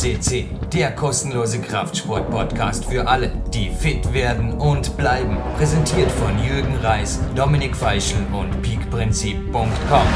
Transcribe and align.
CC, 0.00 0.46
der 0.72 0.92
kostenlose 0.92 1.60
Kraftsport-Podcast 1.60 2.86
für 2.86 3.06
alle, 3.06 3.30
die 3.52 3.68
fit 3.68 4.14
werden 4.14 4.54
und 4.54 4.96
bleiben. 4.96 5.36
Präsentiert 5.58 6.10
von 6.10 6.42
Jürgen 6.42 6.74
Reis, 6.76 7.22
Dominik 7.36 7.76
Feischl 7.76 8.16
und 8.32 8.62
peakprinzip.com. 8.62 10.06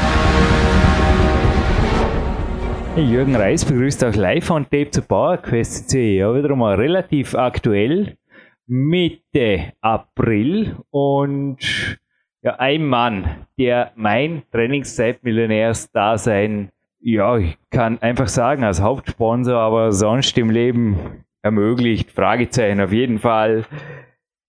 Jürgen 2.97 3.35
Reis 3.35 3.63
begrüßt 3.63 4.03
auch 4.05 4.15
live 4.15 4.49
on 4.49 4.63
Tape 4.63 4.89
zu 4.89 5.03
PowerQuest 5.03 5.91
CC. 5.91 6.17
Ja, 6.17 6.33
wieder 6.33 6.55
mal 6.55 6.73
relativ 6.73 7.35
aktuell. 7.35 8.17
Mitte 8.65 9.73
April 9.81 10.77
und 10.89 11.99
ja, 12.41 12.55
ein 12.55 12.87
Mann, 12.87 13.45
der 13.59 13.91
mein 13.95 14.41
Trainingszeitmillionärs-Dasein 14.51 16.71
ja, 17.05 17.37
ich 17.37 17.55
kann 17.69 17.99
einfach 17.99 18.27
sagen, 18.27 18.63
als 18.63 18.81
Hauptsponsor, 18.81 19.59
aber 19.59 19.91
sonst 19.91 20.35
im 20.39 20.49
Leben 20.49 21.23
ermöglicht, 21.43 22.09
Fragezeichen 22.09 22.81
auf 22.81 22.91
jeden 22.91 23.19
Fall, 23.19 23.65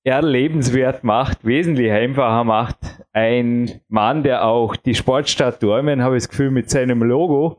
erlebenswert 0.04 1.04
macht, 1.04 1.44
wesentlich 1.44 1.92
einfacher 1.92 2.44
macht. 2.44 2.78
Ein 3.12 3.82
Mann, 3.88 4.22
der 4.22 4.46
auch 4.46 4.74
die 4.74 4.94
Sportstadt 4.94 5.62
Dormen, 5.62 6.02
habe 6.02 6.16
ich 6.16 6.22
das 6.22 6.30
Gefühl, 6.30 6.50
mit 6.50 6.70
seinem 6.70 7.02
Logo 7.02 7.58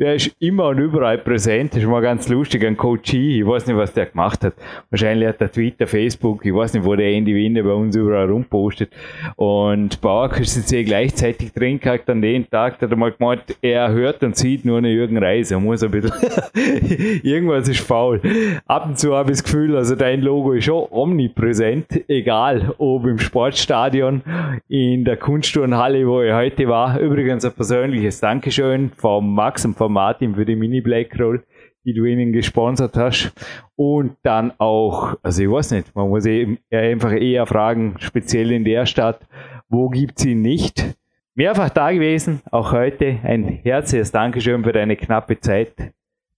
der 0.00 0.16
ist 0.16 0.34
immer 0.40 0.68
und 0.68 0.78
überall 0.78 1.18
präsent. 1.18 1.72
Das 1.72 1.82
ist 1.82 1.88
mal 1.88 2.02
ganz 2.02 2.28
lustig. 2.28 2.64
Ein 2.64 2.76
Coach, 2.76 3.14
ich 3.14 3.46
weiß 3.46 3.66
nicht, 3.68 3.76
was 3.76 3.92
der 3.92 4.06
gemacht 4.06 4.42
hat. 4.42 4.54
Wahrscheinlich 4.90 5.28
hat 5.28 5.40
er 5.40 5.52
Twitter, 5.52 5.86
Facebook, 5.86 6.44
ich 6.44 6.52
weiß 6.52 6.74
nicht, 6.74 6.84
wo 6.84 6.96
der 6.96 7.12
die 7.20 7.34
Winde 7.34 7.62
bei 7.62 7.72
uns 7.72 7.94
überall 7.94 8.28
rumpostet. 8.28 8.90
Und 9.36 10.00
Bauerküste 10.00 10.82
gleichzeitig 10.82 11.52
drin 11.52 11.78
gehabt 11.78 12.10
an 12.10 12.20
den 12.22 12.50
Tag, 12.50 12.82
hat 12.82 12.90
er 12.90 12.96
mal 12.96 13.12
gemeint, 13.12 13.56
er 13.62 13.92
hört 13.92 14.24
und 14.24 14.36
sieht 14.36 14.64
nur 14.64 14.78
eine 14.78 14.90
Jürgen 14.90 15.16
Reis. 15.16 15.52
Er 15.52 15.60
muss 15.60 15.84
ein 15.84 15.92
bisschen, 15.92 16.12
irgendwas 17.22 17.68
ist 17.68 17.80
faul. 17.80 18.20
Ab 18.66 18.86
und 18.86 18.98
zu 18.98 19.14
habe 19.14 19.30
ich 19.30 19.38
das 19.38 19.44
Gefühl, 19.44 19.76
also 19.76 19.94
dein 19.94 20.22
Logo 20.22 20.52
ist 20.52 20.64
schon 20.64 20.88
omnipräsent, 20.90 21.86
egal 22.08 22.74
ob 22.78 23.06
im 23.06 23.20
Sportstadion, 23.20 24.22
in 24.68 25.04
der 25.04 25.18
Kunstturnhalle, 25.18 26.08
wo 26.08 26.20
ich 26.20 26.32
heute 26.32 26.66
war. 26.66 26.98
Übrigens 26.98 27.44
ein 27.44 27.52
persönliches 27.52 28.18
Dankeschön 28.18 28.90
vom 28.96 29.32
Max 29.34 29.64
und 29.64 29.76
vom 29.76 29.83
Martin 29.88 30.34
für 30.34 30.44
die 30.44 30.56
Mini 30.56 30.80
Black 30.80 31.18
Roll, 31.18 31.44
die 31.84 31.94
du 31.94 32.04
ihnen 32.04 32.32
gesponsert 32.32 32.96
hast. 32.96 33.32
Und 33.76 34.16
dann 34.22 34.52
auch, 34.58 35.16
also 35.22 35.42
ich 35.42 35.50
weiß 35.50 35.72
nicht, 35.72 35.94
man 35.94 36.08
muss 36.08 36.26
eben 36.26 36.58
einfach 36.70 37.12
eher 37.12 37.46
fragen, 37.46 37.96
speziell 37.98 38.52
in 38.52 38.64
der 38.64 38.86
Stadt, 38.86 39.26
wo 39.68 39.88
gibt 39.88 40.18
es 40.18 40.26
ihn 40.26 40.42
nicht? 40.42 40.96
Mehrfach 41.34 41.70
da 41.70 41.90
gewesen, 41.90 42.42
auch 42.50 42.72
heute 42.72 43.18
ein 43.24 43.44
herzliches 43.44 44.12
Dankeschön 44.12 44.62
für 44.62 44.72
deine 44.72 44.96
knappe 44.96 45.40
Zeit. 45.40 45.92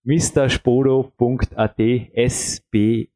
mrsporo.at 0.05 1.79
S-B-O-D-O, 1.79 3.11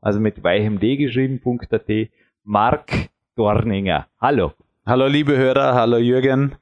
also 0.00 0.20
mit 0.20 0.42
weichem 0.42 0.80
D 0.80 0.96
geschrieben.at, 0.96 2.08
Mark 2.42 2.90
Dorninger. 3.36 4.08
Hallo. 4.20 4.52
Hallo 4.84 5.06
liebe 5.06 5.36
Hörer, 5.36 5.74
hallo 5.74 5.98
Jürgen. 5.98 6.56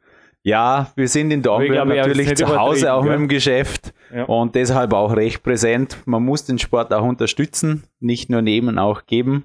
Ja, 0.45 0.91
wir 0.97 1.09
sind 1.09 1.31
in 1.31 1.43
Dornbirn 1.43 1.89
natürlich 1.89 2.35
zu 2.35 2.59
Hause 2.59 2.93
auch 2.93 3.05
mit 3.05 3.13
dem 3.13 3.29
Geschäft 3.29 3.95
ja. 4.13 4.25
und 4.25 4.55
deshalb 4.55 4.93
auch 4.93 5.15
recht 5.15 5.43
präsent. 5.43 5.99
Man 6.05 6.25
muss 6.25 6.45
den 6.45 6.59
Sport 6.59 6.93
auch 6.93 7.05
unterstützen, 7.05 7.85
nicht 8.01 8.29
nur 8.29 8.43
nehmen, 8.43 8.79
auch 8.79 9.07
geben. 9.07 9.45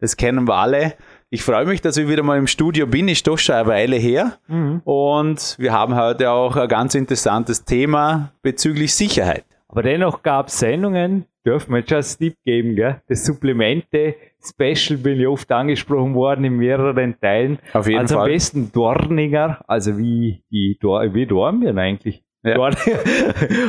Das 0.00 0.16
kennen 0.16 0.48
wir 0.48 0.54
alle. 0.54 0.94
Ich 1.28 1.42
freue 1.42 1.66
mich, 1.66 1.82
dass 1.82 1.96
ich 1.98 2.08
wieder 2.08 2.22
mal 2.22 2.38
im 2.38 2.46
Studio 2.46 2.86
bin. 2.86 3.08
Ist 3.08 3.26
doch 3.26 3.36
schon 3.36 3.56
eine 3.56 3.68
Weile 3.68 3.96
her. 3.96 4.38
Mhm. 4.46 4.80
Und 4.84 5.56
wir 5.58 5.72
haben 5.72 5.94
heute 5.96 6.30
auch 6.30 6.56
ein 6.56 6.68
ganz 6.68 6.94
interessantes 6.94 7.64
Thema 7.64 8.32
bezüglich 8.40 8.94
Sicherheit. 8.94 9.44
Aber 9.68 9.82
dennoch 9.82 10.22
gab 10.22 10.48
es 10.48 10.58
Sendungen, 10.58 11.26
dürfen 11.44 11.74
wir 11.74 11.84
just 11.86 12.18
Tipp 12.18 12.36
geben, 12.44 12.74
gell? 12.74 13.02
Das 13.08 13.24
Supplemente 13.24 14.16
Special 14.42 14.98
bin 14.98 15.20
ich 15.20 15.26
oft 15.26 15.50
angesprochen 15.52 16.14
worden 16.14 16.44
in 16.44 16.56
mehreren 16.56 17.20
Teilen. 17.20 17.58
Auf 17.72 17.86
jeden 17.86 18.00
also 18.00 18.14
Fall. 18.14 18.24
am 18.24 18.32
besten 18.32 18.72
Dorninger, 18.72 19.62
also 19.66 19.98
wie 19.98 20.42
Dor 20.80 21.12
wie 21.12 21.26
Dornbirn 21.26 21.78
eigentlich. 21.78 22.24
Ja. 22.48 22.68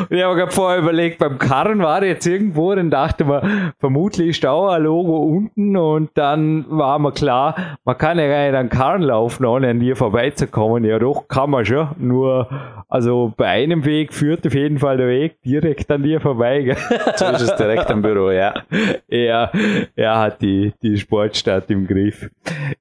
ich 0.10 0.24
habe 0.24 0.36
gerade 0.36 0.52
vorher 0.52 0.80
überlegt, 0.80 1.20
beim 1.20 1.38
Karren 1.38 1.80
war 1.80 2.04
jetzt 2.04 2.26
irgendwo, 2.26 2.74
dann 2.74 2.90
dachte 2.90 3.26
man, 3.26 3.74
vermutlich 3.80 4.30
ist 4.30 4.44
da 4.44 4.52
auch 4.52 4.70
ein 4.70 4.84
Logo 4.84 5.18
unten 5.18 5.76
und 5.76 6.12
dann 6.16 6.66
war 6.70 7.00
mir 7.00 7.12
klar, 7.12 7.56
man 7.84 7.98
kann 7.98 8.18
ja 8.18 8.28
gar 8.28 8.46
nicht 8.46 8.56
an 8.56 8.70
Karren 8.70 9.02
laufen, 9.02 9.46
ohne 9.46 9.70
an 9.70 9.80
dir 9.80 9.96
vorbeizukommen. 9.96 10.84
Ja 10.84 11.00
doch, 11.00 11.28
kann 11.28 11.50
man 11.50 11.66
schon, 11.66 11.90
nur 11.98 12.48
also 12.90 13.34
bei 13.38 13.46
einem 13.46 13.86
Weg 13.86 14.14
führt 14.14 14.46
auf 14.48 14.54
jeden 14.56 14.80
Fall 14.80 14.98
der 14.98 15.08
Weg 15.08 15.42
direkt 15.44 15.92
an 15.92 16.02
dir 16.04 16.20
vorbei. 16.20 16.62
Gell? 16.62 16.78
So 17.16 17.26
ist 17.26 17.42
es 17.42 17.56
direkt 17.56 17.90
am 17.92 18.02
Büro, 18.02 18.32
ja. 18.32 18.54
Er, 19.08 19.52
er 19.96 20.18
hat 20.18 20.42
die, 20.42 20.74
die 20.82 20.98
Sportstadt 20.98 21.70
im 21.70 21.86
Griff. 21.88 22.30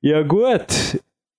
Ja 0.01 0.23
gut, 0.23 0.99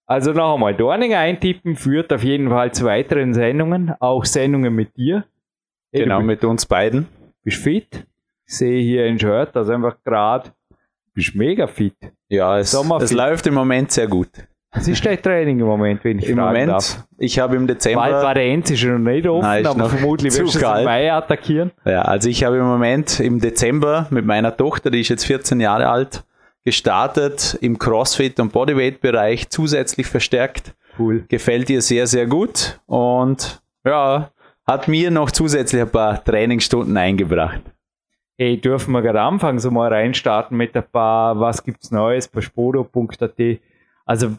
also 0.10 0.34
noch 0.34 0.56
einmal, 0.56 0.74
Dorninger 0.74 1.20
eintippen 1.20 1.76
führt 1.76 2.12
auf 2.12 2.24
jeden 2.24 2.50
Fall 2.50 2.74
zu 2.74 2.86
weiteren 2.86 3.34
Sendungen, 3.34 3.94
auch 4.00 4.26
Sendungen 4.26 4.74
mit 4.74 4.98
dir. 4.98 5.26
Hey, 5.92 6.04
genau, 6.04 6.22
mit 6.22 6.44
uns 6.44 6.66
beiden. 6.66 7.08
Bist 7.44 7.62
fit? 7.62 8.08
Ich 8.48 8.56
sehe 8.56 8.82
hier 8.82 9.06
ein 9.06 9.20
Shirt, 9.20 9.56
also 9.56 9.72
einfach 9.72 9.98
gerade, 10.04 10.50
bist 11.14 11.36
mega 11.36 11.68
fit. 11.68 11.96
Ja, 12.28 12.58
es, 12.58 12.74
es 12.74 13.12
läuft 13.14 13.46
im 13.48 13.54
Moment 13.54 13.92
sehr 13.92 14.08
gut. 14.08 14.30
Was 14.72 14.88
ist 14.88 15.04
dein 15.06 15.22
Training 15.22 15.60
im 15.60 15.66
Moment, 15.66 16.04
wenn 16.04 16.20
ich 16.20 16.30
Im 16.30 16.38
Moment, 16.38 16.70
darf? 16.70 17.04
ich 17.18 17.40
habe 17.40 17.56
im 17.56 17.66
Dezember... 17.66 18.02
Bald 18.02 18.24
war 18.24 18.34
der 18.36 18.46
Enz 18.46 18.76
schon 18.78 19.04
noch 19.04 19.12
nicht 19.12 19.28
offen, 19.28 19.42
Nein, 19.42 19.66
aber 19.66 19.90
vermutlich 19.90 20.32
wirst 20.38 20.56
du 20.56 20.60
es 20.60 20.80
im 20.80 20.86
Mai 20.86 21.12
attackieren. 21.12 21.72
Ja, 21.86 22.04
also 22.04 22.30
ich 22.30 22.44
habe 22.44 22.58
im 22.58 22.66
Moment 22.66 23.20
im 23.20 23.40
Dezember 23.40 24.08
mit 24.12 24.26
meiner 24.26 24.56
Tochter, 24.56 24.92
die 24.92 25.02
ist 25.02 25.10
jetzt 25.10 25.26
14 25.26 25.60
Jahre 25.60 25.88
alt, 25.90 26.24
gestartet 26.70 27.58
im 27.62 27.80
CrossFit- 27.80 28.40
und 28.40 28.54
Bodyweight-Bereich, 28.54 29.50
zusätzlich 29.50 30.06
verstärkt. 30.06 30.76
Cool. 31.00 31.26
Gefällt 31.28 31.68
ihr 31.72 31.82
sehr, 31.82 32.06
sehr 32.06 32.28
gut 32.28 32.80
und 32.86 33.60
ja, 33.84 34.30
hat 34.68 34.88
mir 34.88 35.10
noch 35.10 35.32
zusätzlich 35.32 35.82
ein 35.82 35.90
paar 35.90 36.24
Trainingsstunden 36.24 36.96
eingebracht. 36.96 37.62
Hey, 38.38 38.62
dürfen 38.62 38.92
wir 38.92 39.02
gerade 39.02 39.22
anfangen, 39.22 39.58
so 39.58 39.72
mal 39.72 39.92
reinstarten 39.92 40.56
mit 40.56 40.76
ein 40.76 40.84
paar, 40.92 41.40
was 41.40 41.64
gibt's 41.64 41.90
Neues 41.90 42.28
bei 42.28 42.42
spodo.at. 42.42 43.60
Also 44.06 44.38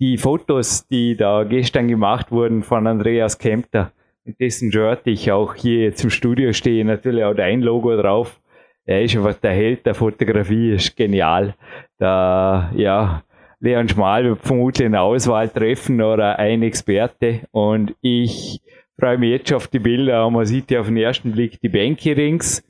die 0.00 0.16
Fotos, 0.16 0.86
die 0.86 1.16
da 1.16 1.44
gestern 1.44 1.86
gemacht 1.86 2.32
wurden 2.32 2.62
von 2.62 2.86
Andreas 2.86 3.36
Kempter, 3.36 3.92
mit 4.24 4.40
dessen 4.40 4.72
Shirt 4.72 5.02
ich 5.04 5.30
auch 5.32 5.54
hier 5.54 5.82
jetzt 5.82 6.02
im 6.02 6.08
Studio 6.08 6.54
stehe, 6.54 6.82
natürlich 6.82 7.24
auch 7.24 7.34
dein 7.34 7.60
Logo 7.60 7.94
drauf 7.94 8.40
er 8.88 9.02
ist 9.02 9.14
einfach 9.14 9.34
der 9.34 9.52
Held 9.52 9.84
der 9.84 9.94
Fotografie, 9.94 10.72
ist 10.72 10.96
genial. 10.96 11.54
Da, 11.98 12.70
ja, 12.74 13.22
Leon 13.60 13.86
Schmal 13.86 14.24
wird 14.24 14.40
vermutlich 14.40 14.86
eine 14.86 15.02
Auswahl 15.02 15.50
treffen 15.50 16.00
oder 16.00 16.38
ein 16.38 16.62
Experte 16.62 17.40
und 17.50 17.94
ich 18.00 18.62
freue 18.98 19.18
mich 19.18 19.30
jetzt 19.30 19.48
schon 19.50 19.56
auf 19.56 19.68
die 19.68 19.78
Bilder. 19.78 20.30
Man 20.30 20.46
sieht 20.46 20.70
ja 20.70 20.80
auf 20.80 20.86
den 20.86 20.96
ersten 20.96 21.32
Blick 21.32 21.60
die 21.60 21.68
Bänke 21.68 22.16
rings. 22.16 22.64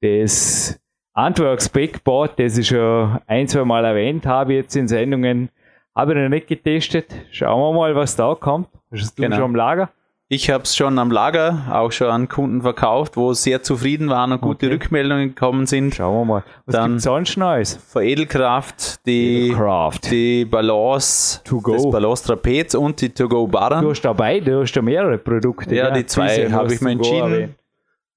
Das 0.00 0.80
Antworks 1.12 1.68
Backboard, 1.68 2.38
das 2.38 2.56
ich 2.56 2.68
schon 2.68 3.18
ein, 3.26 3.46
zwei 3.46 3.64
Mal 3.66 3.84
erwähnt 3.84 4.24
habe 4.24 4.54
jetzt 4.54 4.74
in 4.74 4.88
Sendungen, 4.88 5.50
habe 5.94 6.14
ich 6.14 6.18
noch 6.18 6.30
nicht 6.30 6.46
getestet. 6.46 7.14
Schauen 7.30 7.60
wir 7.60 7.78
mal, 7.78 7.94
was 7.94 8.16
da 8.16 8.34
kommt. 8.34 8.68
Hast 8.90 9.18
du 9.18 9.22
genau. 9.22 9.36
schon 9.36 9.44
am 9.44 9.54
Lager? 9.54 9.90
Ich 10.30 10.50
habe 10.50 10.64
es 10.64 10.76
schon 10.76 10.98
am 10.98 11.10
Lager, 11.10 11.68
auch 11.72 11.90
schon 11.90 12.08
an 12.08 12.28
Kunden 12.28 12.60
verkauft, 12.60 13.16
wo 13.16 13.32
sehr 13.32 13.62
zufrieden 13.62 14.10
waren 14.10 14.30
und 14.30 14.42
gute 14.42 14.66
okay. 14.66 14.74
Rückmeldungen 14.74 15.30
gekommen 15.30 15.64
sind. 15.64 15.94
Schauen 15.94 16.20
wir 16.20 16.24
mal. 16.26 16.44
Was 16.66 16.74
Dann 16.74 16.90
gibt's 16.90 17.04
sonst 17.04 17.38
Neues? 17.38 17.76
Von 17.76 18.02
Edelkraft 18.02 19.06
die, 19.06 19.46
Edelkraft. 19.46 20.10
die 20.10 20.44
Balance, 20.44 21.40
das 21.44 21.90
Balance 21.90 22.26
Trapez 22.26 22.74
und 22.74 23.00
die 23.00 23.08
To 23.08 23.26
Go 23.26 23.46
Barren. 23.46 23.80
Du 23.80 23.88
hast 23.88 24.02
dabei, 24.02 24.40
du 24.40 24.60
hast 24.60 24.72
da 24.72 24.82
mehrere 24.82 25.16
Produkte. 25.16 25.74
Ja, 25.74 25.88
ja 25.88 25.94
die 25.94 26.04
zwei 26.04 26.50
habe 26.50 26.74
ich 26.74 26.82
mir 26.82 26.90
entschieden, 26.90 27.54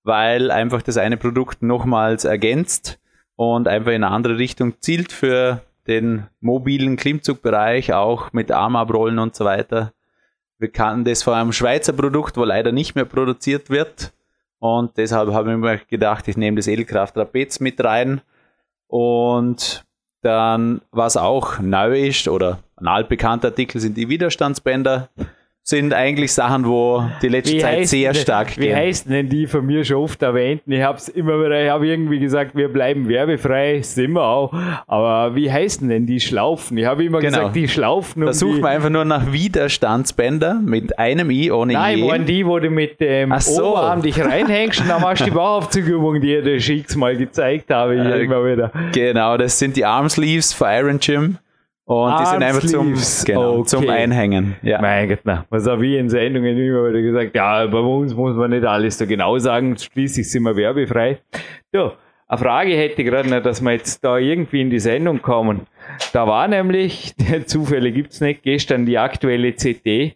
weil 0.04 0.52
einfach 0.52 0.82
das 0.82 0.98
eine 0.98 1.16
Produkt 1.16 1.64
nochmals 1.64 2.26
ergänzt 2.26 3.00
und 3.38 3.70
einfach 3.70 3.92
in 3.92 4.04
eine 4.04 4.14
andere 4.14 4.38
Richtung 4.38 4.74
zielt 4.82 5.14
für 5.14 5.62
den 5.88 6.28
mobilen 6.42 6.98
Klimmzugbereich, 6.98 7.94
auch 7.94 8.34
mit 8.34 8.52
Armabrollen 8.52 9.18
und 9.18 9.34
so 9.34 9.46
weiter 9.46 9.94
wir 10.62 10.72
kannten 10.72 11.06
das 11.06 11.24
von 11.24 11.34
einem 11.34 11.52
Schweizer 11.54 11.92
Produkt, 11.92 12.38
wo 12.38 12.44
leider 12.44 12.72
nicht 12.72 12.94
mehr 12.94 13.06
produziert 13.06 13.72
wird. 13.72 14.14
Und 14.60 14.96
deshalb 14.96 15.34
habe 15.34 15.52
ich 15.52 15.58
mir 15.58 15.80
gedacht, 15.90 16.28
ich 16.28 16.38
nehme 16.38 16.58
das 16.58 16.68
Edelkraft 16.68 17.16
Trapez 17.16 17.60
mit 17.60 17.84
rein. 17.84 18.22
Und 18.86 19.84
dann, 20.22 20.82
was 20.92 21.18
auch 21.18 21.58
neu 21.58 22.00
ist 22.08 22.28
oder 22.28 22.60
ein 22.76 22.88
altbekannter 22.88 23.48
Artikel 23.48 23.82
sind 23.82 23.98
die 23.98 24.08
Widerstandsbänder. 24.08 25.10
Sind 25.64 25.94
eigentlich 25.94 26.34
Sachen, 26.34 26.66
wo 26.66 27.04
die 27.22 27.28
letzte 27.28 27.54
Wie 27.54 27.60
Zeit 27.60 27.78
heißt 27.82 27.92
sehr 27.92 28.14
stark 28.16 28.58
Wie 28.58 28.62
gehen. 28.62 28.76
heißt 28.76 29.08
denn 29.10 29.30
die 29.30 29.46
von 29.46 29.64
mir 29.64 29.86
schon 29.86 29.98
oft 29.98 30.22
erwähnt? 30.24 30.64
Ich 30.66 30.82
habe 30.82 30.98
es 30.98 31.08
immer 31.08 31.40
wieder, 31.40 31.64
ich 31.64 31.70
habe 31.70 31.88
irgendwie 31.88 32.18
gesagt, 32.20 32.56
wir 32.56 32.68
bleiben 32.68 33.08
werbefrei, 33.08 33.80
sind 33.84 34.14
wir 34.14 34.24
auch. 34.24 34.52
Aber 34.88 35.36
wie 35.36 35.52
heißen 35.52 35.88
denn 35.88 36.08
die 36.08 36.20
Schlaufen? 36.20 36.78
Ich 36.80 36.86
habe 36.86 37.06
immer 37.06 37.20
Genau. 37.20 37.38
gesagt, 37.38 37.56
die 37.56 37.68
Schlaufen. 37.68 38.22
Da 38.24 38.30
um 38.30 38.34
sucht 38.34 38.58
die, 38.58 38.62
man 38.62 38.72
einfach 38.72 38.90
nur 38.90 39.06
nach 39.06 39.32
Widerstandsbänder 39.32 40.56
mit 40.66 40.98
einem 40.98 41.30
I 41.30 41.52
ohne 41.52 41.74
Nein, 41.74 42.00
je. 42.00 42.08
waren 42.10 42.26
die, 42.26 42.46
wo 42.46 42.58
du 42.58 42.70
mit 42.72 43.00
dem 43.00 43.32
Ach 43.32 43.42
so. 43.42 43.72
Oberarm 43.74 44.02
dich 44.02 44.20
reinhängst 44.20 44.82
und 44.82 44.90
dann 44.90 45.02
machst 45.02 45.22
du 45.22 45.26
die 45.26 45.32
Bauaufzugübung, 45.32 46.20
die 46.22 46.36
ich 46.38 46.44
dir 46.44 46.60
Schicks 46.60 46.96
mal 46.96 47.16
gezeigt 47.16 47.70
habe, 47.70 47.94
hier 48.02 48.16
Äh, 48.16 48.24
immer 48.24 48.44
wieder. 48.46 48.72
Genau, 48.94 49.38
das 49.38 49.60
sind 49.60 49.78
die 49.78 49.86
Armsleeves 49.86 50.54
für 50.54 50.66
Iron 50.72 51.00
Gym. 51.00 51.38
Und 51.92 52.20
die 52.22 52.26
sind 52.26 52.44
einfach 52.44 52.66
zum, 52.66 52.94
genau, 53.26 53.58
okay. 53.58 53.66
zum 53.68 53.90
Einhängen. 53.90 54.56
Ja. 54.62 54.80
Mein 54.82 55.10
Gott, 55.10 55.20
na, 55.26 55.46
was 55.50 55.68
habe 55.68 55.86
ich 55.86 55.98
in 55.98 56.10
Sendungen 56.10 56.58
immer 56.58 56.88
wieder 56.90 57.02
gesagt? 57.02 57.36
Ja, 57.36 57.66
bei 57.68 57.80
uns 57.80 58.14
muss 58.16 58.36
man 58.36 58.52
nicht 58.52 58.64
alles 58.66 58.98
so 58.98 59.06
genau 59.06 59.38
sagen, 59.40 59.76
schließlich 59.78 60.30
sind 60.32 60.44
wir 60.44 60.56
werbefrei. 60.56 61.20
Ja, 61.74 61.92
eine 62.30 62.38
Frage 62.38 62.72
hätte 62.78 63.02
ich 63.02 63.08
gerade 63.10 63.30
noch, 63.30 63.42
dass 63.44 63.62
wir 63.62 63.74
jetzt 63.74 64.02
da 64.06 64.18
irgendwie 64.18 64.62
in 64.62 64.70
die 64.70 64.80
Sendung 64.80 65.22
kommen. 65.22 65.68
Da 66.14 66.26
war 66.26 66.48
nämlich, 66.48 67.14
Zufälle 67.46 67.92
gibt's 67.92 68.22
nicht, 68.22 68.44
gestern 68.44 68.86
die 68.86 68.98
aktuelle 68.98 69.52
CT 69.52 70.16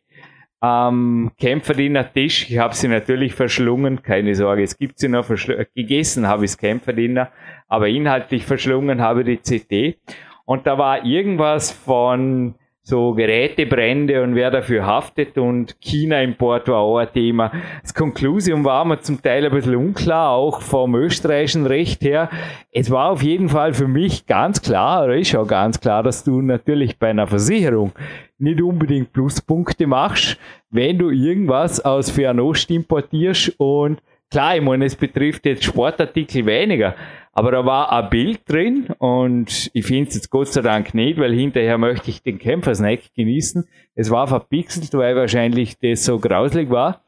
am 0.62 1.32
Kämpferdiener 1.38 2.12
Tisch. 2.12 2.50
Ich 2.50 2.58
habe 2.58 2.74
sie 2.74 2.88
natürlich 2.88 3.34
verschlungen, 3.36 4.02
keine 4.02 4.34
Sorge, 4.34 4.64
es 4.64 4.78
gibt 4.78 4.98
sie 4.98 5.10
noch, 5.10 5.30
verschl- 5.30 5.68
gegessen 5.76 6.26
habe 6.28 6.46
ich 6.46 6.52
das 6.52 6.58
Kämpferdiener, 6.58 7.32
aber 7.68 7.90
inhaltlich 7.90 8.46
verschlungen 8.46 9.02
habe 9.02 9.30
ich 9.30 9.42
die 9.42 9.60
CT. 9.60 9.98
Und 10.46 10.68
da 10.68 10.78
war 10.78 11.04
irgendwas 11.04 11.72
von 11.72 12.56
so 12.88 13.14
Gerätebrände 13.16 14.22
und 14.22 14.36
wer 14.36 14.52
dafür 14.52 14.86
haftet 14.86 15.40
und 15.40 15.76
China-Import 15.82 16.68
war 16.68 16.78
auch 16.78 17.00
ein 17.00 17.12
Thema. 17.12 17.52
Das 17.82 17.96
Konklusium 17.96 18.64
war 18.64 18.86
mir 18.86 19.00
zum 19.00 19.20
Teil 19.24 19.44
ein 19.44 19.52
bisschen 19.52 19.76
unklar, 19.76 20.30
auch 20.30 20.62
vom 20.62 20.94
österreichischen 20.94 21.66
Recht 21.66 22.04
her. 22.04 22.30
Es 22.72 22.92
war 22.92 23.10
auf 23.10 23.24
jeden 23.24 23.50
Fall 23.50 23.74
für 23.74 23.88
mich 23.88 24.28
ganz 24.28 24.62
klar, 24.62 25.06
oder 25.06 25.18
ist 25.18 25.36
auch 25.36 25.48
ganz 25.48 25.80
klar, 25.80 26.04
dass 26.04 26.24
du 26.24 26.44
natürlich 26.44 27.00
bei 27.00 27.10
einer 27.10 27.26
Versicherung 27.26 27.92
nicht 28.38 28.62
unbedingt 28.62 29.14
Pluspunkte 29.14 29.88
machst, 29.88 30.38
wenn 30.70 31.00
du 31.00 31.10
irgendwas 31.10 31.84
aus 31.84 32.12
Fernost 32.12 32.70
importierst 32.70 33.56
und 33.58 34.00
klar, 34.36 34.58
ich 34.58 34.62
meine, 34.62 34.84
es 34.84 34.98
betrifft 34.98 35.46
jetzt 35.46 35.64
Sportartikel 35.64 36.46
weniger, 36.46 36.94
aber 37.32 37.52
da 37.52 37.66
war 37.66 37.90
ein 37.90 38.10
Bild 38.10 38.42
drin 38.46 38.88
und 38.98 39.72
ich 39.74 39.86
finde 39.86 40.10
es 40.10 40.16
jetzt 40.16 40.30
Gott 40.30 40.50
sei 40.50 40.62
Dank 40.62 40.94
nicht, 40.94 41.18
weil 41.18 41.32
hinterher 41.34 41.78
möchte 41.78 42.10
ich 42.10 42.22
den 42.22 42.38
Kämpfersnack 42.38 43.00
genießen. 43.16 43.66
Es 43.96 44.12
war 44.12 44.28
verpixelt, 44.28 44.94
weil 44.94 45.16
wahrscheinlich 45.16 45.80
das 45.80 46.04
so 46.04 46.20
grauslig 46.20 46.70
war. 46.70 47.02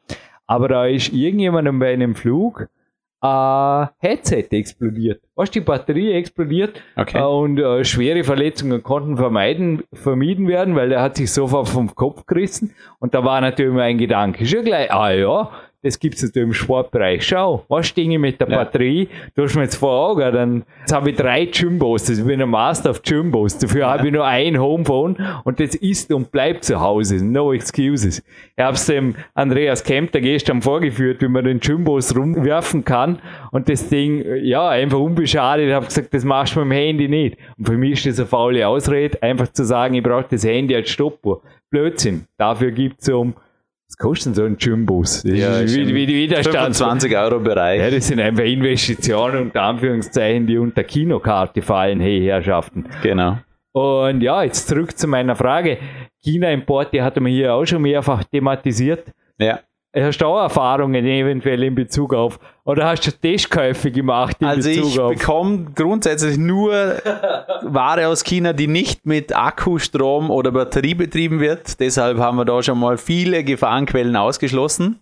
Aber 0.46 0.68
da 0.68 0.86
ist 0.86 1.12
irgendjemandem 1.12 1.78
bei 1.78 1.92
einem 1.92 2.14
Flug 2.14 2.68
ein 3.20 3.88
Headset 3.98 4.46
explodiert. 4.52 5.20
Was 5.34 5.50
die 5.50 5.60
Batterie 5.60 6.12
explodiert 6.12 6.80
Okay. 6.96 7.18
äh, 7.18 7.22
und 7.24 7.58
äh, 7.58 7.84
schwere 7.84 8.24
Verletzungen 8.24 8.82
konnten 8.82 9.18
vermeiden, 9.18 9.82
vermieden 9.92 10.48
werden, 10.48 10.76
weil 10.76 10.88
der 10.88 11.02
hat 11.02 11.16
sich 11.16 11.30
sofort 11.30 11.68
vom 11.68 11.94
Kopf 11.94 12.24
gerissen. 12.24 12.74
Und 13.00 13.12
da 13.14 13.22
war 13.24 13.40
natürlich 13.42 13.74
mein 13.74 13.98
Gedanke 13.98 14.46
schon 14.46 14.64
gleich, 14.64 14.90
ah 14.90 15.10
ja, 15.10 15.50
das 15.82 15.98
gibt's 16.00 16.22
natürlich 16.22 16.48
im 16.48 16.54
Sportbereich. 16.54 17.24
Schau, 17.24 17.64
was 17.68 17.86
stehe 17.86 18.10
ich 18.10 18.18
mit 18.18 18.40
der 18.40 18.48
Ja. 18.48 18.58
Batterie? 18.58 19.08
Du 19.36 19.44
hast 19.44 19.54
mir 19.54 19.62
jetzt 19.62 19.76
vor 19.76 20.10
Augen, 20.10 20.32
dann 20.32 20.64
jetzt 20.80 20.92
habe 20.92 21.10
ich 21.10 21.16
drei 21.16 21.48
also 21.48 22.12
ich 22.12 22.24
bin 22.24 22.42
ein 22.42 22.48
Master 22.48 22.90
of 22.90 23.00
Jumbos. 23.04 23.58
Dafür 23.58 23.86
habe 23.86 24.06
ich 24.08 24.12
nur 24.12 24.24
ein 24.24 24.58
Homephone 24.58 25.16
und 25.44 25.60
das 25.60 25.76
ist 25.76 26.12
und 26.12 26.32
bleibt 26.32 26.64
zu 26.64 26.80
Hause. 26.80 27.24
No 27.24 27.52
excuses. 27.52 28.22
Ich 28.56 28.64
habe 28.64 28.74
es 28.74 28.86
dem 28.86 29.14
Andreas 29.34 29.84
Kempter 29.84 30.20
gestern 30.20 30.62
vorgeführt, 30.62 31.22
wie 31.22 31.28
man 31.28 31.44
den 31.44 31.60
Jumbos 31.60 32.16
rumwerfen 32.16 32.84
kann 32.84 33.20
und 33.52 33.68
das 33.68 33.88
Ding, 33.88 34.24
ja, 34.42 34.68
einfach 34.68 34.98
unbeschadet. 34.98 35.68
Ich 35.68 35.74
habe 35.74 35.86
gesagt, 35.86 36.12
das 36.12 36.24
machst 36.24 36.56
du 36.56 36.60
mit 36.60 36.70
dem 36.70 36.72
Handy 36.72 37.08
nicht. 37.08 37.36
Und 37.56 37.66
für 37.66 37.76
mich 37.76 38.04
ist 38.04 38.06
das 38.06 38.20
eine 38.20 38.26
faule 38.26 38.66
Ausrede, 38.66 39.22
einfach 39.22 39.52
zu 39.52 39.64
sagen, 39.64 39.94
ich 39.94 40.02
brauche 40.02 40.26
das 40.30 40.44
Handy 40.44 40.74
als 40.74 40.90
Stoppuhr. 40.90 41.40
Blödsinn. 41.70 42.24
Dafür 42.36 42.70
gibt's 42.72 43.08
um, 43.08 43.34
was 43.88 43.96
kostet 43.96 44.26
denn 44.26 44.34
so 44.34 44.44
ein 44.44 44.56
Jumbos? 44.58 45.22
Das 45.22 45.32
Ja, 45.32 45.60
ist 45.60 45.74
wie, 45.74 45.94
wie 45.94 46.06
die 46.06 46.14
Widerstand. 46.14 46.76
25 46.76 47.16
Euro 47.16 47.40
Bereich. 47.40 47.80
Ja, 47.80 47.90
das 47.90 48.06
sind 48.06 48.20
einfach 48.20 48.44
Investitionen 48.44 49.42
unter 49.42 49.62
Anführungszeichen, 49.62 50.46
die 50.46 50.58
unter 50.58 50.84
Kinokarte 50.84 51.62
fallen, 51.62 51.98
hey 52.00 52.20
Herrschaften. 52.22 52.84
Genau. 53.02 53.38
Und 53.72 54.20
ja, 54.22 54.42
jetzt 54.42 54.68
zurück 54.68 54.96
zu 54.96 55.06
meiner 55.08 55.36
Frage. 55.36 55.78
China-Importe 56.22 57.02
hatte 57.02 57.20
man 57.20 57.32
hier 57.32 57.54
auch 57.54 57.64
schon 57.64 57.80
mehrfach 57.82 58.24
thematisiert. 58.24 59.04
Ja. 59.38 59.60
Hast 59.96 60.18
du 60.18 60.26
auch 60.26 60.42
Erfahrungen 60.42 61.04
eventuell 61.06 61.62
in 61.62 61.74
Bezug 61.74 62.12
auf, 62.12 62.38
oder 62.64 62.86
hast 62.86 63.06
du 63.06 63.10
Testkäufe 63.10 63.90
gemacht 63.90 64.36
in 64.40 64.46
Also 64.46 64.68
Bezug 64.68 64.86
ich 64.86 65.00
auf? 65.00 65.14
bekomme 65.14 65.66
grundsätzlich 65.74 66.36
nur 66.36 66.72
Ware 67.62 68.08
aus 68.08 68.22
China, 68.22 68.52
die 68.52 68.66
nicht 68.66 69.06
mit 69.06 69.34
Akku, 69.34 69.78
Strom 69.78 70.30
oder 70.30 70.52
Batterie 70.52 70.94
betrieben 70.94 71.40
wird. 71.40 71.80
Deshalb 71.80 72.18
haben 72.18 72.36
wir 72.36 72.44
da 72.44 72.62
schon 72.62 72.78
mal 72.78 72.98
viele 72.98 73.42
Gefahrenquellen 73.44 74.14
ausgeschlossen. 74.14 75.00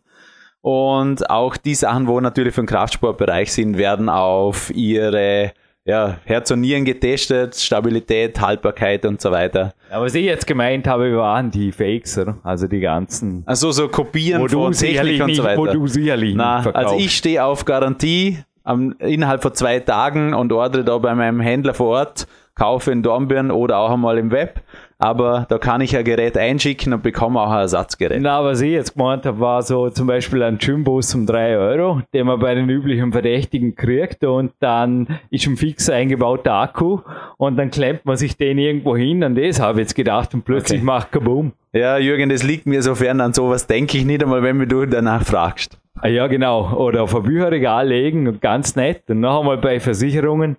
Und 0.61 1.31
auch 1.31 1.57
die 1.57 1.75
Sachen, 1.75 2.07
wo 2.07 2.21
natürlich 2.21 2.55
für 2.55 2.63
den 2.63 2.69
Kraftsportbereich 2.69 3.53
sind, 3.53 3.79
werden 3.79 4.09
auf 4.09 4.71
ihre 4.75 5.53
ja, 5.87 6.19
Herz 6.25 6.51
und 6.51 6.61
Nieren 6.61 6.85
getestet, 6.85 7.55
Stabilität, 7.55 8.41
Haltbarkeit 8.41 9.07
und 9.07 9.21
so 9.21 9.31
weiter. 9.31 9.73
Aber 9.91 10.07
was 10.07 10.15
ich 10.15 10.25
jetzt 10.25 10.47
gemeint 10.47 10.87
habe, 10.89 11.17
waren 11.17 11.51
die 11.51 11.71
Fakes, 11.71 12.19
oder? 12.19 12.37
Also 12.43 12.67
die 12.67 12.81
ganzen, 12.81 13.45
Also 13.47 13.71
so 13.71 13.89
Kopieren 13.89 14.43
wo 14.43 14.49
von 14.49 14.73
sicherlich 14.73 15.19
Technik 15.19 15.29
und 15.29 15.35
so 15.37 15.45
weiter. 15.45 15.59
wo 15.59 15.67
du 15.67 15.87
sicherlich 15.87 16.35
Na, 16.35 16.69
also 16.75 16.97
ich 16.99 17.17
stehe 17.17 17.45
auf 17.45 17.65
Garantie 17.65 18.39
am, 18.65 18.97
innerhalb 18.99 19.43
von 19.43 19.55
zwei 19.55 19.79
Tagen 19.79 20.35
und 20.35 20.53
ordere 20.53 20.85
da 20.85 20.99
bei 20.99 21.15
meinem 21.15 21.41
Händler 21.41 21.73
vor 21.73 21.99
Ort, 21.99 22.27
kaufe 22.57 22.91
in 22.91 23.03
Dornbirn 23.05 23.53
oder 23.53 23.79
auch 23.79 23.93
einmal 23.93 24.19
im 24.19 24.33
Web. 24.33 24.61
Aber 24.99 25.45
da 25.51 25.59
kann 25.59 25.83
ich 25.83 25.95
ein 25.97 26.05
Gerät 26.05 26.39
einschicken 26.39 26.95
und 26.95 27.03
bekomme 27.03 27.41
auch 27.41 27.51
ein 27.51 27.59
Ersatzgerät. 27.61 28.19
Na, 28.23 28.43
was 28.43 28.63
ich 28.63 28.73
jetzt 28.73 28.97
gemeint 28.97 29.27
habe, 29.27 29.39
war 29.41 29.63
so 29.63 29.91
zum 29.91 30.07
Beispiel 30.07 30.43
ein 30.43 30.57
Gymbus 30.57 31.15
um 31.15 31.27
3 31.27 31.59
Euro, 31.59 32.01
den 32.15 32.27
man 32.27 32.39
bei 32.39 32.55
den 32.55 32.69
üblichen 32.71 33.13
Verdächtigen 33.13 33.75
kriegt 33.75 34.25
und 34.25 34.53
dann 34.61 35.07
ist 35.31 35.47
ein 35.47 35.57
fix 35.59 35.91
eingebauter 35.91 36.55
Akku 36.55 37.01
und 37.37 37.57
dann 37.59 37.71
klemmt 37.71 38.07
man 38.07 38.17
sich 38.17 38.39
den 38.39 38.57
irgendwo 38.57 38.97
hin 38.97 39.23
und 39.23 39.35
das 39.37 39.61
habe 39.61 39.81
ich 39.81 39.85
jetzt 39.85 39.95
gedacht 39.95 40.33
und 40.33 40.45
plötzlich 40.45 40.79
Okay. 40.79 40.87
macht 40.87 41.13
kaboom. 41.13 41.53
Ja, 41.75 41.99
Jürgen, 41.99 42.31
das 42.31 42.43
liegt 42.43 42.65
mir 42.65 42.83
sofern 42.83 43.21
an 43.21 43.35
sowas, 43.35 43.67
denke 43.67 43.99
ich 43.99 44.07
nicht 44.07 44.23
einmal, 44.23 44.43
wenn 44.43 44.57
mir 44.57 44.67
du 44.67 44.87
danach 44.87 45.25
fragst. 45.25 45.79
Ah, 46.01 46.09
ja, 46.09 46.27
genau. 46.27 46.75
Oder 46.75 47.03
auf 47.03 47.15
ein 47.15 47.23
Bücherregal 47.23 47.89
legen 47.89 48.29
und 48.29 48.41
ganz 48.43 48.77
nett. 48.77 49.03
Und 49.09 49.21
noch 49.21 49.41
einmal 49.41 49.57
bei 49.59 49.81
Versicherungen 49.81 50.57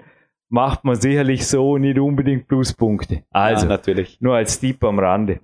macht 0.50 0.84
man 0.84 0.96
sicherlich 0.96 1.48
so 1.48 1.78
nicht 1.78 2.00
unbedingt 2.00 2.48
Pluspunkte. 2.48 3.22
Also, 3.32 3.66
ja, 3.66 3.70
natürlich. 3.70 4.20
Nur 4.22 4.36
als 4.36 4.60
Tipp 4.60 4.84
am 4.84 5.00
Rande. 5.00 5.40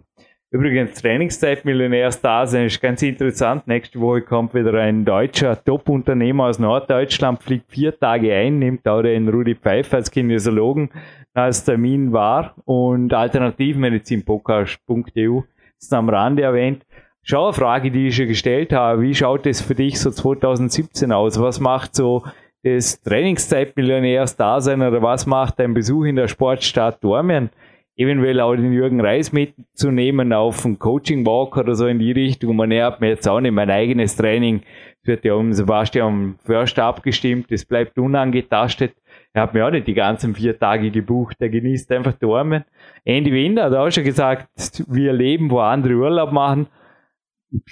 Übrigens, 0.52 1.02
Trainingszeit 1.02 1.66
Millionärs 1.66 2.22
da 2.22 2.46
sein 2.46 2.68
ist 2.68 2.80
ganz 2.80 3.02
interessant. 3.02 3.68
Nächste 3.68 4.00
Woche 4.00 4.22
kommt 4.22 4.54
wieder 4.54 4.76
ein 4.76 5.04
deutscher 5.04 5.62
Top-Unternehmer 5.64 6.46
aus 6.46 6.60
Norddeutschland, 6.60 7.42
fliegt 7.42 7.72
vier 7.72 8.00
Tage 8.00 8.36
ein, 8.36 8.60
nimmt 8.60 8.88
auch 8.88 9.02
den 9.02 9.28
Rudi 9.30 9.56
Pfeiffer 9.56 9.98
als 9.98 10.12
Kinesiologen 10.12 10.92
als 11.34 11.66
Termin 11.66 12.14
wahr 12.14 12.54
und 12.66 13.12
alternativmedizinpodcast.eu 13.14 15.42
ist 15.80 15.94
am 15.94 16.10
Rande 16.10 16.44
erwähnt. 16.44 16.86
Schau 17.24 17.46
eine 17.46 17.54
Frage, 17.54 17.90
die 17.90 18.10
ich 18.10 18.16
schon 18.16 18.28
gestellt 18.28 18.72
habe. 18.74 19.02
Wie 19.02 19.16
schaut 19.16 19.48
es 19.48 19.62
für 19.62 19.76
dich 19.76 20.00
so 20.00 20.12
2017 20.12 21.12
aus? 21.12 21.40
Was 21.40 21.60
macht 21.60 21.96
so 21.96 22.24
das 22.64 23.02
Trainingszeitmillionärs 23.02 24.38
Dasein 24.38 24.82
oder 24.82 25.02
was 25.02 25.26
macht 25.26 25.60
dein 25.60 25.74
Besuch 25.74 26.06
in 26.06 26.16
der 26.16 26.28
Sportstadt 26.28 27.04
Dormien? 27.04 27.50
Eventuell 27.96 28.40
auch 28.40 28.56
den 28.56 28.74
Jürgen 28.74 29.02
Reis 29.02 29.32
mitzunehmen 29.32 30.34
auf 30.34 30.66
einen 30.66 30.80
Coaching 30.80 31.26
Walk 31.28 31.58
oder 31.58 31.76
so 31.76 31.86
in 31.86 32.00
die 32.00 32.12
Richtung. 32.12 32.56
Man 32.56 32.74
hat 32.74 33.02
mir 33.02 33.10
jetzt 33.10 33.28
auch 33.28 33.40
nicht 33.40 33.52
mein 33.52 33.70
eigenes 33.70 34.16
Training. 34.16 34.64
Es 35.02 35.08
wird 35.08 35.26
ja 35.26 35.36
um 35.36 35.54
Sebastian 35.54 36.40
Förster 36.44 36.86
abgestimmt. 36.86 37.52
Das 37.52 37.66
bleibt 37.66 38.00
unangetastet. 38.00 38.96
Er 39.34 39.44
hat 39.44 39.54
mir 39.54 39.68
auch 39.68 39.72
nicht 39.72 39.86
die 39.86 39.94
ganzen 39.94 40.34
vier 40.34 40.58
Tage 40.58 40.90
gebucht. 40.90 41.36
Er 41.40 41.50
genießt 41.50 41.92
einfach 41.92 42.14
Dormen. 42.14 42.64
Andy 43.04 43.32
Winder 43.32 43.66
hat 43.66 43.74
auch 43.74 43.92
schon 43.92 44.06
gesagt, 44.06 44.48
wir 44.88 45.14
leben, 45.14 45.52
wo 45.52 45.60
andere 45.60 45.94
Urlaub 45.94 46.32
machen. 46.32 46.68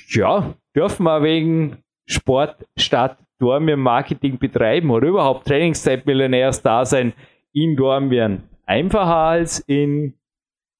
Ja, 0.09 0.53
dürfen 0.75 1.03
wir 1.03 1.23
wegen 1.23 1.77
Sport 2.05 2.67
statt 2.77 3.17
Dormien 3.41 3.79
Marketing 3.79 4.37
betreiben 4.37 4.91
oder 4.91 5.07
überhaupt 5.07 5.47
Trainingszeitmillionärs 5.47 6.61
da 6.61 6.85
sein 6.85 7.13
in 7.51 7.75
Dormien 7.75 8.43
einfacher 8.71 9.15
als 9.15 9.59
in, 9.59 10.13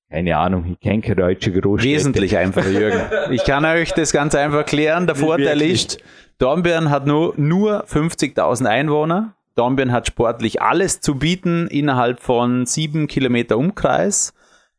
keine 0.09 0.37
Ahnung, 0.37 0.65
ich 0.65 0.79
kenne 0.79 1.01
keine 1.01 1.15
deutsche 1.15 1.51
Großstädte. 1.51 1.95
Wesentlich 1.95 2.37
einfacher, 2.37 2.69
Jürgen. 2.69 3.01
Ich 3.31 3.43
kann 3.43 3.65
euch 3.65 3.93
das 3.93 4.13
ganz 4.13 4.35
einfach 4.35 4.59
erklären. 4.59 5.07
Der 5.07 5.15
Vorteil 5.15 5.61
ist, 5.61 5.99
Dornbirn 6.37 6.89
hat 6.89 7.07
nur, 7.07 7.33
nur 7.37 7.85
50.000 7.85 8.65
Einwohner. 8.65 9.35
Dornbirn 9.55 9.91
hat 9.91 10.07
sportlich 10.07 10.61
alles 10.61 11.01
zu 11.01 11.15
bieten 11.15 11.67
innerhalb 11.67 12.21
von 12.21 12.65
sieben 12.65 13.07
Kilometer 13.07 13.57
Umkreis. 13.57 14.33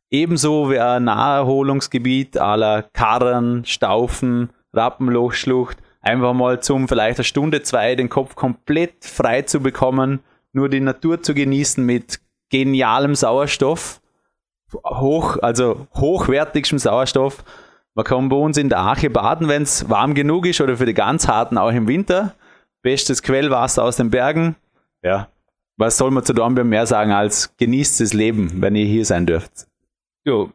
Ebenso 0.09 0.71
wie 0.71 0.79
ein 0.79 1.05
Naherholungsgebiet 1.05 2.37
aller 2.37 2.83
Karren, 2.93 3.65
Staufen, 3.65 4.51
Rappenlochschlucht, 4.73 5.77
einfach 6.03 6.33
mal 6.33 6.61
zum 6.61 6.87
vielleicht 6.87 7.17
eine 7.17 7.23
Stunde, 7.23 7.63
zwei 7.63 7.95
den 7.95 8.09
Kopf 8.09 8.35
komplett 8.35 9.03
frei 9.03 9.41
zu 9.41 9.61
bekommen, 9.61 10.19
nur 10.51 10.69
die 10.69 10.79
Natur 10.79 11.23
zu 11.23 11.33
genießen 11.33 11.83
mit 11.83 12.19
genialem 12.51 13.15
Sauerstoff, 13.15 14.01
hoch, 14.85 15.37
also 15.41 15.87
hochwertigem 15.95 16.77
Sauerstoff. 16.77 17.43
Man 17.95 18.05
kann 18.05 18.29
bei 18.29 18.35
uns 18.35 18.57
in 18.57 18.69
der 18.69 18.79
Arche 18.79 19.09
baden, 19.09 19.47
wenn 19.47 19.63
es 19.63 19.89
warm 19.89 20.13
genug 20.13 20.45
ist 20.45 20.61
oder 20.61 20.77
für 20.77 20.85
die 20.85 20.93
ganz 20.93 21.27
harten 21.27 21.57
auch 21.57 21.71
im 21.71 21.87
Winter. 21.87 22.35
Bestes 22.81 23.23
Quellwasser 23.23 23.83
aus 23.83 23.95
den 23.95 24.09
Bergen. 24.09 24.55
Ja, 25.01 25.29
was 25.77 25.97
soll 25.97 26.11
man 26.11 26.23
zu 26.23 26.33
Dornbirn 26.33 26.69
mehr 26.69 26.85
sagen 26.85 27.11
als 27.11 27.55
genießt 27.57 28.01
das 28.01 28.13
Leben, 28.13 28.61
wenn 28.61 28.75
ihr 28.75 28.85
hier 28.85 29.05
sein 29.05 29.25
dürft. 29.25 29.67
Ja, 30.25 30.47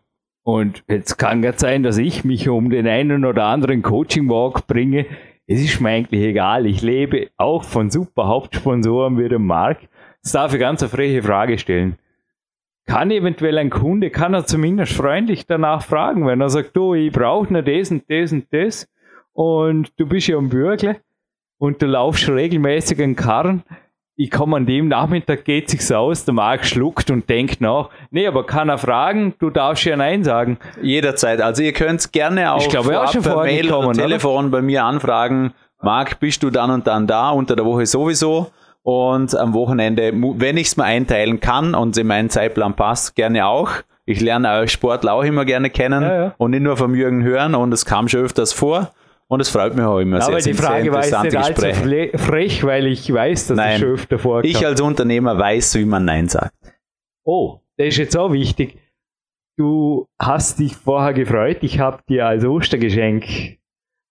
und 0.42 0.84
jetzt 0.88 1.18
kann 1.18 1.44
es 1.44 1.60
sein, 1.60 1.82
dass 1.82 1.98
ich 1.98 2.24
mich 2.24 2.48
um 2.48 2.70
den 2.70 2.86
einen 2.86 3.24
oder 3.24 3.44
anderen 3.44 3.82
Coaching-Walk 3.82 4.66
bringe. 4.66 5.06
Es 5.50 5.62
ist 5.62 5.80
mir 5.80 5.88
eigentlich 5.88 6.22
egal. 6.22 6.66
Ich 6.66 6.82
lebe 6.82 7.30
auch 7.38 7.64
von 7.64 7.88
super 7.88 8.26
Hauptsponsoren 8.26 9.18
wie 9.18 9.30
dem 9.30 9.46
Mark. 9.46 9.78
Jetzt 10.22 10.34
darf 10.34 10.52
ich 10.52 10.60
ganz 10.60 10.82
eine 10.82 10.90
freche 10.90 11.22
Frage 11.22 11.56
stellen. 11.56 11.96
Kann 12.84 13.10
eventuell 13.10 13.56
ein 13.56 13.70
Kunde, 13.70 14.10
kann 14.10 14.34
er 14.34 14.44
zumindest 14.44 14.92
freundlich 14.92 15.46
danach 15.46 15.82
fragen, 15.82 16.26
wenn 16.26 16.42
er 16.42 16.50
sagt, 16.50 16.76
du, 16.76 16.92
ich 16.92 17.12
brauche 17.12 17.50
nur 17.50 17.62
das 17.62 17.90
und 17.90 18.04
das 18.10 18.32
und 18.32 18.52
das 18.52 18.88
und 19.32 19.98
du 19.98 20.06
bist 20.06 20.28
ja 20.28 20.36
am 20.36 20.50
Bürgle 20.50 21.00
und 21.56 21.80
du 21.80 21.86
laufst 21.86 22.28
regelmäßig 22.28 23.02
einen 23.02 23.16
Karren, 23.16 23.62
ich 24.20 24.32
komme 24.32 24.56
an 24.56 24.66
dem 24.66 24.88
Nachmittag, 24.88 25.44
geht 25.44 25.70
sich's 25.70 25.92
aus, 25.92 26.24
der 26.24 26.34
Marc 26.34 26.66
schluckt 26.66 27.08
und 27.08 27.30
denkt 27.30 27.60
nach. 27.60 27.88
Nee, 28.10 28.26
aber 28.26 28.44
kann 28.44 28.68
er 28.68 28.76
fragen, 28.76 29.34
du 29.38 29.48
darfst 29.48 29.84
ja 29.84 29.96
Nein 29.96 30.24
sagen. 30.24 30.58
Jederzeit. 30.82 31.40
Also 31.40 31.62
ihr 31.62 31.72
könnt 31.72 32.12
gerne 32.12 32.52
auch, 32.52 32.60
ich 32.60 32.68
glaube, 32.68 33.00
auch 33.00 33.12
schon 33.12 33.22
per 33.22 33.42
Mail 33.42 33.72
oder 33.72 33.92
Telefon 33.92 34.46
oder? 34.46 34.58
bei 34.58 34.62
mir 34.62 34.84
anfragen. 34.84 35.54
Marc, 35.80 36.18
bist 36.18 36.42
du 36.42 36.50
dann 36.50 36.72
und 36.72 36.88
dann 36.88 37.06
da? 37.06 37.30
Unter 37.30 37.54
der 37.54 37.64
Woche 37.64 37.86
sowieso. 37.86 38.50
Und 38.82 39.36
am 39.36 39.54
Wochenende, 39.54 40.12
wenn 40.12 40.56
ich 40.56 40.66
es 40.66 40.76
mir 40.76 40.84
einteilen 40.84 41.38
kann 41.38 41.76
und 41.76 41.96
in 41.96 42.08
meinen 42.08 42.28
Zeitplan 42.28 42.74
passt, 42.74 43.14
gerne 43.14 43.46
auch. 43.46 43.70
Ich 44.04 44.20
lerne 44.20 44.50
euch 44.50 44.72
Sportler 44.72 45.12
auch 45.12 45.22
immer 45.22 45.44
gerne 45.44 45.70
kennen 45.70 46.02
ja, 46.02 46.22
ja. 46.22 46.34
und 46.38 46.50
nicht 46.50 46.62
nur 46.62 46.76
vom 46.76 46.96
Jürgen 46.96 47.22
hören 47.22 47.54
und 47.54 47.72
es 47.72 47.84
kam 47.84 48.08
schon 48.08 48.22
öfters 48.22 48.52
vor. 48.52 48.90
Und 49.30 49.40
es 49.40 49.50
freut 49.50 49.74
mich 49.74 49.84
auch 49.84 49.98
immer 49.98 50.20
sehr. 50.20 50.34
Aber 50.34 50.42
die 50.42 50.54
Frage 50.54 50.90
war 50.90 51.04
jetzt 51.04 51.22
nicht 51.22 51.36
allzu 51.36 52.18
frech, 52.18 52.64
weil 52.64 52.86
ich 52.86 53.12
weiß, 53.12 53.48
dass 53.48 53.56
Nein, 53.56 53.74
es 53.74 53.80
schon 53.80 53.88
öfter 53.90 54.18
vorkommt. 54.18 54.46
Ich 54.46 54.66
als 54.66 54.80
Unternehmer 54.80 55.38
weiß, 55.38 55.74
wie 55.76 55.84
man 55.84 56.06
Nein 56.06 56.28
sagt. 56.28 56.54
Oh, 57.24 57.60
das 57.76 57.88
ist 57.88 57.96
jetzt 57.98 58.16
auch 58.16 58.32
wichtig. 58.32 58.78
Du 59.58 60.06
hast 60.18 60.60
dich 60.60 60.76
vorher 60.76 61.12
gefreut. 61.12 61.58
Ich 61.60 61.78
habe 61.78 62.02
dir 62.08 62.26
als 62.26 62.44
Ostergeschenk 62.44 63.58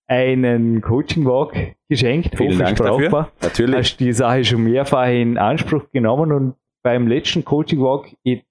einen 0.08 0.82
Coaching 0.82 1.26
Walk 1.26 1.56
geschenkt. 1.90 2.38
Vielen 2.38 2.60
Dank 2.60 2.78
dafür. 2.78 3.32
Natürlich. 3.42 3.76
Hast 3.76 3.98
die 3.98 4.14
Sache 4.14 4.46
schon 4.46 4.64
mehrfach 4.64 5.08
in 5.08 5.38
Anspruch 5.38 5.90
genommen 5.92 6.32
und 6.32 6.56
beim 6.84 7.08
letzten 7.08 7.44
Coaching 7.44 7.82
Walk, 7.82 8.08
ich 8.24 8.46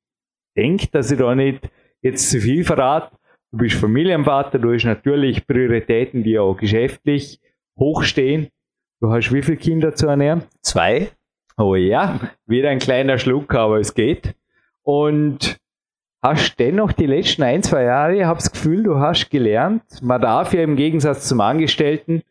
denke, 0.57 0.89
dass 0.89 1.11
ich 1.11 1.19
da 1.19 1.35
nicht 1.35 1.71
jetzt 2.03 2.31
zu 2.31 2.41
viel 2.41 2.65
verrate, 2.65 3.16
Du 3.53 3.59
bist 3.59 3.77
Familienvater, 3.77 4.59
du 4.59 4.73
hast 4.73 4.85
natürlich 4.85 5.47
Prioritäten, 5.47 6.23
die 6.23 6.39
auch 6.39 6.57
geschäftlich 6.57 7.41
hochstehen. 7.79 8.49
Du 9.01 9.11
hast 9.11 9.33
wie 9.33 9.43
viele 9.43 9.57
Kinder 9.57 9.95
zu 9.95 10.09
ernähren? 10.09 10.43
Zwei. 10.63 11.11
Oh 11.57 11.75
ja, 11.75 12.21
wieder 12.47 12.71
ein 12.71 12.81
kleiner 12.81 13.19
Schluck, 13.19 13.55
aber 13.55 13.79
es 13.79 13.95
geht. 13.95 14.35
Und 14.83 15.59
hast 16.23 16.59
dennoch 16.59 16.93
die 16.93 17.07
letzten 17.07 17.43
ein, 17.45 17.63
zwei 17.63 17.85
Jahre, 17.85 18.17
ich 18.17 18.25
habe 18.25 18.39
das 18.39 18.51
Gefühl, 18.51 18.83
du 18.83 18.99
hast 18.99 19.31
gelernt, 19.31 19.83
man 20.03 20.21
darf 20.21 20.53
ja 20.53 20.63
im 20.63 20.77
Gegensatz 20.77 21.29
zum 21.29 21.41
Angestellten, 21.41 22.23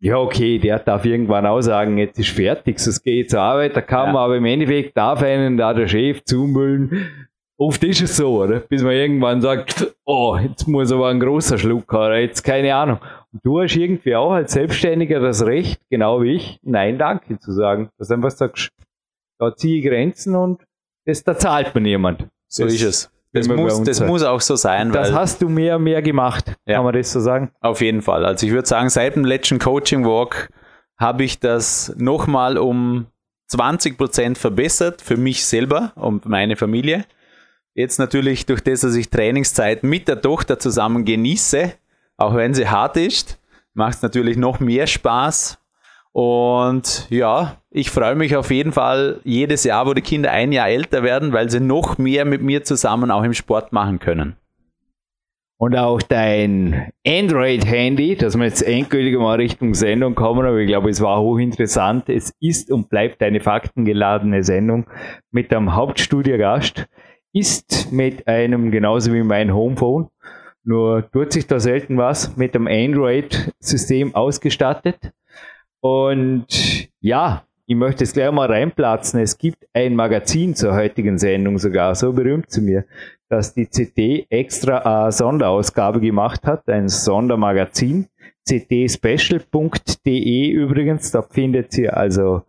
ja 0.00 0.18
okay, 0.18 0.58
der 0.58 0.78
darf 0.78 1.04
irgendwann 1.04 1.46
auch 1.46 1.60
sagen, 1.60 1.98
jetzt 1.98 2.18
ist 2.18 2.30
fertig, 2.30 2.76
es 2.76 3.02
geht 3.02 3.30
zur 3.30 3.40
Arbeit, 3.40 3.74
da 3.74 3.80
kann 3.80 4.06
ja. 4.06 4.12
man 4.12 4.22
aber 4.22 4.36
im 4.36 4.44
Endeffekt 4.44 4.96
darf 4.96 5.22
einen 5.22 5.56
da 5.56 5.72
der 5.72 5.88
Chef 5.88 6.22
zumüllen, 6.24 7.27
Oft 7.60 7.82
ist 7.82 8.00
es 8.00 8.16
so, 8.16 8.44
oder? 8.44 8.60
Bis 8.60 8.82
man 8.82 8.92
irgendwann 8.92 9.40
sagt, 9.40 9.92
oh, 10.04 10.36
jetzt 10.40 10.68
muss 10.68 10.92
aber 10.92 11.08
ein 11.08 11.18
großer 11.18 11.58
Schluck 11.58 11.92
haben, 11.92 12.20
jetzt 12.20 12.44
keine 12.44 12.72
Ahnung. 12.72 13.00
Und 13.32 13.44
du 13.44 13.60
hast 13.60 13.74
irgendwie 13.74 14.14
auch 14.14 14.30
als 14.30 14.52
Selbstständiger 14.52 15.18
das 15.18 15.44
Recht, 15.44 15.80
genau 15.90 16.22
wie 16.22 16.36
ich, 16.36 16.60
Nein, 16.62 16.98
danke 16.98 17.38
zu 17.40 17.52
sagen. 17.52 17.90
Dass 17.98 18.08
du 18.08 18.14
einfach 18.14 18.30
sagst, 18.30 18.70
da 19.40 19.54
ziehe 19.56 19.80
ich 19.80 19.84
Grenzen 19.84 20.36
und 20.36 20.62
das, 21.04 21.24
da 21.24 21.36
zahlt 21.36 21.74
man 21.74 21.82
niemand. 21.82 22.28
So 22.46 22.64
das, 22.64 22.74
ist 22.74 22.82
es. 22.82 23.10
Das, 23.32 23.48
muss, 23.48 23.82
das 23.82 24.00
muss 24.00 24.22
auch 24.22 24.40
so 24.40 24.54
sein. 24.54 24.92
Das 24.92 25.12
hast 25.12 25.42
du 25.42 25.48
mehr 25.48 25.76
und 25.76 25.82
mehr 25.82 26.00
gemacht, 26.00 26.54
ja. 26.64 26.76
kann 26.76 26.84
man 26.84 26.94
das 26.94 27.12
so 27.12 27.18
sagen? 27.18 27.50
Auf 27.60 27.80
jeden 27.80 28.02
Fall. 28.02 28.24
Also 28.24 28.46
ich 28.46 28.52
würde 28.52 28.68
sagen, 28.68 28.88
seit 28.88 29.16
dem 29.16 29.24
letzten 29.24 29.58
Coaching 29.58 30.04
Walk 30.04 30.48
habe 30.96 31.24
ich 31.24 31.40
das 31.40 31.92
nochmal 31.96 32.56
um 32.56 33.06
20 33.48 33.98
Prozent 33.98 34.38
verbessert 34.38 35.02
für 35.02 35.16
mich 35.16 35.44
selber 35.44 35.92
und 35.96 36.26
meine 36.26 36.56
Familie. 36.56 37.04
Jetzt 37.78 38.00
natürlich 38.00 38.44
durch 38.44 38.60
das, 38.60 38.80
dass 38.80 38.96
ich 38.96 39.08
Trainingszeit 39.08 39.84
mit 39.84 40.08
der 40.08 40.20
Tochter 40.20 40.58
zusammen 40.58 41.04
genieße, 41.04 41.74
auch 42.16 42.34
wenn 42.34 42.52
sie 42.52 42.66
hart 42.66 42.96
ist, 42.96 43.40
macht 43.72 43.94
es 43.94 44.02
natürlich 44.02 44.36
noch 44.36 44.58
mehr 44.58 44.88
Spaß. 44.88 45.60
Und 46.10 47.06
ja, 47.08 47.62
ich 47.70 47.92
freue 47.92 48.16
mich 48.16 48.34
auf 48.34 48.50
jeden 48.50 48.72
Fall 48.72 49.20
jedes 49.22 49.62
Jahr, 49.62 49.86
wo 49.86 49.94
die 49.94 50.00
Kinder 50.00 50.32
ein 50.32 50.50
Jahr 50.50 50.68
älter 50.68 51.04
werden, 51.04 51.32
weil 51.32 51.50
sie 51.50 51.60
noch 51.60 51.98
mehr 51.98 52.24
mit 52.24 52.42
mir 52.42 52.64
zusammen 52.64 53.12
auch 53.12 53.22
im 53.22 53.32
Sport 53.32 53.72
machen 53.72 54.00
können. 54.00 54.34
Und 55.56 55.76
auch 55.76 56.02
dein 56.02 56.90
Android-Handy, 57.06 58.16
dass 58.16 58.36
wir 58.36 58.44
jetzt 58.44 58.62
endgültig 58.62 59.16
mal 59.16 59.36
Richtung 59.36 59.74
Sendung 59.74 60.16
kommen, 60.16 60.44
aber 60.44 60.58
ich 60.58 60.66
glaube, 60.66 60.90
es 60.90 61.00
war 61.00 61.20
hochinteressant. 61.20 62.08
Es 62.08 62.32
ist 62.40 62.72
und 62.72 62.88
bleibt 62.88 63.22
eine 63.22 63.38
faktengeladene 63.38 64.42
Sendung 64.42 64.86
mit 65.30 65.52
einem 65.52 65.76
Hauptstudiogast 65.76 66.88
ist 67.32 67.92
mit 67.92 68.26
einem, 68.26 68.70
genauso 68.70 69.12
wie 69.12 69.22
mein 69.22 69.54
Homephone, 69.54 70.08
nur 70.64 71.10
tut 71.10 71.32
sich 71.32 71.46
da 71.46 71.60
selten 71.60 71.96
was, 71.96 72.36
mit 72.36 72.54
einem 72.54 72.66
Android-System 72.66 74.14
ausgestattet. 74.14 75.12
Und 75.80 76.88
ja, 77.00 77.44
ich 77.66 77.76
möchte 77.76 78.04
es 78.04 78.12
gleich 78.12 78.32
mal 78.32 78.50
reinplatzen. 78.50 79.20
Es 79.20 79.38
gibt 79.38 79.66
ein 79.72 79.94
Magazin 79.94 80.54
zur 80.54 80.74
heutigen 80.74 81.18
Sendung 81.18 81.58
sogar, 81.58 81.94
so 81.94 82.12
berühmt 82.12 82.50
zu 82.50 82.62
mir, 82.62 82.84
dass 83.28 83.54
die 83.54 83.66
CT 83.66 84.26
extra 84.30 84.78
eine 84.78 85.12
Sonderausgabe 85.12 86.00
gemacht 86.00 86.44
hat, 86.44 86.68
ein 86.68 86.88
Sondermagazin. 86.88 88.08
ctspecial.de 88.48 90.48
übrigens, 90.48 91.10
da 91.10 91.22
findet 91.22 91.76
ihr 91.76 91.96
also 91.96 92.42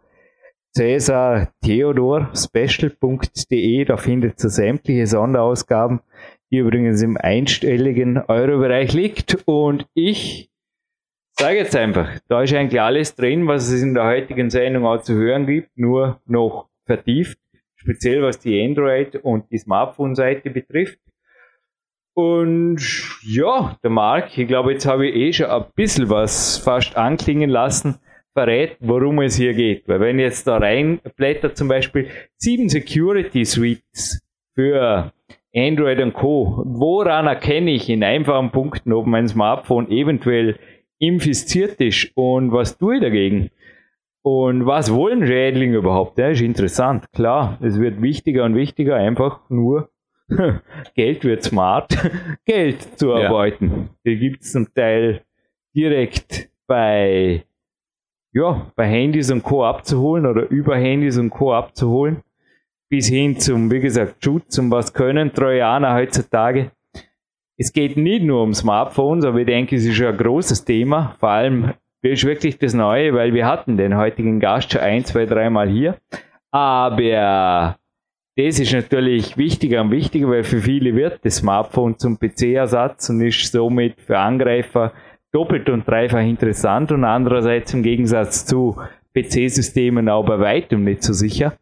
Cäsar 0.75 1.51
da 3.85 3.97
findet 3.97 4.43
ihr 4.43 4.49
sämtliche 4.49 5.07
Sonderausgaben, 5.07 6.01
die 6.51 6.57
übrigens 6.57 7.01
im 7.01 7.17
einstelligen 7.17 8.17
Euro-Bereich 8.17 8.93
liegt. 8.93 9.37
Und 9.45 9.87
ich 9.93 10.51
sage 11.37 11.57
jetzt 11.57 11.75
einfach, 11.75 12.09
da 12.27 12.43
ist 12.43 12.53
eigentlich 12.53 12.81
alles 12.81 13.15
drin, 13.15 13.47
was 13.47 13.69
es 13.69 13.81
in 13.81 13.93
der 13.93 14.05
heutigen 14.05 14.49
Sendung 14.49 14.85
auch 14.85 15.01
zu 15.01 15.13
hören 15.15 15.47
gibt, 15.47 15.77
nur 15.77 16.21
noch 16.25 16.69
vertieft, 16.85 17.39
speziell 17.75 18.21
was 18.21 18.39
die 18.39 18.63
Android- 18.63 19.15
und 19.15 19.51
die 19.51 19.57
Smartphone-Seite 19.57 20.49
betrifft. 20.49 20.99
Und 22.13 22.81
ja, 23.23 23.77
der 23.81 23.89
Marc, 23.89 24.37
ich 24.37 24.47
glaube, 24.47 24.73
jetzt 24.73 24.85
habe 24.85 25.07
ich 25.07 25.15
eh 25.15 25.33
schon 25.33 25.45
ein 25.45 25.65
bisschen 25.75 26.09
was 26.09 26.57
fast 26.57 26.97
anklingen 26.97 27.49
lassen 27.49 27.99
verrät, 28.39 28.77
worum 28.79 29.19
es 29.19 29.35
hier 29.35 29.53
geht. 29.53 29.87
Weil 29.87 29.99
wenn 29.99 30.19
jetzt 30.19 30.47
da 30.47 30.57
reinblättert 30.57 31.57
zum 31.57 31.67
Beispiel 31.67 32.07
sieben 32.37 32.69
Security 32.69 33.43
Suites 33.43 34.21
für 34.55 35.11
Android 35.53 35.99
und 35.99 36.13
Co. 36.13 36.63
Woran 36.65 37.27
erkenne 37.27 37.71
ich 37.71 37.89
in 37.89 38.03
einfachen 38.03 38.51
Punkten, 38.51 38.93
ob 38.93 39.07
mein 39.07 39.27
Smartphone 39.27 39.91
eventuell 39.91 40.57
infiziert 40.99 41.81
ist 41.81 42.11
und 42.15 42.51
was 42.51 42.77
tue 42.77 42.95
ich 42.95 43.01
dagegen? 43.01 43.49
Und 44.21 44.65
was 44.65 44.93
wollen 44.93 45.25
Schädlinge 45.25 45.77
überhaupt? 45.77 46.17
Das 46.19 46.33
ist 46.33 46.41
interessant. 46.41 47.11
Klar, 47.13 47.57
es 47.61 47.79
wird 47.79 48.01
wichtiger 48.01 48.45
und 48.45 48.55
wichtiger, 48.55 48.95
einfach 48.95 49.41
nur 49.49 49.89
Geld 50.95 51.23
wird 51.25 51.43
smart, 51.43 51.97
Geld 52.45 52.99
zu 52.99 53.13
arbeiten. 53.13 53.67
Ja. 53.71 53.87
Die 54.05 54.17
gibt 54.17 54.43
es 54.43 54.51
zum 54.51 54.73
Teil 54.73 55.23
direkt 55.73 56.49
bei 56.67 57.43
ja, 58.39 58.71
bei 58.75 58.87
Handys 58.87 59.29
und 59.31 59.43
Co. 59.43 59.65
abzuholen 59.65 60.25
oder 60.25 60.49
über 60.49 60.77
Handys 60.77 61.17
und 61.17 61.29
Co. 61.29 61.53
abzuholen, 61.53 62.23
bis 62.89 63.07
hin 63.07 63.37
zum, 63.37 63.69
wie 63.69 63.81
gesagt, 63.81 64.23
Schutz 64.23 64.57
und 64.57 64.71
was 64.71 64.93
können 64.93 65.33
Trojaner 65.33 65.93
heutzutage. 65.93 66.71
Es 67.57 67.73
geht 67.73 67.97
nicht 67.97 68.23
nur 68.23 68.41
um 68.41 68.53
Smartphones, 68.53 69.25
aber 69.25 69.39
ich 69.39 69.45
denke, 69.45 69.75
es 69.75 69.85
ist 69.85 70.01
ein 70.01 70.15
großes 70.15 70.63
Thema. 70.63 71.15
Vor 71.19 71.29
allem 71.29 71.73
das 72.01 72.13
ist 72.13 72.25
wirklich 72.25 72.57
das 72.57 72.73
Neue, 72.73 73.13
weil 73.13 73.33
wir 73.33 73.45
hatten 73.45 73.75
den 73.75 73.97
heutigen 73.97 74.39
Gast 74.39 74.71
schon 74.71 74.81
ein, 74.81 75.03
zwei, 75.03 75.25
dreimal 75.25 75.67
hier. 75.67 75.97
Aber 76.49 77.77
das 78.37 78.59
ist 78.59 78.71
natürlich 78.71 79.37
wichtiger 79.37 79.81
und 79.81 79.91
wichtiger, 79.91 80.29
weil 80.29 80.45
für 80.45 80.61
viele 80.61 80.95
wird 80.95 81.19
das 81.25 81.37
Smartphone 81.37 81.99
zum 81.99 82.17
PC-Ersatz 82.17 83.09
und 83.09 83.19
ist 83.19 83.51
somit 83.51 83.99
für 83.99 84.17
Angreifer 84.17 84.93
doppelt 85.31 85.69
und 85.69 85.87
dreifach 85.87 86.21
interessant 86.21 86.91
und 86.91 87.03
andererseits 87.03 87.73
im 87.73 87.83
Gegensatz 87.83 88.45
zu 88.45 88.77
PC-Systemen 89.13 90.09
auch 90.09 90.25
bei 90.25 90.39
weitem 90.39 90.83
nicht 90.83 91.03
so 91.03 91.13
sicher. 91.13 91.53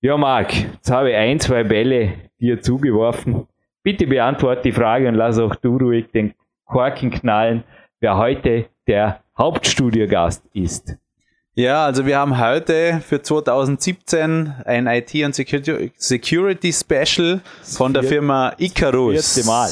Ja, 0.00 0.16
Marc, 0.16 0.52
jetzt 0.54 0.90
habe 0.90 1.10
ich 1.10 1.16
ein, 1.16 1.38
zwei 1.38 1.64
Bälle 1.64 2.14
dir 2.40 2.60
zugeworfen. 2.60 3.46
Bitte 3.82 4.06
beantworte 4.06 4.62
die 4.62 4.72
Frage 4.72 5.08
und 5.08 5.14
lass 5.14 5.38
auch 5.38 5.54
du 5.54 5.76
ruhig 5.76 6.10
den 6.12 6.34
Korken 6.64 7.10
knallen, 7.10 7.64
wer 8.00 8.16
heute 8.16 8.66
der 8.86 9.20
Hauptstudiogast 9.36 10.44
ist. 10.54 10.96
Ja, 11.54 11.84
also 11.84 12.06
wir 12.06 12.18
haben 12.18 12.40
heute 12.40 13.00
für 13.06 13.20
2017 13.20 14.54
ein 14.64 14.86
IT 14.86 15.14
und 15.22 15.34
Security 15.34 16.72
Special 16.72 17.40
von 17.62 17.92
der 17.92 18.02
Firma 18.02 18.54
Icarus. 18.56 19.34
Vierte 19.34 19.46
Mal. 19.46 19.70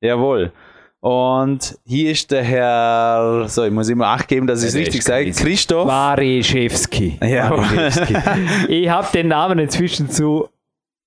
Jawohl. 0.00 0.52
Und 1.00 1.78
hier 1.86 2.10
ist 2.10 2.30
der 2.30 2.42
Herr, 2.42 3.48
so, 3.48 3.64
ich 3.64 3.72
muss 3.72 3.88
immer 3.88 4.08
Acht 4.08 4.28
geben, 4.28 4.46
dass 4.46 4.62
ich 4.62 4.68
es 4.68 4.76
richtig 4.76 5.02
sage, 5.02 5.30
Christoph. 5.30 5.86
Wariszewski. 5.86 7.18
Ja. 7.22 7.50
ich 8.68 8.88
habe 8.88 9.08
den 9.14 9.28
Namen 9.28 9.58
inzwischen 9.58 10.10
zu 10.10 10.48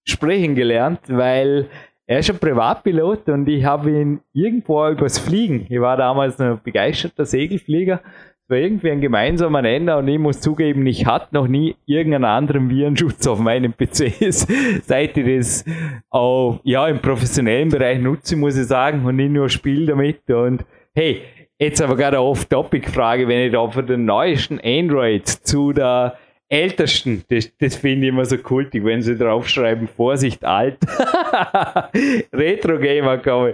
sprechen 0.04 0.56
gelernt, 0.56 1.02
weil 1.08 1.70
er 2.08 2.20
ist 2.20 2.30
ein 2.30 2.40
Privatpilot 2.40 3.30
und 3.30 3.48
ich 3.48 3.64
habe 3.64 3.92
ihn 3.92 4.22
irgendwo 4.34 4.88
übers 4.90 5.20
Fliegen. 5.20 5.68
Ich 5.70 5.80
war 5.80 5.96
damals 5.96 6.40
ein 6.40 6.60
begeisterter 6.64 7.26
Segelflieger 7.26 8.02
es 8.46 8.50
war 8.50 8.58
irgendwie 8.58 8.92
ein 8.92 9.00
gemeinsamer 9.00 9.62
Nenner 9.62 10.00
und 10.00 10.08
ich 10.10 10.20
muss 10.20 10.42
zugeben, 10.42 10.86
ich 10.86 11.06
hatte 11.06 11.28
noch 11.32 11.48
nie 11.48 11.78
irgendeinen 11.86 12.26
anderen 12.26 12.70
Virenschutz 12.70 13.26
auf 13.26 13.40
meinen 13.40 13.74
PCs, 13.78 14.48
seit 14.86 15.16
ich 15.16 15.38
das 15.38 15.66
auch 16.10 16.60
ja, 16.64 16.88
im 16.90 17.00
professionellen 17.00 17.70
Bereich 17.70 18.00
nutze, 18.00 18.36
muss 18.36 18.58
ich 18.58 18.68
sagen, 18.68 19.06
und 19.06 19.16
nicht 19.16 19.32
nur 19.32 19.48
spiele 19.48 19.86
damit. 19.86 20.30
Und 20.30 20.66
hey, 20.94 21.22
jetzt 21.58 21.82
aber 21.82 21.96
gerade 21.96 22.18
eine 22.18 22.26
Off-Topic-Frage, 22.26 23.30
wenn 23.30 23.46
ich 23.46 23.54
da 23.54 23.66
von 23.70 23.88
den 23.88 24.04
neuesten 24.04 24.60
Android 24.60 25.26
zu 25.26 25.72
der 25.72 26.18
ältesten, 26.50 27.24
das, 27.30 27.50
das 27.58 27.78
finde 27.78 28.08
ich 28.08 28.10
immer 28.10 28.26
so 28.26 28.38
kultig, 28.38 28.84
wenn 28.84 29.02
sie 29.02 29.18
draufschreiben, 29.18 29.88
Vorsicht, 29.88 30.44
alt. 30.44 30.80
Retro-Gamer 32.34 33.20
kommen. 33.20 33.54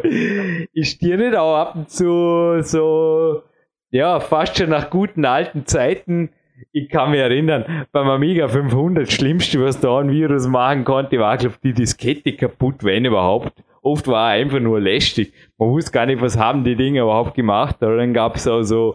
Ist 0.74 1.00
dir 1.00 1.15
nicht 1.17 1.36
auch 1.36 1.55
ab 1.55 1.75
und 1.75 1.89
zu 1.91 2.63
so 2.63 3.43
ja, 3.91 4.19
fast 4.19 4.58
schon 4.58 4.69
nach 4.69 4.89
guten 4.89 5.25
alten 5.25 5.65
Zeiten. 5.65 6.29
Ich 6.72 6.89
kann 6.89 7.12
mich 7.12 7.19
erinnern, 7.19 7.86
beim 7.91 8.10
Amiga 8.10 8.48
500, 8.48 9.08
das 9.08 9.13
Schlimmste, 9.13 9.63
was 9.63 9.79
da 9.79 10.00
ein 10.00 10.12
Virus 10.12 10.48
machen 10.48 10.84
konnte, 10.84 11.17
war, 11.19 11.38
glaube 11.38 11.55
ich, 11.55 11.62
die 11.62 11.74
Diskette 11.74 12.34
kaputt, 12.34 12.84
wenn 12.84 13.05
überhaupt. 13.05 13.63
Oft 13.81 14.08
war 14.08 14.34
er 14.34 14.41
einfach 14.41 14.60
nur 14.60 14.79
lästig. 14.79 15.31
Man 15.58 15.69
wusste 15.69 15.91
gar 15.91 16.05
nicht, 16.05 16.22
was 16.22 16.38
haben 16.38 16.65
die 16.65 16.75
Dinge 16.75 17.00
überhaupt 17.00 17.34
gemacht. 17.34 17.77
Aber 17.81 17.96
dann 17.96 18.13
gab 18.13 18.36
es 18.36 18.46
auch 18.46 18.63
so, 18.63 18.93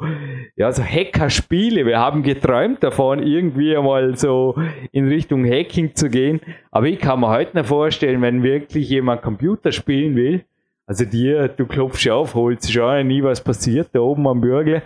ja, 0.56 0.70
so 0.72 0.82
Hacker-Spiele. 0.82 1.86
Wir 1.86 1.98
haben 1.98 2.22
geträumt 2.22 2.82
davon, 2.82 3.22
irgendwie 3.22 3.74
einmal 3.74 4.14
so 4.16 4.56
in 4.92 5.08
Richtung 5.08 5.46
Hacking 5.46 5.94
zu 5.94 6.10
gehen. 6.10 6.40
Aber 6.70 6.86
ich 6.86 6.98
kann 6.98 7.20
mir 7.20 7.30
heute 7.30 7.56
noch 7.56 7.64
vorstellen, 7.64 8.20
wenn 8.20 8.42
wirklich 8.42 8.90
jemand 8.90 9.22
Computer 9.22 9.72
spielen 9.72 10.16
will, 10.16 10.44
also 10.86 11.04
dir, 11.04 11.48
du 11.48 11.66
klopfst 11.66 12.08
auf, 12.10 12.34
holst 12.34 12.72
schon 12.72 13.06
nie 13.06 13.22
was 13.22 13.40
passiert 13.40 13.88
da 13.92 14.00
oben 14.00 14.26
am 14.28 14.40
Bürger. 14.40 14.82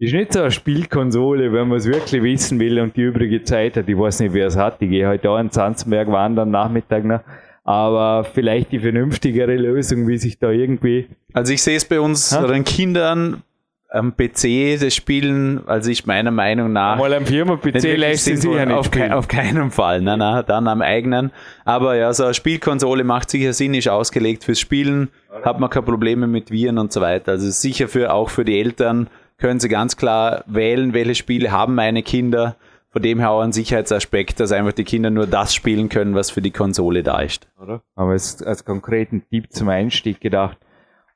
Ist 0.00 0.14
nicht 0.14 0.32
so 0.32 0.42
eine 0.42 0.52
Spielkonsole, 0.52 1.52
wenn 1.52 1.68
man 1.68 1.78
es 1.78 1.86
wirklich 1.86 2.22
wissen 2.22 2.60
will 2.60 2.78
und 2.78 2.96
die 2.96 3.02
übrige 3.02 3.42
Zeit 3.42 3.76
hat. 3.76 3.88
Ich 3.88 3.98
weiß 3.98 4.20
nicht, 4.20 4.32
wer 4.32 4.46
es 4.46 4.56
hat. 4.56 4.80
Ich 4.80 4.88
gehe 4.88 5.08
heute 5.08 5.28
auch 5.28 5.38
in 5.38 5.50
Zanzenberg 5.50 6.06
wandern, 6.08 6.52
Nachmittag 6.52 7.04
noch. 7.04 7.20
Aber 7.64 8.22
vielleicht 8.22 8.70
die 8.70 8.78
vernünftigere 8.78 9.56
Lösung, 9.56 10.06
wie 10.06 10.18
sich 10.18 10.38
da 10.38 10.50
irgendwie. 10.50 11.08
Also 11.32 11.52
ich 11.52 11.62
sehe 11.62 11.76
es 11.76 11.84
bei 11.84 11.98
unseren 11.98 12.62
Kindern 12.62 13.42
am 13.90 14.14
PC 14.14 14.78
das 14.78 14.94
Spielen, 14.94 15.66
also 15.66 15.90
ich 15.90 16.06
meiner 16.06 16.30
Meinung 16.30 16.72
nach. 16.72 16.98
Mal 16.98 17.14
am 17.14 17.24
Firma-PC 17.24 17.96
lässt 17.96 18.24
sich 18.24 18.40
sicher 18.40 18.66
nicht 18.66 18.76
auf, 18.76 18.90
ke 18.90 19.16
auf 19.16 19.28
keinen 19.28 19.70
Fall, 19.70 20.02
nein, 20.02 20.18
nein, 20.18 20.44
dann 20.46 20.68
am 20.68 20.82
eigenen. 20.82 21.32
Aber 21.64 21.96
ja, 21.96 22.12
so 22.12 22.24
eine 22.24 22.34
Spielkonsole 22.34 23.04
macht 23.04 23.30
sicher 23.30 23.54
Sinn, 23.54 23.74
ist 23.74 23.88
ausgelegt 23.88 24.44
fürs 24.44 24.60
Spielen, 24.60 25.08
hat 25.42 25.58
man 25.58 25.70
keine 25.70 25.86
Probleme 25.86 26.26
mit 26.26 26.50
Viren 26.50 26.78
und 26.78 26.92
so 26.92 27.00
weiter. 27.00 27.32
Also 27.32 27.50
sicher 27.50 27.88
für, 27.88 28.12
auch 28.12 28.28
für 28.28 28.44
die 28.44 28.60
Eltern 28.60 29.08
können 29.38 29.60
sie 29.60 29.68
ganz 29.68 29.96
klar 29.96 30.44
wählen, 30.46 30.92
welche 30.92 31.14
Spiele 31.14 31.50
haben 31.50 31.74
meine 31.74 32.02
Kinder. 32.02 32.56
Von 32.90 33.02
dem 33.02 33.18
her 33.18 33.30
auch 33.30 33.42
ein 33.42 33.52
Sicherheitsaspekt, 33.52 34.40
dass 34.40 34.50
einfach 34.50 34.72
die 34.72 34.84
Kinder 34.84 35.10
nur 35.10 35.26
das 35.26 35.54
spielen 35.54 35.90
können, 35.90 36.14
was 36.14 36.30
für 36.30 36.40
die 36.40 36.50
Konsole 36.50 37.02
da 37.02 37.20
ist. 37.20 37.46
Oder? 37.60 37.82
Aber 37.94 38.14
es 38.14 38.42
als 38.42 38.64
konkreten 38.64 39.24
Tipp 39.30 39.52
zum 39.52 39.68
Einstieg 39.68 40.20
gedacht 40.20 40.56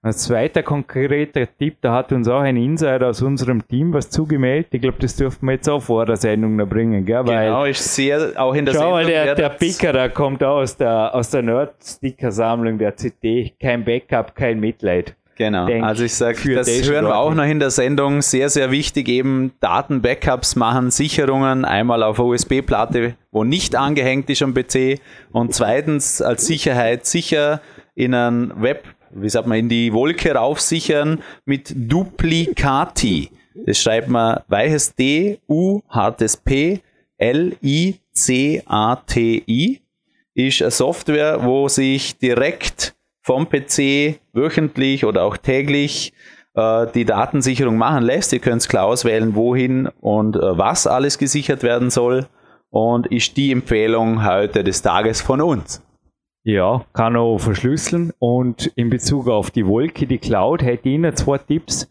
ein 0.05 0.13
zweiter 0.15 0.65
konkreter 0.65 1.47
Tipp, 1.57 1.77
da 1.81 1.95
hat 1.95 2.13
uns 2.13 2.27
auch 2.27 2.41
ein 2.41 2.57
Insider 2.57 3.09
aus 3.09 3.23
unserem 3.23 3.67
Team 3.69 3.93
was 3.93 4.11
zugemeldet. 4.11 4.75
Ich 4.75 4.83
glaube, 4.83 4.99
das 5.01 5.15
dürfen 5.15 5.47
wir 5.47 5.53
jetzt 5.53 5.69
auch 5.69 5.81
vor 5.81 6.05
der 6.07 6.17
Sendung 6.17 6.57
noch 6.57 6.67
bringen, 6.67 7.07
gell? 7.07 7.25
Weil, 7.25 7.71
ich 7.71 7.81
sehe 7.81 8.33
auch 8.37 8.53
in 8.55 8.67
der 8.67 8.75
schau 8.75 8.81
Sendung. 8.81 8.93
Mal, 8.95 9.07
der, 9.07 9.35
der 9.37 9.49
Picker, 9.51 9.93
der 9.93 10.11
kommt 10.11 10.43
auch 10.43 10.57
aus 10.57 10.77
der, 10.77 11.15
aus 11.15 11.31
der 11.31 11.43
Nerd-Sticker-Sammlung 11.43 12.79
der 12.79 12.97
CD. 12.97 13.53
Kein 13.61 13.85
Backup, 13.85 14.35
kein 14.35 14.59
Mitleid. 14.59 15.15
Genau, 15.37 15.67
Denk, 15.67 15.85
also 15.85 16.05
ich 16.05 16.15
sage, 16.15 16.55
das 16.55 16.69
hören 16.69 17.07
wir 17.07 17.17
auch 17.17 17.33
noch 17.33 17.45
in 17.45 17.59
der 17.59 17.71
Sendung. 17.71 18.23
Sehr, 18.23 18.49
sehr 18.51 18.71
wichtig, 18.73 19.09
eben 19.09 19.53
Daten-Backups 19.61 20.57
machen, 20.57 20.91
Sicherungen, 20.91 21.65
einmal 21.65 22.03
auf 22.03 22.19
USB-Platte, 22.19 23.15
wo 23.31 23.45
nicht 23.45 23.77
angehängt 23.77 24.29
ist 24.29 24.43
am 24.43 24.53
PC 24.53 25.01
und 25.31 25.55
zweitens 25.55 26.21
als 26.21 26.47
Sicherheit 26.47 27.07
sicher 27.07 27.61
in 27.95 28.15
einem 28.15 28.53
Web 28.57 28.85
wie 29.15 29.29
sagt 29.29 29.47
man, 29.47 29.59
in 29.59 29.69
die 29.69 29.93
Wolke 29.93 30.35
raufsichern 30.35 31.23
mit 31.45 31.73
Duplicati. 31.75 33.31
Das 33.67 33.79
schreibt 33.79 34.09
man 34.09 34.41
weiches 34.49 34.95
D, 34.95 35.39
U, 35.49 35.81
hartes 35.89 36.37
P, 36.37 36.81
L, 37.19 37.57
I, 37.63 37.97
C, 38.13 38.63
A, 38.67 38.97
T, 38.97 39.43
I. 39.47 39.81
Ist 40.35 40.63
eine 40.63 40.71
Software, 40.71 41.45
wo 41.45 41.69
sich 41.69 42.19
direkt 42.19 42.95
vom 43.23 43.49
PC 43.49 44.19
wöchentlich 44.33 45.05
oder 45.05 45.25
auch 45.25 45.37
täglich 45.37 46.13
äh, 46.55 46.87
die 46.95 47.05
Datensicherung 47.05 47.77
machen 47.77 48.03
lässt. 48.03 48.33
Ihr 48.33 48.41
könnt 48.41 48.69
klar 48.69 48.87
auswählen, 48.87 49.35
wohin 49.35 49.89
und 50.01 50.37
äh, 50.37 50.59
was 50.59 50.87
alles 50.87 51.19
gesichert 51.19 51.63
werden 51.63 51.91
soll. 51.91 52.27
Und 52.71 53.07
ist 53.09 53.37
die 53.37 53.53
Empfehlung 53.53 54.25
heute 54.25 54.65
des 54.65 54.81
Tages 54.81 55.21
von 55.21 55.43
uns. 55.43 55.83
Ja, 56.45 56.85
kann 56.93 57.17
auch 57.17 57.39
verschlüsseln. 57.39 58.13
Und 58.19 58.67
in 58.75 58.91
Bezug 58.91 59.29
auf 59.29 59.53
die 59.53 59.67
Wolke, 59.67 60.07
die 60.07 60.19
Cloud, 60.19 60.63
hätte 60.63 60.89
ich 60.89 60.95
Ihnen 60.97 61.15
zwei 61.15 61.39
Tipps. 61.39 61.89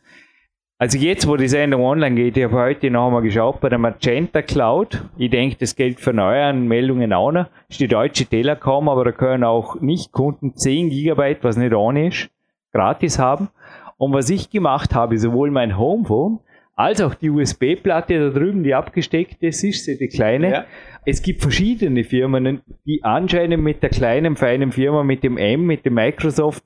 Also 0.78 0.98
jetzt, 0.98 1.28
wo 1.28 1.38
die 1.38 1.48
Sendung 1.48 1.84
online 1.84 2.16
geht, 2.16 2.36
ich 2.36 2.44
habe 2.44 2.58
heute 2.58 2.90
noch 2.90 3.06
einmal 3.06 3.22
geschaut 3.22 3.62
bei 3.62 3.70
der 3.70 3.78
Magenta 3.78 4.42
Cloud. 4.42 5.04
Ich 5.16 5.30
denke, 5.30 5.56
das 5.60 5.76
gilt 5.76 6.02
für 6.02 6.12
neue 6.12 6.52
Meldungen 6.54 7.14
auch 7.14 7.32
noch. 7.32 7.46
Ist 7.70 7.80
die 7.80 7.88
deutsche 7.88 8.26
Telekom, 8.26 8.90
aber 8.90 9.06
da 9.06 9.12
können 9.12 9.44
auch 9.44 9.80
Nicht-Kunden 9.80 10.56
10 10.56 10.90
Gigabyte, 10.90 11.44
was 11.44 11.56
nicht 11.56 11.74
ohne 11.74 12.08
ist, 12.08 12.30
gratis 12.74 13.20
haben. 13.20 13.50
Und 13.98 14.12
was 14.14 14.30
ich 14.30 14.50
gemacht 14.50 14.96
habe, 14.96 15.18
sowohl 15.18 15.52
mein 15.52 15.78
Homephone 15.78 16.40
als 16.82 17.02
auch 17.02 17.14
die 17.14 17.30
USB-Platte 17.30 18.20
da 18.20 18.30
drüben, 18.30 18.64
die 18.64 18.74
abgesteckt 18.74 19.42
ist, 19.44 19.64
ist 19.64 19.86
sie, 19.86 19.98
die 19.98 20.08
kleine. 20.08 20.52
Ja. 20.52 20.66
Es 21.06 21.22
gibt 21.22 21.42
verschiedene 21.42 22.04
Firmen, 22.04 22.62
die 22.86 23.04
anscheinend 23.04 23.64
mit 23.64 23.82
der 23.84 23.90
kleinen, 23.90 24.36
feinen 24.36 24.72
Firma, 24.72 25.04
mit 25.04 25.24
dem 25.24 25.38
M, 25.38 25.66
mit 25.66 25.86
dem 25.86 25.96
Microsoft, 25.96 26.64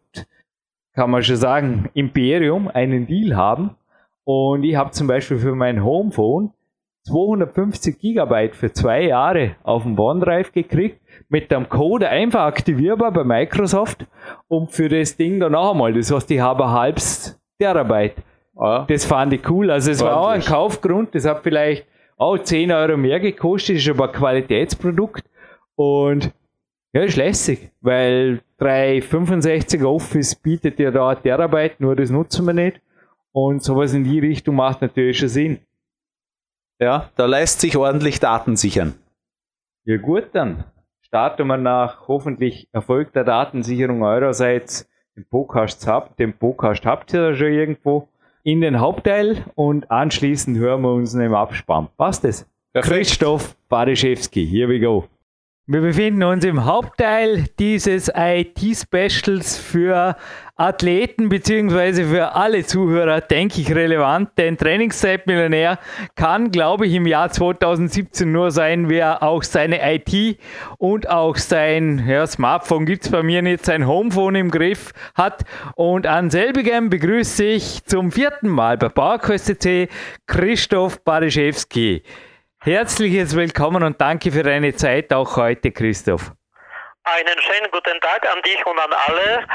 kann 0.94 1.12
man 1.12 1.24
schon 1.24 1.36
sagen, 1.36 1.90
Imperium, 1.94 2.68
einen 2.68 3.08
Deal 3.08 3.36
haben. 3.36 3.72
Und 4.24 4.64
ich 4.64 4.76
habe 4.76 4.92
zum 4.92 5.08
Beispiel 5.08 5.38
für 5.38 5.56
mein 5.56 5.84
Homephone 5.84 6.52
250 7.08 8.00
Gigabyte 8.00 8.56
für 8.56 8.72
zwei 8.72 9.04
Jahre 9.04 9.56
auf 9.64 9.84
dem 9.84 9.98
OneDrive 9.98 10.52
gekriegt, 10.52 11.00
mit 11.30 11.52
dem 11.52 11.70
Code 11.70 12.10
einfach 12.10 12.46
aktivierbar 12.46 13.12
bei 13.12 13.24
Microsoft 13.24 14.08
und 14.48 14.72
für 14.72 14.90
das 14.90 15.16
Ding 15.16 15.40
dann 15.40 15.52
noch 15.52 15.72
einmal, 15.72 15.94
das 15.94 16.12
heißt, 16.12 16.32
ich 16.32 16.40
habe 16.40 16.72
halbes 16.72 17.40
Terabyte. 17.60 18.16
Ja. 18.58 18.86
Das 18.88 19.06
fand 19.06 19.34
ich 19.34 19.50
cool. 19.50 19.70
Also 19.70 19.92
es 19.92 20.02
war 20.02 20.18
auch 20.18 20.30
ein 20.30 20.42
Kaufgrund, 20.42 21.14
das 21.14 21.26
hat 21.26 21.44
vielleicht 21.44 21.86
auch 22.18 22.38
10 22.38 22.72
Euro 22.72 22.98
mehr 22.98 23.20
gekostet, 23.20 23.78
ist 23.78 23.90
aber 23.90 24.08
ein 24.08 24.14
Qualitätsprodukt 24.14 25.24
und 25.76 26.32
ja, 26.94 27.02
ist 27.02 27.18
lässig, 27.18 27.72
weil 27.82 28.42
365 28.60 29.84
Office 29.84 30.36
bietet 30.36 30.80
ja 30.80 30.92
da 30.92 31.14
Terabyte, 31.14 31.82
nur 31.82 31.96
das 31.96 32.10
nutzen 32.10 32.46
wir 32.46 32.54
nicht. 32.54 32.80
Und 33.34 33.62
sowas 33.62 33.94
in 33.94 34.06
die 34.06 34.20
Richtung 34.20 34.56
macht 34.56 34.82
natürlich 34.82 35.20
schon 35.20 35.28
Sinn. 35.28 35.60
Ja, 36.80 37.10
da 37.18 37.26
lässt 37.26 37.60
sich 37.60 37.76
ordentlich 37.76 38.22
Daten 38.22 38.56
sichern. 38.56 38.96
Ja 39.84 39.98
gut, 39.98 40.30
dann 40.32 40.64
starten 41.02 41.48
wir 41.48 41.58
nach 41.58 42.08
hoffentlich 42.08 42.70
erfolgter 42.72 43.26
Datensicherung 43.26 44.04
eurerseits 44.04 44.90
den 45.18 45.26
Podcast 45.26 45.86
Hub. 45.88 46.16
Den 46.16 46.38
Podcast 46.38 46.86
habt 46.86 47.14
ihr 47.14 47.22
da 47.22 47.36
schon 47.36 47.52
irgendwo 47.52 48.08
in 48.46 48.62
den 48.62 48.80
Hauptteil 48.80 49.44
und 49.56 49.90
anschließend 49.90 50.58
hören 50.58 50.84
wir 50.84 50.94
uns 50.94 51.16
im 51.16 51.34
Abspann. 51.34 51.90
Passt 51.98 52.24
es? 52.26 52.48
Christoph 52.76 53.56
Bariszewski, 53.70 54.46
here 54.46 54.70
we 54.70 54.80
go. 54.80 55.06
Wir 55.68 55.82
befinden 55.82 56.22
uns 56.22 56.46
im 56.46 56.64
Hauptteil 56.66 57.46
dieses 57.58 58.12
IT-Specials 58.16 59.58
für 59.58 60.16
Athleten 60.56 61.28
bzw. 61.28 62.04
für 62.04 62.36
alle 62.36 62.64
Zuhörer, 62.64 63.20
denke 63.20 63.62
ich, 63.62 63.74
relevant. 63.74 64.30
Denn 64.38 64.58
Trainingszeitmillionär 64.58 65.80
kann, 66.14 66.52
glaube 66.52 66.86
ich, 66.86 66.94
im 66.94 67.08
Jahr 67.08 67.32
2017 67.32 68.32
nur 68.32 68.52
sein, 68.52 68.90
wer 68.90 69.24
auch 69.24 69.42
seine 69.42 69.80
IT 69.92 70.38
und 70.78 71.10
auch 71.10 71.36
sein 71.36 72.06
ja, 72.08 72.28
Smartphone 72.28 72.86
gibt 72.86 73.06
es 73.06 73.10
bei 73.10 73.24
mir 73.24 73.42
nicht, 73.42 73.66
sein 73.66 73.88
Homephone 73.88 74.36
im 74.36 74.52
Griff 74.52 74.94
hat. 75.16 75.46
Und 75.74 76.06
an 76.06 76.30
selbigem 76.30 76.92
begrüße 76.92 77.44
ich 77.44 77.84
zum 77.86 78.12
vierten 78.12 78.50
Mal 78.50 78.78
bei 78.78 78.90
PowerQuest 78.90 79.68
Christoph 80.28 81.04
Bariszewski. 81.04 82.04
Herzliches 82.66 83.36
Willkommen 83.36 83.84
und 83.84 84.02
danke 84.02 84.32
für 84.32 84.42
deine 84.42 84.74
Zeit 84.74 85.14
auch 85.14 85.38
heute, 85.38 85.72
Christoph. 85.72 86.32
Einen 87.04 87.40
schönen 87.40 87.70
guten 87.70 88.00
Tag 88.02 88.28
an 88.28 88.42
dich 88.42 88.66
und 88.66 88.80
an 88.80 88.92
alle. 89.06 89.46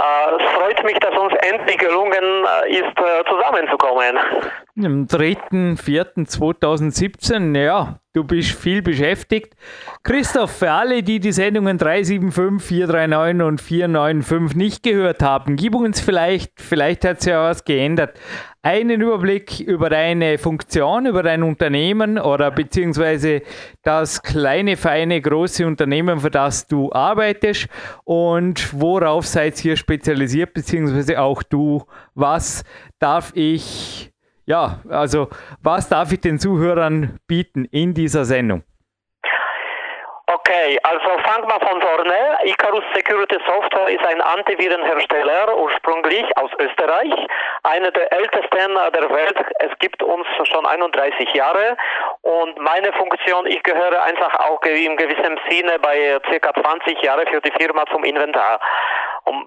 Äh, 0.00 0.42
es 0.42 0.50
freut 0.54 0.82
mich, 0.82 0.98
dass 1.00 1.14
uns 1.14 1.34
endlich 1.42 1.76
gelungen 1.76 2.24
äh, 2.64 2.70
ist, 2.70 2.98
äh, 2.98 3.22
zusammenzukommen. 3.28 4.18
Am 4.76 5.06
3.4.2017, 5.06 7.56
ja, 7.56 8.00
du 8.12 8.24
bist 8.24 8.50
viel 8.50 8.82
beschäftigt. 8.82 9.54
Christoph, 10.02 10.50
für 10.50 10.72
alle, 10.72 11.04
die 11.04 11.20
die 11.20 11.30
Sendungen 11.30 11.78
375, 11.78 12.60
439 12.60 13.46
und 13.46 13.60
495 13.60 14.56
nicht 14.56 14.82
gehört 14.82 15.22
haben, 15.22 15.54
gib 15.54 15.76
uns 15.76 16.00
vielleicht, 16.00 16.60
vielleicht 16.60 17.04
hat 17.04 17.20
sich 17.20 17.30
ja 17.30 17.44
was 17.44 17.64
geändert, 17.64 18.18
einen 18.62 19.00
Überblick 19.00 19.60
über 19.60 19.90
deine 19.90 20.38
Funktion, 20.38 21.06
über 21.06 21.22
dein 21.22 21.44
Unternehmen 21.44 22.18
oder 22.18 22.50
beziehungsweise 22.50 23.42
das 23.84 24.24
kleine, 24.24 24.76
feine, 24.76 25.20
große 25.20 25.64
Unternehmen, 25.64 26.18
für 26.18 26.32
das 26.32 26.66
du 26.66 26.90
arbeitest 26.90 27.68
und 28.02 28.72
worauf 28.72 29.24
seid 29.24 29.64
ihr 29.64 29.76
spezialisiert, 29.76 30.52
beziehungsweise 30.52 31.20
auch 31.20 31.44
du, 31.44 31.84
was 32.16 32.64
darf 32.98 33.30
ich, 33.36 34.10
ja, 34.46 34.80
also 34.88 35.28
was 35.62 35.88
darf 35.88 36.12
ich 36.12 36.20
den 36.20 36.38
Zuhörern 36.38 37.18
bieten 37.26 37.64
in 37.70 37.94
dieser 37.94 38.24
Sendung? 38.24 38.62
Okay, 40.26 40.78
also 40.82 41.08
fangen 41.22 41.46
wir 41.48 41.60
von 41.60 41.80
vorne. 41.80 42.38
Icarus 42.44 42.84
Security 42.94 43.36
Software 43.46 43.88
ist 43.88 44.04
ein 44.04 44.20
Antivirenhersteller, 44.20 45.56
ursprünglich 45.56 46.24
aus 46.36 46.50
Österreich, 46.58 47.12
einer 47.62 47.90
der 47.90 48.12
ältesten 48.12 48.74
der 48.94 49.10
Welt. 49.10 49.36
Es 49.58 49.78
gibt 49.78 50.02
uns 50.02 50.26
schon 50.44 50.66
31 50.66 51.32
Jahre 51.34 51.76
und 52.22 52.58
meine 52.58 52.92
Funktion, 52.94 53.46
ich 53.46 53.62
gehöre 53.62 54.02
einfach 54.02 54.34
auch 54.40 54.62
in 54.62 54.96
gewissem 54.96 55.38
Sinne 55.48 55.78
bei 55.78 56.18
circa 56.28 56.52
20 56.54 57.02
Jahren 57.02 57.26
für 57.28 57.40
die 57.40 57.52
Firma 57.52 57.84
zum 57.92 58.04
Inventar. 58.04 58.60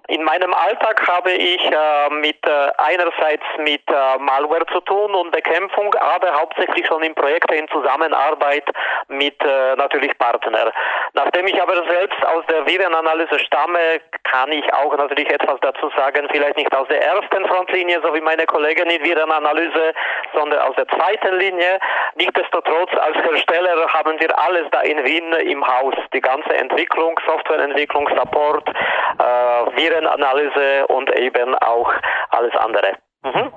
In 0.07 0.23
meinem 0.23 0.53
Alltag 0.55 1.07
habe 1.07 1.31
ich 1.31 1.63
äh, 1.63 2.09
mit 2.09 2.43
äh, 2.47 2.71
einerseits 2.79 3.43
mit 3.59 3.83
äh, 3.87 4.17
Malware 4.17 4.65
zu 4.73 4.79
tun 4.81 5.13
und 5.13 5.31
Bekämpfung, 5.31 5.93
aber 5.95 6.33
hauptsächlich 6.33 6.87
schon 6.87 7.03
in 7.03 7.13
Projekten 7.13 7.53
in 7.53 7.67
Zusammenarbeit 7.67 8.63
mit 9.07 9.39
äh, 9.43 9.75
natürlich 9.75 10.17
Partnern. 10.17 10.71
Nachdem 11.13 11.45
ich 11.45 11.61
aber 11.61 11.75
selbst 11.89 12.25
aus 12.25 12.43
der 12.49 12.65
Virenanalyse 12.65 13.37
stamme, 13.39 14.01
kann 14.23 14.51
ich 14.51 14.73
auch 14.73 14.97
natürlich 14.97 15.29
etwas 15.29 15.59
dazu 15.61 15.91
sagen, 15.95 16.27
vielleicht 16.31 16.57
nicht 16.57 16.75
aus 16.75 16.87
der 16.87 17.03
ersten 17.03 17.45
Frontlinie, 17.45 18.01
so 18.01 18.13
wie 18.15 18.21
meine 18.21 18.45
Kollegen 18.47 18.89
in 18.89 19.03
Virenanalyse, 19.03 19.93
sondern 20.33 20.59
aus 20.59 20.75
der 20.75 20.87
zweiten 20.87 21.37
Linie. 21.37 21.79
Nichtsdestotrotz, 22.15 22.91
als 22.95 23.17
Hersteller 23.17 23.87
haben 23.93 24.19
wir 24.19 24.39
alles 24.39 24.65
da 24.71 24.81
in 24.81 25.03
Wien 25.05 25.33
im 25.33 25.65
Haus. 25.65 25.93
Die 26.13 26.21
ganze 26.21 26.55
Entwicklung, 26.55 27.19
Softwareentwicklung, 27.27 28.09
Support, 28.15 28.67
äh, 28.69 29.66
Virenanalyse 29.75 30.87
und 30.87 31.09
eben 31.17 31.55
auch 31.55 31.91
alles 32.29 32.53
andere. 32.55 32.93
Mhm. 33.23 33.51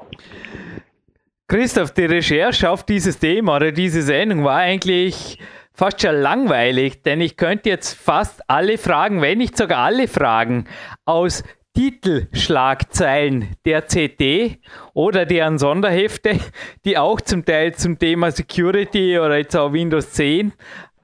Christoph, 1.49 1.93
die 1.93 2.05
Recherche 2.05 2.71
auf 2.71 2.85
dieses 2.85 3.19
Thema 3.19 3.57
oder 3.57 3.73
diese 3.73 4.03
Sendung 4.03 4.45
war 4.45 4.59
eigentlich 4.59 5.39
fast 5.73 6.01
schon 6.01 6.15
langweilig, 6.15 7.03
denn 7.03 7.21
ich 7.21 7.37
könnte 7.37 7.71
jetzt 7.71 7.95
fast 7.95 8.43
alle 8.49 8.79
Fragen, 8.79 9.21
wenn 9.21 9.39
nicht 9.39 9.57
sogar 9.57 9.79
alle 9.79 10.07
Fragen 10.07 10.69
aus 11.07 11.43
Titelschlagzeilen 11.75 13.57
der 13.65 13.87
CD 13.87 14.61
oder 14.93 15.25
deren 15.25 15.59
Sonderhefte, 15.59 16.39
die 16.85 16.99
auch 16.99 17.21
zum 17.21 17.45
Teil 17.45 17.75
zum 17.75 17.99
Thema 17.99 18.31
Security 18.31 19.19
oder 19.19 19.39
jetzt 19.39 19.57
auch 19.57 19.73
Windows 19.73 20.13
10 20.13 20.53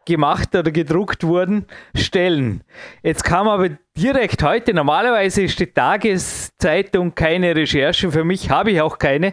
gemacht 0.04 0.54
oder 0.54 0.70
gedruckt 0.70 1.24
wurden, 1.24 1.66
stellen. 1.94 2.62
Jetzt 3.02 3.24
kam 3.24 3.48
aber 3.48 3.70
direkt 3.96 4.42
heute, 4.42 4.74
normalerweise 4.74 5.42
ist 5.42 5.58
die 5.58 5.66
Tageszeitung 5.66 7.14
keine 7.14 7.56
Recherche, 7.56 8.10
für 8.12 8.24
mich 8.24 8.50
habe 8.50 8.70
ich 8.70 8.80
auch 8.80 8.98
keine, 8.98 9.32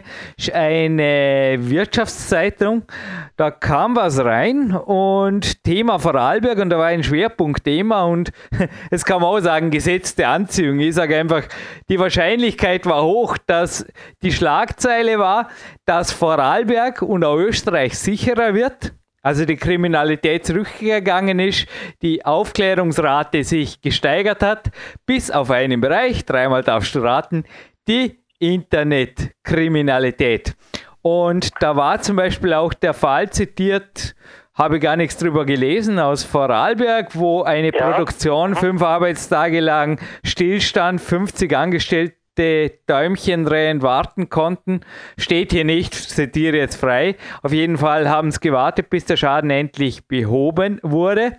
eine 0.52 1.56
Wirtschaftszeitung, 1.60 2.82
da 3.36 3.50
kam 3.50 3.94
was 3.94 4.24
rein 4.24 4.72
und 4.72 5.62
Thema 5.64 5.98
Vorarlberg 5.98 6.58
und 6.58 6.70
da 6.70 6.78
war 6.78 6.86
ein 6.86 7.04
Schwerpunktthema 7.04 8.04
und 8.04 8.32
es 8.90 9.04
kann 9.04 9.20
man 9.20 9.30
auch 9.30 9.40
sagen, 9.40 9.70
gesetzte 9.70 10.26
Anziehung. 10.26 10.80
Ich 10.80 10.94
sage 10.94 11.18
einfach, 11.18 11.42
die 11.88 11.98
Wahrscheinlichkeit 11.98 12.86
war 12.86 13.04
hoch, 13.04 13.36
dass 13.46 13.86
die 14.22 14.32
Schlagzeile 14.32 15.18
war, 15.18 15.48
dass 15.84 16.10
Vorarlberg 16.10 17.02
und 17.02 17.24
auch 17.24 17.36
Österreich 17.36 17.98
sicherer 17.98 18.54
wird 18.54 18.92
also 19.24 19.44
die 19.46 19.56
Kriminalität 19.56 20.46
zurückgegangen 20.46 21.40
ist, 21.40 21.66
die 22.02 22.24
Aufklärungsrate 22.24 23.42
sich 23.42 23.80
gesteigert 23.80 24.42
hat, 24.42 24.70
bis 25.06 25.30
auf 25.30 25.50
einen 25.50 25.80
Bereich, 25.80 26.26
dreimal 26.26 26.62
darfst 26.62 26.94
du 26.94 26.98
raten, 27.00 27.44
die 27.88 28.18
Internetkriminalität. 28.38 30.54
Und 31.00 31.48
da 31.60 31.74
war 31.74 32.02
zum 32.02 32.16
Beispiel 32.16 32.52
auch 32.52 32.74
der 32.74 32.92
Fall 32.92 33.30
zitiert, 33.30 34.14
habe 34.52 34.78
gar 34.78 34.96
nichts 34.96 35.16
drüber 35.16 35.46
gelesen, 35.46 35.98
aus 35.98 36.22
Vorarlberg, 36.22 37.16
wo 37.16 37.42
eine 37.42 37.74
ja. 37.74 37.90
Produktion 37.90 38.54
fünf 38.54 38.82
Arbeitstage 38.82 39.60
lang 39.60 39.98
stillstand, 40.22 41.00
50 41.00 41.56
Angestellte 41.56 42.23
Däumchen 42.38 43.44
drehen 43.44 43.82
warten 43.82 44.28
konnten. 44.28 44.80
Steht 45.16 45.52
hier 45.52 45.64
nicht, 45.64 45.94
zitiere 45.94 46.56
jetzt 46.56 46.76
frei. 46.76 47.16
Auf 47.42 47.52
jeden 47.52 47.78
Fall 47.78 48.08
haben 48.08 48.30
sie 48.30 48.40
gewartet, 48.40 48.90
bis 48.90 49.04
der 49.04 49.16
Schaden 49.16 49.50
endlich 49.50 50.06
behoben 50.06 50.80
wurde. 50.82 51.32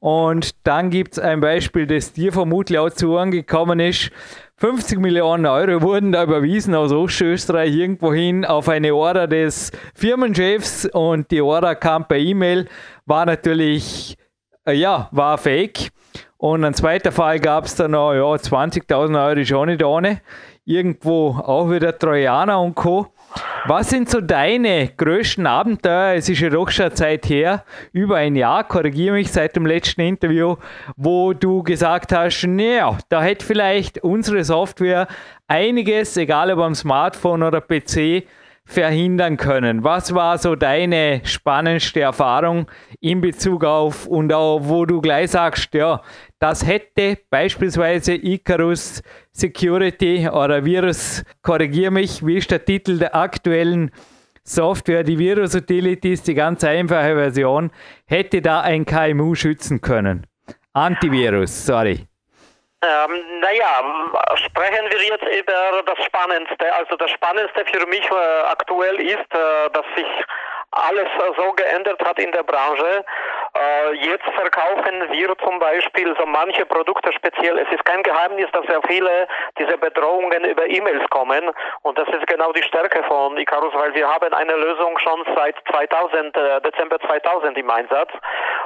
Und 0.00 0.66
dann 0.66 0.90
gibt 0.90 1.14
es 1.14 1.18
ein 1.18 1.40
Beispiel, 1.40 1.86
das 1.86 2.12
dir 2.12 2.30
vermutlich 2.32 2.78
auch 2.78 2.90
zu 2.90 3.12
Ohren 3.12 3.30
gekommen 3.30 3.80
ist. 3.80 4.10
50 4.58 4.98
Millionen 4.98 5.46
Euro 5.46 5.80
wurden 5.80 6.12
da 6.12 6.22
überwiesen 6.22 6.74
aus 6.74 6.92
Ostösterreich 6.92 7.74
irgendwohin 7.74 8.44
auf 8.44 8.68
eine 8.68 8.94
Order 8.94 9.26
des 9.26 9.72
Firmenchefs 9.94 10.86
und 10.92 11.30
die 11.30 11.40
Order 11.40 11.74
kam 11.74 12.06
per 12.06 12.18
E-Mail, 12.18 12.68
war 13.06 13.26
natürlich, 13.26 14.16
äh, 14.66 14.74
ja, 14.74 15.08
war 15.10 15.38
fake. 15.38 15.90
Und 16.44 16.62
ein 16.62 16.74
zweiter 16.74 17.10
Fall 17.10 17.40
gab 17.40 17.64
es 17.64 17.74
dann 17.74 17.92
noch, 17.92 18.12
ja, 18.12 18.20
20.000 18.20 19.28
Euro 19.28 19.44
schon 19.46 19.70
nicht 19.70 19.82
ohne. 19.82 20.20
Irgendwo 20.66 21.28
auch 21.30 21.70
wieder 21.70 21.98
Trojaner 21.98 22.60
und 22.60 22.74
Co. 22.74 23.06
Was 23.64 23.88
sind 23.88 24.10
so 24.10 24.20
deine 24.20 24.88
größten 24.94 25.46
Abenteuer? 25.46 26.16
Es 26.16 26.28
ist 26.28 26.40
ja 26.40 26.50
doch 26.50 26.70
schon 26.70 26.94
Zeit 26.94 27.30
her, 27.30 27.64
über 27.92 28.16
ein 28.16 28.36
Jahr, 28.36 28.62
korrigiere 28.64 29.14
mich 29.14 29.32
seit 29.32 29.56
dem 29.56 29.64
letzten 29.64 30.02
Interview, 30.02 30.56
wo 30.98 31.32
du 31.32 31.62
gesagt 31.62 32.12
hast, 32.12 32.46
naja, 32.46 32.98
da 33.08 33.22
hätte 33.22 33.46
vielleicht 33.46 34.04
unsere 34.04 34.44
Software 34.44 35.08
einiges, 35.48 36.14
egal 36.18 36.52
ob 36.52 36.58
am 36.58 36.74
Smartphone 36.74 37.42
oder 37.42 37.62
PC, 37.62 38.26
verhindern 38.66 39.36
können. 39.36 39.84
Was 39.84 40.14
war 40.14 40.38
so 40.38 40.56
deine 40.56 41.20
spannendste 41.24 42.00
Erfahrung 42.00 42.66
in 43.00 43.20
Bezug 43.20 43.64
auf 43.64 44.06
und 44.06 44.32
auch 44.32 44.60
wo 44.62 44.86
du 44.86 45.00
gleich 45.00 45.32
sagst, 45.32 45.74
ja, 45.74 46.00
das 46.38 46.66
hätte 46.66 47.18
beispielsweise 47.30 48.14
Icarus 48.14 49.02
Security 49.32 50.28
oder 50.28 50.64
Virus, 50.64 51.24
korrigiere 51.42 51.90
mich, 51.90 52.24
wie 52.26 52.36
ist 52.36 52.50
der 52.50 52.64
Titel 52.64 52.98
der 52.98 53.14
aktuellen 53.14 53.90
Software, 54.42 55.02
die 55.04 55.18
Virus 55.18 55.54
Utilities, 55.54 56.22
die 56.22 56.34
ganz 56.34 56.62
einfache 56.64 57.14
Version, 57.14 57.70
hätte 58.06 58.42
da 58.42 58.60
ein 58.60 58.84
KMU 58.84 59.34
schützen 59.34 59.80
können. 59.80 60.26
Antivirus, 60.74 61.64
sorry. 61.64 62.06
Ähm, 62.82 63.40
naja, 63.40 64.36
sprechen 64.36 64.84
wir 64.90 65.02
jetzt 65.02 65.24
über 65.24 65.82
das 65.86 66.04
Spannendste. 66.04 66.74
Also 66.74 66.96
das 66.96 67.10
Spannendste 67.12 67.64
für 67.72 67.86
mich 67.86 68.04
äh, 68.04 68.42
aktuell 68.50 69.00
ist, 69.00 69.32
äh, 69.32 69.70
dass 69.72 69.86
ich 69.96 70.24
alles 70.74 71.08
so 71.36 71.52
geändert 71.52 72.02
hat 72.04 72.18
in 72.18 72.32
der 72.32 72.42
Branche. 72.42 73.04
Äh, 73.56 73.92
jetzt 73.94 74.24
verkaufen 74.34 75.04
wir 75.10 75.36
zum 75.38 75.58
Beispiel 75.58 76.14
so 76.18 76.26
manche 76.26 76.66
Produkte 76.66 77.12
speziell. 77.12 77.58
Es 77.58 77.68
ist 77.72 77.84
kein 77.84 78.02
Geheimnis, 78.02 78.46
dass 78.52 78.66
sehr 78.66 78.80
viele 78.88 79.28
diese 79.58 79.78
Bedrohungen 79.78 80.44
über 80.44 80.66
E-Mails 80.66 81.08
kommen 81.10 81.50
und 81.82 81.96
das 81.98 82.08
ist 82.08 82.26
genau 82.26 82.52
die 82.52 82.62
Stärke 82.62 83.02
von 83.04 83.36
Icarus, 83.36 83.72
weil 83.74 83.94
wir 83.94 84.08
haben 84.08 84.32
eine 84.32 84.56
Lösung 84.56 84.98
schon 84.98 85.24
seit 85.36 85.56
2000, 85.70 86.36
äh, 86.36 86.60
Dezember 86.62 86.98
2000 86.98 87.56
im 87.56 87.70
Einsatz 87.70 88.10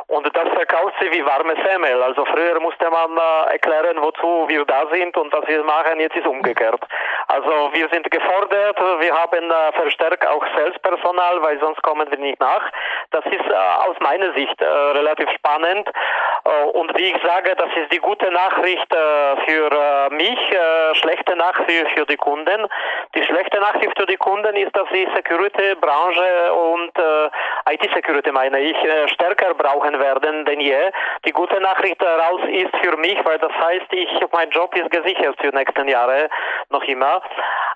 und 0.06 0.24
das 0.34 0.48
verkauft 0.54 0.94
sie 1.00 1.12
wie 1.12 1.24
warme 1.24 1.54
Semmel. 1.66 2.02
Also 2.02 2.24
früher 2.24 2.58
musste 2.60 2.88
man 2.90 3.16
äh, 3.16 3.52
erklären, 3.52 3.98
wozu 4.00 4.48
wir 4.48 4.64
da 4.64 4.86
sind 4.90 5.16
und 5.16 5.32
was 5.32 5.46
wir 5.46 5.62
machen. 5.64 6.00
Jetzt 6.00 6.16
ist 6.16 6.26
umgekehrt. 6.26 6.80
Also 7.26 7.70
wir 7.72 7.88
sind 7.90 8.10
gefordert. 8.10 8.78
Wir 9.00 9.14
haben 9.14 9.52
verstärkt 9.74 10.26
auch 10.26 10.44
Salespersonal, 10.56 11.42
weil 11.42 11.60
sonst 11.60 11.82
kommen 11.82 11.97
wir 11.98 12.18
nicht 12.18 12.40
nach. 12.40 12.70
Das 13.10 13.24
ist 13.26 13.50
äh, 13.50 13.54
aus 13.54 13.96
meiner 14.00 14.32
Sicht 14.34 14.60
äh, 14.60 14.64
relativ 14.66 15.30
spannend. 15.30 15.88
Äh, 16.44 16.64
und 16.72 16.96
wie 16.98 17.10
ich 17.10 17.22
sage, 17.22 17.54
das 17.56 17.68
ist 17.76 17.92
die 17.92 17.98
gute 17.98 18.30
Nachricht 18.30 18.86
für 19.46 20.08
mich, 20.10 20.38
schlechte 20.94 21.36
Nachricht 21.36 21.90
für 21.94 22.06
die 22.06 22.16
Kunden. 22.16 22.66
Die 23.14 23.24
schlechte 23.24 23.60
Nachricht 23.60 23.98
für 23.98 24.06
die 24.06 24.16
Kunden 24.16 24.56
ist, 24.56 24.74
dass 24.76 24.88
die 24.92 25.08
Security-Branche 25.14 26.52
und 26.52 26.92
IT-Security 27.70 28.32
meine 28.32 28.60
ich 28.60 28.76
stärker 29.12 29.54
brauchen 29.54 29.98
werden 29.98 30.44
denn 30.44 30.60
je. 30.60 30.90
Die 31.24 31.32
gute 31.32 31.60
Nachricht 31.60 32.00
daraus 32.00 32.40
ist 32.48 32.74
für 32.82 32.96
mich, 32.96 33.18
weil 33.24 33.38
das 33.38 33.52
heißt, 33.52 33.92
ich, 33.92 34.08
mein 34.32 34.50
Job 34.50 34.74
ist 34.76 34.90
gesichert 34.90 35.36
für 35.40 35.50
die 35.50 35.56
nächsten 35.56 35.88
Jahre 35.88 36.28
noch 36.70 36.82
immer. 36.84 37.22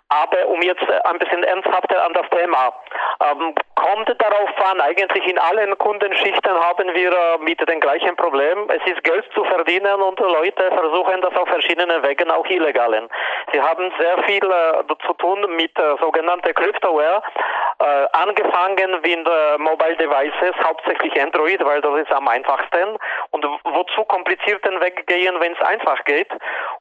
Aber 0.09 0.47
um 0.49 0.61
jetzt 0.61 0.85
ein 1.05 1.19
bisschen 1.19 1.43
ernsthafter 1.43 2.05
an 2.05 2.13
das 2.13 2.29
Thema, 2.31 2.73
ähm, 3.21 3.55
kommt 3.75 4.12
darauf 4.19 4.51
an, 4.71 4.81
eigentlich 4.81 5.27
in 5.27 5.39
allen 5.39 5.77
Kundenschichten 5.79 6.53
haben 6.53 6.95
wir 6.95 7.13
äh, 7.13 7.39
mit 7.39 7.61
dem 7.69 7.81
gleichen 7.81 8.17
Problem. 8.17 8.69
Es 8.69 8.91
ist 8.91 9.03
Geld 9.05 9.25
zu 9.35 9.45
verdienen 9.45 10.01
und 10.01 10.19
Leute 10.21 10.71
versuchen 10.71 11.21
das 11.21 11.35
auf 11.37 11.49
verschiedenen 11.49 12.03
Wegen, 12.03 12.31
auch 12.31 12.47
illegalen. 12.47 13.09
Sie 13.53 13.61
haben 13.61 13.93
sehr 13.99 14.23
viel 14.25 14.45
äh, 14.45 15.07
zu 15.07 15.13
tun 15.15 15.47
mit 15.57 15.77
äh, 15.79 15.97
sogenannter 16.01 16.53
Cryptoware, 16.53 17.23
angefangen 18.13 19.01
mit 19.03 19.27
Mobile 19.59 19.97
Devices, 19.97 20.55
hauptsächlich 20.63 21.21
Android, 21.21 21.65
weil 21.65 21.81
das 21.81 22.03
ist 22.03 22.13
am 22.13 22.29
einfachsten. 22.29 22.97
Und 23.31 23.45
wozu 23.65 24.05
komplizierten 24.05 24.81
Weg 24.81 25.05
gehen, 25.09 25.35
wenn 25.41 25.53
es 25.53 25.61
einfach 25.63 26.05
geht? 26.05 26.29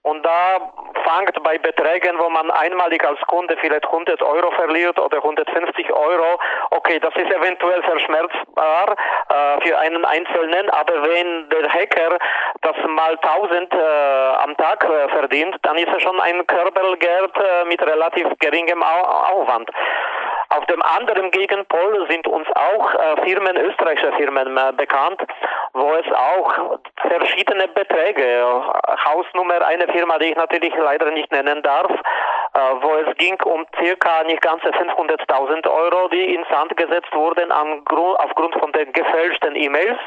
Und 0.03 0.23
da 0.23 0.59
fängt 1.03 1.41
bei 1.43 1.57
Beträgen, 1.57 2.17
wo 2.19 2.29
man 2.29 2.51
einmalig 2.51 3.03
als 3.03 3.19
Kunde 3.21 3.57
vielleicht 3.59 3.85
100 3.85 4.21
Euro 4.21 4.51
verliert 4.51 4.99
oder 4.99 5.17
150 5.17 5.91
Euro. 5.91 6.39
Okay, 6.71 6.99
das 6.99 7.10
ist 7.15 7.31
eventuell 7.31 7.81
verschmerzbar 7.83 8.95
äh, 9.29 9.61
für 9.61 9.77
einen 9.77 10.05
Einzelnen, 10.05 10.69
aber 10.69 11.03
wenn 11.03 11.49
der 11.49 11.69
Hacker 11.69 12.17
das 12.61 12.75
mal 12.87 13.17
1000 13.21 13.73
äh, 13.73 13.77
am 14.43 14.55
Tag 14.57 14.83
äh, 14.83 15.09
verdient, 15.09 15.55
dann 15.63 15.77
ist 15.77 15.89
es 15.95 16.01
schon 16.01 16.19
ein 16.19 16.45
Körpergeld 16.47 17.31
äh, 17.37 17.65
mit 17.65 17.81
relativ 17.81 18.27
geringem 18.39 18.83
Au 18.83 19.01
Aufwand. 19.33 19.69
Auf 20.51 20.65
dem 20.65 20.81
anderen 20.81 21.31
Gegenpol 21.31 22.07
sind 22.09 22.27
uns 22.27 22.45
auch 22.53 22.93
äh, 22.93 23.23
Firmen, 23.23 23.55
österreichische 23.55 24.11
Firmen 24.17 24.57
äh, 24.57 24.73
bekannt, 24.75 25.21
wo 25.71 25.93
es 25.93 26.05
auch 26.11 26.79
verschiedene 27.07 27.69
Beträge, 27.69 28.21
äh, 28.21 28.41
Hausnummer, 29.05 29.65
eine 29.65 29.87
Firma, 29.87 30.19
die 30.19 30.31
ich 30.31 30.35
natürlich 30.35 30.73
leider 30.75 31.09
nicht 31.11 31.31
nennen 31.31 31.61
darf, 31.63 31.89
äh, 31.89 32.59
wo 32.81 32.95
es 32.95 33.15
ging 33.17 33.41
um 33.43 33.65
circa 33.81 34.23
nicht 34.23 34.41
ganze 34.41 34.67
500.000 34.71 35.69
Euro, 35.69 36.09
die 36.09 36.35
ins 36.35 36.49
Sand 36.49 36.75
gesetzt 36.75 37.13
wurden 37.13 37.49
an, 37.53 37.83
aufgrund 38.17 38.53
von 38.55 38.73
den 38.73 38.91
gefälschten 38.91 39.55
E-Mails 39.55 39.99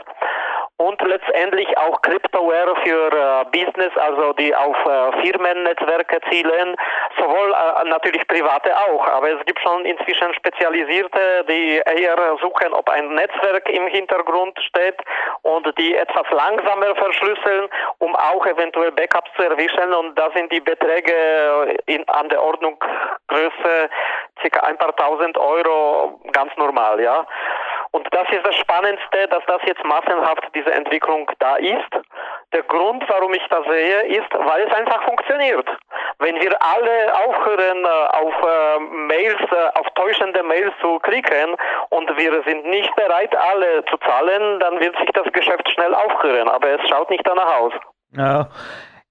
und 0.76 1.00
letztendlich 1.02 1.76
auch 1.78 2.02
Cryptoware 2.02 2.74
für 2.82 3.12
äh, 3.12 3.44
Business, 3.52 3.96
also 3.96 4.32
die 4.32 4.54
auf 4.54 4.76
äh, 4.84 5.22
Firmennetzwerke 5.22 6.20
zielen, 6.30 6.76
sowohl 7.16 7.52
äh, 7.52 7.88
natürlich 7.88 8.26
private 8.26 8.76
auch, 8.76 9.06
aber 9.06 9.30
es 9.30 9.44
gibt 9.46 9.60
schon 9.60 9.84
inzwischen 9.84 10.34
spezialisierte, 10.34 11.44
die 11.48 11.80
eher 11.84 12.16
suchen, 12.42 12.72
ob 12.72 12.88
ein 12.88 13.14
Netzwerk 13.14 13.68
im 13.70 13.86
Hintergrund 13.86 14.58
steht 14.60 14.96
und 15.42 15.66
die 15.78 15.94
etwas 15.94 16.28
langsamer 16.30 16.94
verschlüsseln, 16.96 17.68
um 17.98 18.16
auch 18.16 18.44
eventuell 18.46 18.90
Backups 18.92 19.30
zu 19.36 19.44
erwischen. 19.44 19.92
Und 19.94 20.18
da 20.18 20.30
sind 20.34 20.50
die 20.50 20.60
Beträge 20.60 21.76
in, 21.86 22.06
an 22.08 22.28
der 22.30 22.42
Ordnung 22.42 22.82
Größe 23.28 23.90
circa 24.40 24.60
ein 24.60 24.76
paar 24.76 24.94
tausend 24.96 25.38
Euro 25.38 26.20
ganz 26.32 26.54
normal, 26.56 27.00
ja. 27.00 27.26
Und 27.94 28.08
das 28.10 28.26
ist 28.32 28.44
das 28.44 28.56
Spannendste, 28.56 29.28
dass 29.30 29.44
das 29.46 29.60
jetzt 29.68 29.84
massenhaft 29.84 30.42
diese 30.52 30.72
Entwicklung 30.72 31.30
da 31.38 31.54
ist. 31.54 31.92
Der 32.52 32.64
Grund, 32.64 33.04
warum 33.06 33.32
ich 33.34 33.46
das 33.48 33.64
sehe, 33.66 34.18
ist, 34.18 34.26
weil 34.34 34.66
es 34.66 34.74
einfach 34.74 35.04
funktioniert. 35.04 35.64
Wenn 36.18 36.34
wir 36.34 36.60
alle 36.60 37.14
aufhören, 37.24 37.84
äh, 37.84 38.16
auf 38.18 38.34
äh, 38.42 38.80
Mails, 38.80 39.40
äh, 39.42 39.78
auf 39.78 39.86
täuschende 39.94 40.42
Mails 40.42 40.72
zu 40.80 40.98
klicken 40.98 41.54
und 41.90 42.10
wir 42.16 42.42
sind 42.44 42.66
nicht 42.66 42.92
bereit, 42.96 43.32
alle 43.36 43.84
zu 43.84 43.96
zahlen, 43.98 44.58
dann 44.58 44.80
wird 44.80 44.98
sich 44.98 45.10
das 45.14 45.32
Geschäft 45.32 45.70
schnell 45.70 45.94
aufhören. 45.94 46.48
Aber 46.48 46.70
es 46.70 46.88
schaut 46.88 47.10
nicht 47.10 47.24
danach 47.24 47.60
aus. 47.60 47.72
Ja. 48.16 48.48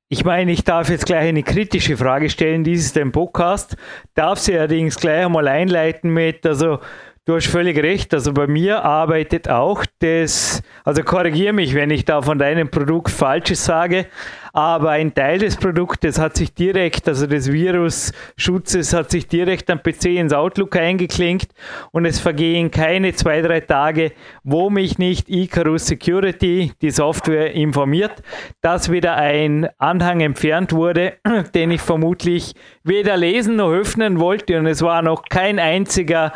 Ich 0.10 0.26
meine, 0.26 0.52
ich 0.52 0.65
darf 0.65 0.89
jetzt 0.89 1.06
gleich 1.06 1.30
eine 1.30 1.43
kritische 1.43 1.96
Frage 1.96 2.30
stellen. 2.30 2.65
Dies 2.65 2.86
ist 2.88 2.98
ein 2.98 3.13
Podcast. 3.13 3.78
Darf 4.13 4.39
sie 4.39 4.58
allerdings 4.58 5.00
gleich 5.00 5.26
einmal 5.26 5.48
einleiten 5.48 6.10
mit, 6.10 6.46
also 6.46 6.80
Du 7.25 7.36
hast 7.36 7.47
völlig 7.47 7.81
recht. 7.81 8.13
Also 8.13 8.33
bei 8.33 8.47
mir 8.47 8.83
arbeitet 8.83 9.47
auch 9.47 9.86
das, 9.99 10.62
also 10.83 11.03
korrigiere 11.03 11.53
mich, 11.53 11.73
wenn 11.73 11.89
ich 11.89 12.03
da 12.03 12.21
von 12.21 12.38
deinem 12.38 12.69
Produkt 12.69 13.12
Falsches 13.12 13.63
sage, 13.63 14.07
aber 14.51 14.89
ein 14.89 15.13
Teil 15.13 15.39
des 15.39 15.55
Produktes 15.55 16.19
hat 16.19 16.36
sich 16.36 16.53
direkt, 16.53 17.07
also 17.07 17.25
des 17.25 17.49
Virusschutzes 17.49 18.91
hat 18.91 19.09
sich 19.09 19.25
direkt 19.25 19.69
am 19.71 19.81
PC 19.81 20.17
ins 20.17 20.33
Outlook 20.33 20.75
eingeklinkt 20.75 21.53
und 21.91 22.05
es 22.05 22.19
vergehen 22.19 22.71
keine 22.71 23.13
zwei, 23.13 23.41
drei 23.41 23.62
Tage, 23.62 24.12
wo 24.43 24.69
mich 24.69 24.97
nicht 24.97 25.29
Icarus 25.29 25.88
Security, 25.88 26.73
die 26.81 26.91
Software, 26.91 27.53
informiert, 27.53 28.21
dass 28.59 28.91
wieder 28.91 29.15
ein 29.15 29.69
Anhang 29.77 30.19
entfernt 30.19 30.73
wurde, 30.73 31.13
den 31.55 31.71
ich 31.71 31.81
vermutlich 31.81 32.53
weder 32.83 33.15
lesen 33.15 33.55
noch 33.55 33.71
öffnen 33.71 34.19
wollte 34.19 34.59
und 34.59 34.67
es 34.67 34.81
war 34.81 35.01
noch 35.01 35.23
kein 35.29 35.57
einziger 35.57 36.33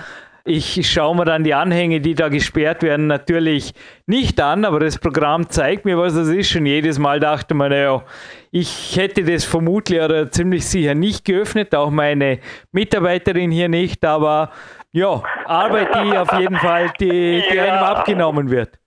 ich 0.47 0.89
schaue 0.89 1.15
mir 1.15 1.25
dann 1.25 1.43
die 1.43 1.53
Anhänge, 1.53 1.99
die 1.99 2.15
da 2.15 2.29
gesperrt 2.29 2.81
werden, 2.81 3.07
natürlich 3.07 3.73
nicht 4.05 4.39
an, 4.39 4.65
aber 4.65 4.79
das 4.79 4.97
Programm 4.97 5.49
zeigt 5.49 5.85
mir, 5.85 5.97
was 5.97 6.15
das 6.15 6.29
ist. 6.29 6.55
Und 6.55 6.65
jedes 6.65 6.97
Mal 6.99 7.19
dachte 7.19 7.53
man, 7.53 7.71
naja, 7.71 8.03
ich 8.51 8.95
hätte 8.95 9.23
das 9.23 9.43
vermutlich 9.43 9.99
oder 9.99 10.31
ziemlich 10.31 10.65
sicher 10.65 10.95
nicht 10.95 11.25
geöffnet, 11.25 11.75
auch 11.75 11.91
meine 11.91 12.39
Mitarbeiterin 12.71 13.51
hier 13.51 13.69
nicht, 13.69 14.03
aber 14.05 14.51
ja, 14.91 15.21
Arbeit, 15.45 15.89
die 15.93 16.17
auf 16.17 16.31
jeden 16.39 16.55
Fall, 16.57 16.91
die, 16.99 17.43
die 17.51 17.59
einem 17.59 17.83
abgenommen 17.83 18.49
wird. 18.49 18.79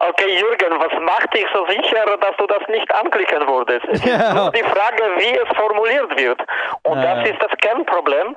Okay, 0.00 0.38
Jürgen, 0.38 0.78
was 0.78 0.92
macht 1.00 1.34
dich 1.34 1.46
so 1.52 1.66
sicher, 1.66 2.04
dass 2.20 2.36
du 2.36 2.46
das 2.46 2.62
nicht 2.68 2.94
anklicken 2.94 3.48
würdest? 3.48 3.84
Es 3.90 4.04
ist 4.04 4.06
nur 4.34 4.52
die 4.52 4.62
Frage, 4.62 5.02
wie 5.16 5.36
es 5.36 5.56
formuliert 5.56 6.16
wird. 6.16 6.40
Und 6.84 7.02
ja. 7.02 7.16
das 7.16 7.30
ist 7.30 7.42
das 7.42 7.50
Kernproblem. 7.60 8.36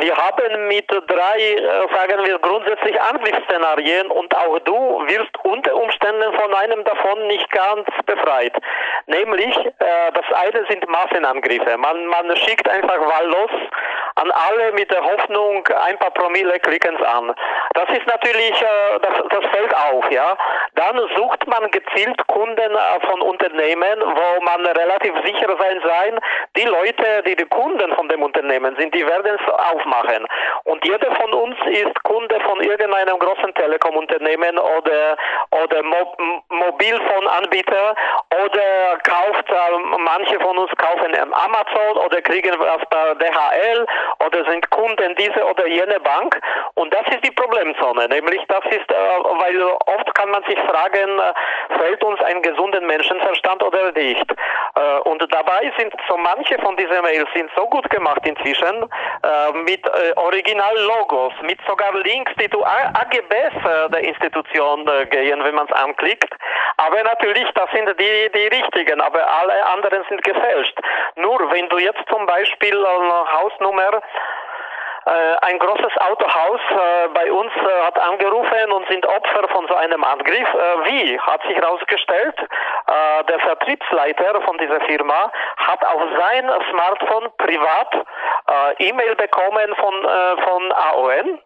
Wir 0.00 0.16
haben 0.16 0.66
mit 0.66 0.90
drei, 0.90 1.38
äh, 1.38 1.94
sagen 1.94 2.24
wir, 2.24 2.38
grundsätzlich 2.40 3.00
Angriffsszenarien 3.00 4.10
und 4.10 4.36
auch 4.36 4.58
du 4.60 4.74
wirst 5.06 5.30
unter 5.44 5.76
Umständen 5.76 6.32
von 6.34 6.52
einem 6.52 6.82
davon 6.82 7.28
nicht 7.28 7.48
ganz 7.52 7.86
befreit. 8.04 8.54
Nämlich, 9.06 9.56
äh, 9.56 10.12
das 10.12 10.24
eine 10.32 10.66
sind 10.68 10.88
Massenangriffe. 10.88 11.78
Man, 11.78 12.06
man 12.06 12.34
schickt 12.36 12.68
einfach 12.68 12.98
wahllos 12.98 13.50
an 14.16 14.30
alle 14.30 14.72
mit 14.72 14.90
der 14.90 15.04
Hoffnung, 15.04 15.66
ein 15.68 15.98
paar 15.98 16.10
Promille 16.10 16.58
klicken 16.60 16.96
es 16.96 17.06
an. 17.06 17.34
Das 17.74 17.88
ist 17.90 18.06
natürlich, 18.06 18.62
äh, 18.62 18.98
das, 19.02 19.12
das 19.28 19.50
fällt 19.50 19.74
auf, 19.76 20.10
ja. 20.10 20.36
Dann 20.74 20.95
sucht 21.16 21.46
man 21.46 21.70
gezielt 21.70 22.26
Kunden 22.26 22.74
äh, 22.74 23.06
von 23.06 23.20
Unternehmen, 23.20 24.00
wo 24.00 24.42
man 24.42 24.66
relativ 24.66 25.14
sicher 25.24 25.56
sein 25.58 25.80
sein, 25.84 26.18
die 26.56 26.64
Leute, 26.64 27.22
die 27.26 27.36
die 27.36 27.46
Kunden 27.46 27.94
von 27.94 28.08
dem 28.08 28.22
Unternehmen 28.22 28.76
sind, 28.78 28.94
die 28.94 29.06
werden 29.06 29.38
es 29.38 29.52
aufmachen. 29.52 30.26
Und 30.64 30.84
jeder 30.84 31.14
von 31.14 31.32
uns 31.32 31.56
ist 31.66 32.02
Kunde 32.04 32.38
von 32.40 32.60
irgendeinem 32.60 33.18
großen 33.18 33.54
Telekom-Unternehmen 33.54 34.58
oder, 34.58 35.16
oder 35.50 35.82
Mo 35.82 36.14
Mobilfonanbieter 36.48 37.94
oder 38.44 38.98
kauft, 39.02 39.50
äh, 39.50 39.78
manche 39.98 40.38
von 40.40 40.58
uns 40.58 40.70
kaufen 40.76 41.14
Amazon 41.32 41.96
oder 42.04 42.20
kriegen 42.22 42.54
was 42.58 42.82
bei 42.90 43.14
DHL 43.14 43.86
oder 44.24 44.50
sind 44.50 44.68
Kunden 44.70 45.14
diese 45.16 45.44
oder 45.44 45.66
jene 45.66 46.00
Bank. 46.00 46.40
Und 46.74 46.92
das 46.92 47.06
ist 47.08 47.24
die 47.24 47.30
Problemzone, 47.30 48.08
nämlich 48.08 48.42
das 48.48 48.64
ist, 48.66 48.90
äh, 48.90 48.94
weil 48.94 49.62
oft 49.62 50.14
kann 50.14 50.30
man 50.30 50.42
sich 50.44 50.58
fragen, 50.60 50.85
fragen, 50.86 51.20
fällt 51.78 52.04
uns 52.04 52.20
ein 52.22 52.42
gesunden 52.42 52.86
Menschenverstand 52.86 53.62
oder 53.62 53.92
nicht? 53.92 54.26
Und 55.04 55.22
dabei 55.32 55.72
sind 55.78 55.94
so 56.08 56.16
manche 56.16 56.58
von 56.58 56.76
diesen 56.76 57.00
Mails 57.02 57.28
sind 57.34 57.50
so 57.56 57.66
gut 57.66 57.88
gemacht 57.90 58.20
inzwischen, 58.24 58.88
mit 59.64 59.82
Original-Logos, 60.16 61.32
mit 61.42 61.58
sogar 61.66 61.94
Links, 61.94 62.32
die 62.40 62.48
zu 62.50 62.64
AGBs 62.64 63.90
der 63.92 64.00
Institution 64.00 64.84
gehen, 65.10 65.42
wenn 65.44 65.54
man 65.54 65.66
es 65.66 65.72
anklickt. 65.72 66.34
Aber 66.78 67.02
natürlich, 67.02 67.48
das 67.54 67.70
sind 67.70 67.88
die, 67.98 68.30
die 68.34 68.46
richtigen, 68.48 69.00
aber 69.00 69.26
alle 69.26 69.66
anderen 69.66 70.04
sind 70.08 70.22
gefälscht. 70.22 70.78
Nur 71.16 71.50
wenn 71.50 71.68
du 71.68 71.78
jetzt 71.78 72.02
zum 72.10 72.26
Beispiel 72.26 72.74
eine 72.74 73.32
Hausnummer 73.32 73.94
äh, 73.94 74.00
ein 75.06 75.58
großes 75.60 75.96
Autohaus 75.98 76.60
äh, 76.70 77.08
bei 77.14 77.30
uns 77.30 77.52
äh, 77.54 77.84
hat 77.84 77.98
angerufen 77.98 78.72
und 78.72 78.88
sind 78.88 79.06
Opfer 79.06 79.46
von 79.48 79.66
so 79.68 79.74
einem 79.74 80.02
Angriff. 80.02 80.48
Wie? 80.84 81.18
Hat 81.20 81.42
sich 81.42 81.56
herausgestellt, 81.56 82.36
der 83.28 83.38
Vertriebsleiter 83.40 84.40
von 84.42 84.58
dieser 84.58 84.80
Firma 84.82 85.30
hat 85.56 85.84
auf 85.84 86.02
sein 86.18 86.50
Smartphone 86.70 87.28
privat 87.38 88.06
E-Mail 88.78 89.14
bekommen 89.16 89.74
von, 89.76 89.94
von 90.44 90.72
AON 90.72 91.40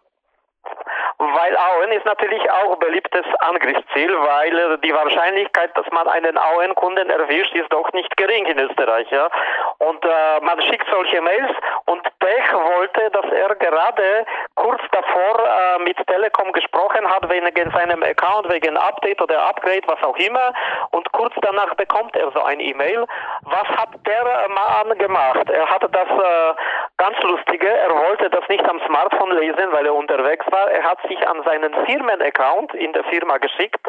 weil 1.17 1.55
Auen 1.55 1.91
ist 1.91 2.05
natürlich 2.05 2.49
auch 2.49 2.75
beliebtes 2.77 3.25
Angriffsziel, 3.39 4.11
weil 4.17 4.57
äh, 4.57 4.77
die 4.79 4.93
Wahrscheinlichkeit, 4.93 5.75
dass 5.77 5.85
man 5.91 6.07
einen 6.07 6.37
Auen-Kunden 6.37 7.09
erwischt, 7.09 7.53
ist 7.53 7.71
doch 7.71 7.91
nicht 7.93 8.15
gering 8.17 8.45
in 8.45 8.57
Österreich. 8.59 9.09
Ja? 9.11 9.29
Und 9.77 10.03
äh, 10.03 10.39
man 10.41 10.59
schickt 10.63 10.87
solche 10.91 11.21
Mails 11.21 11.51
und 11.85 12.01
Pech 12.19 12.53
wollte, 12.53 13.09
dass 13.11 13.25
er 13.31 13.55
gerade 13.55 14.25
kurz 14.55 14.81
davor 14.91 15.39
äh, 15.45 15.83
mit 15.83 15.97
Telekom 16.07 16.51
gesprochen 16.53 17.07
hat 17.07 17.29
wegen 17.29 17.71
seinem 17.71 18.03
Account, 18.03 18.51
wegen 18.51 18.75
Update 18.77 19.21
oder 19.21 19.43
Upgrade, 19.43 19.83
was 19.85 20.01
auch 20.03 20.17
immer. 20.17 20.53
Und 20.91 21.11
kurz 21.11 21.33
danach 21.41 21.75
bekommt 21.75 22.15
er 22.15 22.31
so 22.31 22.41
ein 22.43 22.59
E-Mail. 22.59 23.05
Was 23.43 23.67
hat 23.77 23.89
der 24.05 24.47
Mann 24.49 24.97
gemacht? 24.97 25.49
Er 25.49 25.69
hatte 25.69 25.89
das 25.89 26.07
äh, 26.07 26.53
ganz 26.97 27.17
lustige, 27.23 27.67
er 27.67 27.95
wollte 27.95 28.29
das 28.29 28.47
nicht 28.49 28.67
am 28.69 28.79
Smartphone 28.85 29.31
lesen, 29.37 29.71
weil 29.71 29.85
er 29.85 29.95
unterwegs 29.95 30.45
war. 30.51 30.69
Er 30.71 30.83
hat 30.83 30.99
sich 31.07 31.27
an 31.27 31.41
seinen 31.43 31.73
Firmenaccount 31.85 32.73
in 32.73 32.93
der 32.93 33.03
Firma 33.05 33.37
geschickt. 33.37 33.85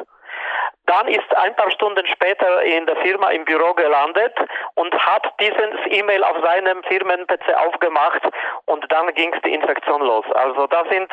Dann 0.87 1.07
ist 1.07 1.37
ein 1.37 1.55
paar 1.55 1.71
Stunden 1.71 2.07
später 2.07 2.63
in 2.63 2.87
der 2.87 2.97
Firma 2.97 3.31
im 3.31 3.45
Büro 3.45 3.73
gelandet 3.75 4.35
und 4.75 4.93
hat 4.95 5.33
dieses 5.41 5.79
E-Mail 5.89 6.25
auf 6.25 6.37
seinem 6.45 6.83
Firmen-PC 6.83 7.55
aufgemacht 7.67 8.23
und 8.67 8.91
dann 8.91 9.15
ging 9.15 9.33
die 9.45 9.55
Infektion 9.55 10.03
los. 10.03 10.25
Also 10.35 10.67
das 10.67 10.89
sind 10.89 11.11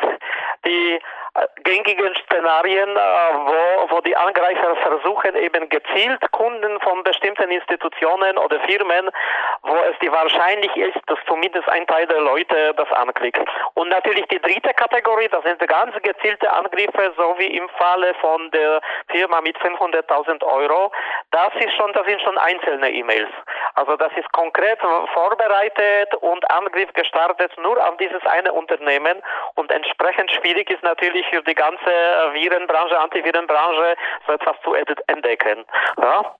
die 0.64 0.98
gängigen 1.62 2.14
Szenarien, 2.24 2.88
äh, 2.88 3.00
wo, 3.00 3.96
wo 3.96 4.00
die 4.00 4.16
Angreifer 4.16 4.76
versuchen, 4.76 5.36
eben 5.36 5.68
gezielt 5.68 6.20
Kunden 6.32 6.80
von 6.80 7.02
bestimmten 7.04 7.50
Institutionen 7.50 8.38
oder 8.38 8.60
Firmen, 8.60 9.10
wo 9.62 9.74
es 9.90 9.98
die 10.02 10.10
wahrscheinlich 10.10 10.74
ist, 10.76 10.98
dass 11.06 11.18
zumindest 11.26 11.68
ein 11.68 11.86
Teil 11.86 12.06
der 12.06 12.20
Leute 12.20 12.74
das 12.76 12.90
anklickt. 12.92 13.40
Und 13.74 13.88
natürlich 13.88 14.26
die 14.26 14.40
dritte 14.40 14.74
Kategorie, 14.74 15.28
das 15.28 15.44
sind 15.44 15.60
ganz 15.68 15.94
gezielte 16.02 16.52
Angriffe, 16.52 17.12
so 17.16 17.34
wie 17.38 17.56
im 17.56 17.68
Falle 17.70 18.14
von 18.14 18.50
der 18.50 18.80
Firma 19.08 19.40
mit 19.40 19.56
500.000 19.58 20.42
Euro. 20.44 20.90
Das 21.30 21.50
ist 21.56 21.74
schon, 21.76 21.92
das 21.92 22.06
sind 22.06 22.20
schon 22.22 22.38
einzelne 22.38 22.90
E-Mails. 22.90 23.30
Also 23.74 23.96
das 23.96 24.12
ist 24.16 24.30
konkret 24.32 24.78
vorbereitet 25.14 26.14
und 26.20 26.50
Angriff 26.50 26.92
gestartet 26.92 27.52
nur 27.62 27.76
auf 27.86 27.96
dieses 27.98 28.24
eine 28.26 28.52
Unternehmen 28.52 29.22
und 29.54 29.70
entsprechend 29.70 30.30
schwierig 30.32 30.70
ist 30.70 30.82
natürlich 30.82 31.19
natürlich 31.20 31.26
für 31.30 31.42
die 31.42 31.54
ganze 31.54 31.84
Virenbranche, 32.32 32.98
Antivirenbranche 32.98 33.96
so 34.26 34.32
etwas 34.32 34.56
zu 34.62 34.74
entdecken. 34.74 35.64
Ja? 36.00 36.34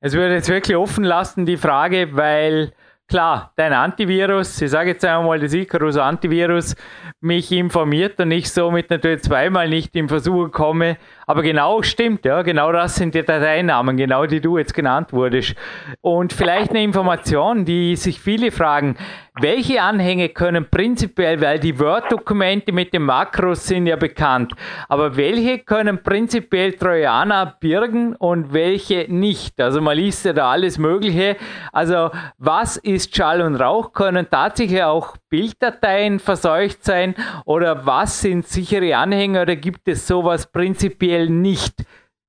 Es 0.00 0.14
würde 0.14 0.34
jetzt 0.34 0.48
wirklich 0.48 0.76
offen 0.76 1.04
lassen, 1.04 1.46
die 1.46 1.56
Frage, 1.56 2.08
weil 2.16 2.72
klar, 3.08 3.52
dein 3.56 3.72
Antivirus, 3.72 4.60
ich 4.60 4.70
sage 4.70 4.90
jetzt 4.90 5.04
einmal 5.04 5.38
das 5.38 5.54
Icarus 5.54 5.96
Antivirus, 5.96 6.76
mich 7.20 7.50
informiert 7.52 8.20
und 8.20 8.30
ich 8.30 8.52
somit 8.52 8.90
natürlich 8.90 9.22
zweimal 9.22 9.68
nicht 9.68 9.96
im 9.96 10.08
Versuch 10.08 10.50
komme. 10.52 10.96
Aber 11.28 11.42
genau 11.42 11.82
stimmt, 11.82 12.24
ja, 12.24 12.42
genau 12.42 12.70
das 12.70 12.94
sind 12.94 13.14
die 13.14 13.24
Dateinamen, 13.24 13.96
genau 13.96 14.26
die 14.26 14.40
du 14.40 14.58
jetzt 14.58 14.74
genannt 14.74 15.12
wurdest. 15.12 15.56
Und 16.00 16.32
vielleicht 16.32 16.70
eine 16.70 16.84
Information, 16.84 17.64
die 17.64 17.96
sich 17.96 18.20
viele 18.20 18.52
fragen, 18.52 18.96
welche 19.38 19.82
Anhänge 19.82 20.30
können 20.30 20.66
prinzipiell, 20.70 21.40
weil 21.42 21.58
die 21.58 21.78
Word-Dokumente 21.78 22.72
mit 22.72 22.94
den 22.94 23.02
Makros 23.02 23.66
sind 23.66 23.86
ja 23.86 23.96
bekannt, 23.96 24.54
aber 24.88 25.16
welche 25.16 25.58
können 25.58 26.02
prinzipiell 26.02 26.72
Trojaner 26.72 27.56
birgen 27.60 28.16
und 28.16 28.54
welche 28.54 29.06
nicht? 29.08 29.60
Also 29.60 29.82
man 29.82 29.96
liest 29.96 30.24
ja 30.24 30.32
da 30.32 30.50
alles 30.52 30.78
Mögliche. 30.78 31.36
Also 31.72 32.10
was 32.38 32.78
ist 32.78 33.14
Schall 33.14 33.42
und 33.42 33.56
Rauch? 33.56 33.92
Können 33.92 34.26
tatsächlich 34.30 34.82
auch 34.82 35.16
Bilddateien 35.28 36.18
verseucht 36.18 36.82
sein 36.82 37.14
oder 37.44 37.84
was 37.84 38.22
sind 38.22 38.46
sichere 38.46 38.96
Anhänge 38.96 39.42
oder 39.42 39.56
gibt 39.56 39.86
es 39.86 40.06
sowas 40.06 40.50
prinzipiell 40.50 41.15
nicht? 41.24 41.74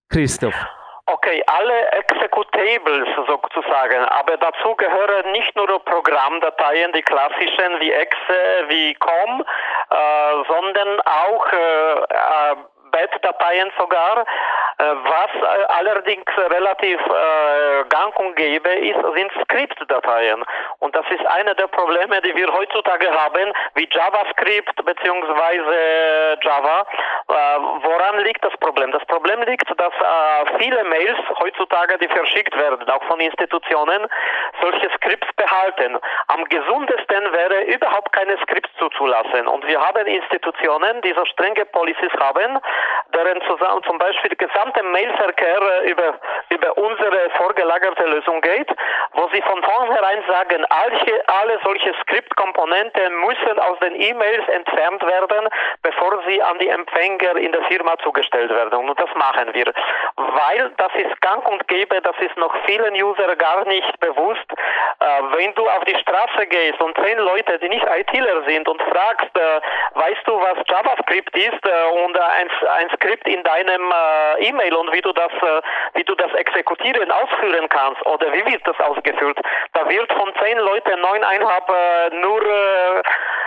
Christoph. 0.10 0.56
Okay, 1.10 1.42
alle 1.48 1.88
Executables 1.94 3.08
sozusagen, 3.28 4.04
aber 4.10 4.36
dazu 4.38 4.76
gehören 4.76 5.32
nicht 5.32 5.56
nur 5.56 5.68
Programmdateien, 5.86 6.92
die 6.92 7.02
klassischen 7.02 7.80
wie 7.80 7.94
exe, 7.94 8.66
wie 8.68 8.94
com, 8.96 9.42
äh, 9.90 9.96
sondern 10.50 11.00
auch 11.02 11.46
äh, 11.54 12.56
äh, 12.98 13.08
Bat-Dateien 13.08 13.72
sogar. 13.78 14.26
Äh, 14.80 14.84
was 14.84 15.32
äh, 15.34 15.64
allerdings 15.80 16.26
relativ 16.38 17.00
äh, 17.00 17.84
gang 17.90 18.18
und 18.20 18.36
gäbe 18.36 18.70
ist, 18.70 19.00
sind 19.16 19.32
Skriptdateien. 19.44 20.44
Und 20.80 20.96
das 20.96 21.06
ist 21.10 21.26
eine 21.26 21.56
der 21.56 21.66
Probleme, 21.68 22.22
die 22.22 22.36
wir 22.36 22.54
heutzutage 22.54 23.10
haben, 23.12 23.54
wie 23.74 23.90
JavaScript 23.92 24.76
bzw. 24.86 26.38
Java. 26.44 26.86
woran 27.28 28.20
liegt 28.24 28.44
das 28.46 28.56
Problem? 28.58 28.92
Das 28.92 29.04
Problem 29.06 29.42
liegt, 29.44 29.68
dass 29.80 29.94
viele 30.60 30.84
Mails 30.84 31.18
heutzutage, 31.40 31.98
die 31.98 32.08
verschickt 32.08 32.56
werden, 32.58 32.88
auch 32.90 33.04
von 33.06 33.20
Institutionen, 33.20 34.08
solche 34.62 34.90
Skripts 34.96 35.28
behalten. 35.36 35.98
Am 36.28 36.44
gesundesten 36.46 37.34
wäre 37.34 37.64
überhaupt 37.64 38.14
keine 38.14 38.38
Skripts 38.44 38.70
zuzulassen. 38.78 39.48
Und 39.48 39.66
wir 39.68 39.80
haben 39.82 40.06
Institutionen, 40.06 41.02
die 41.02 41.14
so 41.14 41.26
strenge 41.26 41.66
Policies 41.66 42.14
haben, 42.20 42.60
deren 43.14 43.42
zusammen, 43.44 43.84
zum 43.84 43.98
Beispiel 43.98 44.36
gesamte 44.36 44.84
Mailverkehr 44.84 45.62
äh, 45.62 45.90
über, 45.90 46.20
über 46.50 46.78
unsere 46.78 47.30
vorgelagerte 47.32 48.06
Lösung 48.06 48.42
geht, 48.42 48.70
wo 49.14 49.28
sie 49.34 49.42
von 49.42 49.62
vornherein 49.64 50.24
sagen, 50.28 50.66
alle, 50.70 51.24
alle 51.28 51.60
solche 51.64 51.94
Skriptkomponenten 52.02 53.20
müssen 53.22 53.60
aus 53.60 53.80
den 53.80 54.00
E-Mails 54.00 54.48
entfernt 54.50 55.04
werden, 55.06 55.50
bevor 55.82 56.22
sie 56.28 56.42
an 56.42 56.60
die 56.60 56.70
Empfänger 56.70 57.38
in 57.38 57.52
der 57.52 57.64
Firma 57.64 57.98
zugestellt 58.04 58.50
werden. 58.50 58.90
Und 58.90 59.00
das 59.00 59.10
machen 59.16 59.54
wir, 59.54 59.74
weil 60.16 60.72
das 60.78 60.92
ist 60.96 61.20
gang 61.22 61.48
und 61.48 61.68
gäbe, 61.68 62.02
das 62.02 62.16
ist 62.20 62.38
noch 62.38 62.54
vielen 62.66 62.94
User 62.94 63.36
gar 63.36 63.66
nicht 63.66 64.00
bewusst. 64.00 64.46
Äh, 65.00 65.06
wenn 65.36 65.54
du 65.56 65.68
auf 65.70 65.84
die 65.86 65.98
Straße 65.98 66.48
gehst 66.48 66.82
und 66.82 66.98
zehn 67.04 67.18
Leute, 67.20 67.60
die 67.60 67.70
nicht 67.70 67.86
ITler 67.86 68.44
sind 68.48 68.68
und 68.68 68.82
fragst, 68.82 69.36
äh, 69.36 69.62
weißt 69.96 70.22
du, 70.26 70.40
was 70.40 70.58
JavaScript 70.68 71.36
ist 71.36 71.68
und 72.04 72.18
ein, 72.20 72.50
ein 72.68 72.90
Skript 72.90 73.28
in 73.28 73.44
deinem 73.44 73.92
äh, 73.92 74.48
E-Mail 74.48 74.74
und 74.76 74.92
wie 74.94 75.02
du 75.02 75.12
das, 75.14 75.32
äh, 75.42 75.62
wie 75.94 76.04
du 76.04 76.16
das 76.16 76.34
exekutieren, 76.34 77.12
ausführen 77.12 77.68
kannst 77.70 78.06
oder 78.06 78.32
wie 78.34 78.46
wird 78.46 78.66
das 78.68 78.80
ausgeführt, 78.80 79.40
da 79.74 79.88
wird 79.90 80.12
von 80.14 80.34
zehn 80.42 80.58
Leuten 80.60 81.00
neuneinhalb 81.02 81.70
äh, 81.70 82.16
nur 82.16 82.42
äh, 82.42 83.04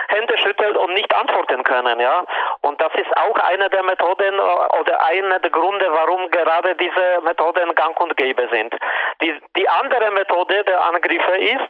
Hände 0.09 0.37
schütteln 0.37 0.75
und 0.75 0.93
nicht 0.93 1.13
antworten 1.15 1.63
können, 1.63 1.99
ja. 1.99 2.25
Und 2.61 2.79
das 2.81 2.93
ist 2.95 3.15
auch 3.17 3.35
eine 3.35 3.69
der 3.69 3.83
Methoden 3.83 4.35
äh, 4.37 4.79
oder 4.79 5.05
einer 5.05 5.39
der 5.39 5.49
Gründe, 5.49 5.87
warum 5.91 6.29
gerade 6.31 6.75
diese 6.75 7.21
Methoden 7.23 7.73
gang 7.75 7.99
und 7.99 8.15
gäbe 8.17 8.47
sind. 8.51 8.75
Die, 9.61 9.69
andere 9.69 10.09
Methode 10.11 10.63
der 10.63 10.83
Angriffe 10.85 11.37
ist, 11.37 11.69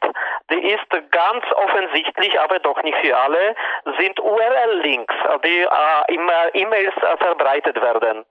die 0.49 0.71
ist 0.71 1.11
ganz 1.11 1.43
offensichtlich, 1.55 2.39
aber 2.39 2.59
doch 2.59 2.81
nicht 2.83 2.97
für 2.99 3.17
alle, 3.17 3.53
sind 3.99 4.17
URL-Links, 4.19 5.13
die 5.43 5.59
äh, 5.59 6.13
in 6.13 6.21
E-Mails 6.53 6.93
äh, 6.97 7.17
verbreitet 7.17 7.81
werden. 7.81 8.23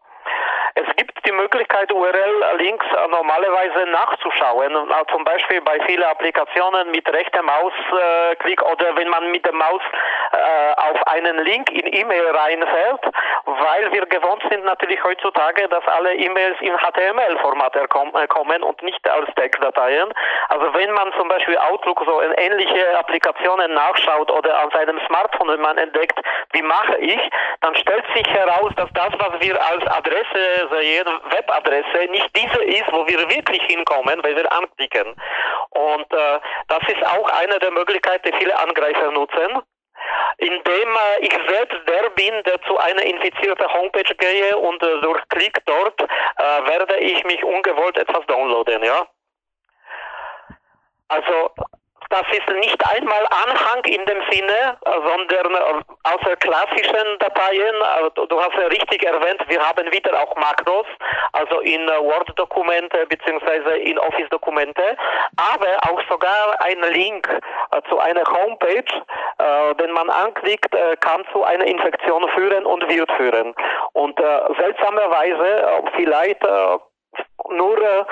Es 0.75 0.96
gibt 0.96 1.27
die 1.27 1.33
Möglichkeit, 1.33 1.92
URL-Links 1.92 2.87
äh, 2.87 3.09
normalerweise 3.09 3.87
nachzuschauen, 3.90 4.73
äh, 4.75 5.12
zum 5.12 5.25
Beispiel 5.25 5.61
bei 5.61 5.79
vielen 5.87 6.05
Applikationen 6.05 6.90
mit 6.90 7.09
rechter 7.12 7.42
Mausklick 7.42 8.62
oder 8.62 8.96
wenn 8.96 9.09
man 9.09 9.31
mit 9.31 9.44
der 9.44 9.53
Maus 9.53 9.83
äh, 10.33 10.73
auf 10.77 11.07
einen 11.07 11.38
Link 11.44 11.70
in 11.70 11.92
E-Mail 11.92 12.31
reinfällt, 12.31 13.01
weil 13.44 13.92
wir 13.92 14.07
gewohnt 14.07 14.42
sind 14.51 14.64
natürlich 14.64 15.03
heutzutage, 15.03 15.68
dass 15.68 15.87
alle 15.88 16.14
E-Mails 16.14 16.57
in 16.61 16.77
HTML-Format 16.77 17.77
äh, 17.77 17.87
kommen 18.29 18.62
und 18.62 18.83
nicht 18.83 19.09
als 19.09 19.29
Textdateien. 19.35 20.12
Also 20.49 20.75
wenn 20.75 20.92
man 20.92 21.12
zum 21.18 21.29
Beispiel 21.29 21.59
Outlook 21.59 22.03
so 22.07 22.20
in 22.20 22.33
ähnliche 22.33 22.99
Applikationen 22.99 23.73
nachschaut 23.75 24.31
oder 24.31 24.59
an 24.59 24.70
seinem 24.70 25.01
Smartphone, 25.07 25.49
wenn 25.49 25.61
man 25.61 25.79
entdeckt, 25.79 26.18
wie 26.53 26.62
mache 26.62 26.96
ich, 26.99 27.20
dann 27.61 27.75
stellt 27.77 28.05
sich 28.14 28.27
heraus, 28.29 28.73
dass 28.77 28.88
das, 28.94 29.12
was 29.18 29.40
wir 29.40 29.61
als 29.61 29.87
Adresse 29.87 30.60
sehen, 30.69 31.07
Webadresse, 31.31 32.11
nicht 32.11 32.31
diese 32.37 32.63
ist, 32.65 32.93
wo 32.93 33.07
wir 33.07 33.29
wirklich 33.31 33.63
hinkommen, 33.65 34.23
weil 34.23 34.37
wir 34.37 34.53
anklicken. 34.53 35.15
Und 35.71 36.13
äh, 36.13 36.41
das 36.69 36.81
ist 36.89 37.05
auch 37.07 37.29
eine 37.41 37.59
der 37.59 37.71
Möglichkeiten, 37.71 38.31
die 38.31 38.39
viele 38.39 38.59
Angreifer 38.59 39.11
nutzen 39.13 39.63
indem 40.39 40.89
äh, 40.89 41.21
ich 41.21 41.33
selbst 41.49 41.79
der 41.87 42.11
bin, 42.11 42.43
der 42.45 42.61
zu 42.63 42.79
einer 42.79 43.03
infizierten 43.03 43.73
Homepage 43.73 44.15
gehe 44.15 44.57
und 44.57 44.83
äh, 44.83 45.01
durch 45.03 45.21
Klick 45.29 45.61
dort 45.67 46.01
äh, 46.01 46.67
werde 46.67 46.97
ich 46.97 47.23
mich 47.25 47.45
ungewollt 47.45 47.99
etwas 47.99 48.25
downloaden, 48.27 48.83
ja. 48.83 49.07
Also 51.09 51.51
das 52.11 52.25
ist 52.33 52.49
nicht 52.57 52.79
einmal 52.93 53.25
Anhang 53.47 53.85
in 53.85 54.05
dem 54.05 54.21
Sinne, 54.31 54.77
sondern 54.85 55.55
äh, 55.55 55.83
außer 56.03 56.37
klassischen 56.37 57.19
Dateien, 57.21 57.75
äh, 57.77 58.27
du 58.27 58.41
hast 58.41 58.55
ja 58.55 58.67
richtig 58.67 59.05
erwähnt, 59.05 59.41
wir 59.47 59.61
haben 59.61 59.91
wieder 59.93 60.21
auch 60.21 60.35
Makros, 60.37 60.87
also 61.33 61.61
in 61.61 61.89
äh, 61.89 62.01
Word-Dokumente 62.01 63.07
bzw. 63.07 63.79
in 63.79 63.99
Office-Dokumente, 63.99 64.97
aber 65.37 65.79
auch 65.89 66.03
sogar 66.11 66.61
ein 66.61 66.81
Link 66.93 67.29
zu 67.89 67.99
einer 67.99 68.25
Homepage, 68.25 68.85
den 69.81 69.93
man 69.93 70.11
anklickt, 70.11 70.75
kann 71.01 71.25
zu 71.33 71.45
einer 71.45 71.65
Infektion 71.65 72.29
führen 72.31 72.67
und 72.67 72.89
wird 72.89 73.11
führen. 73.13 73.55
Und 73.93 74.19
seltsamerweise, 74.59 75.83
vielleicht 75.95 76.43
nur, 77.51 77.78
äh, 77.80 78.05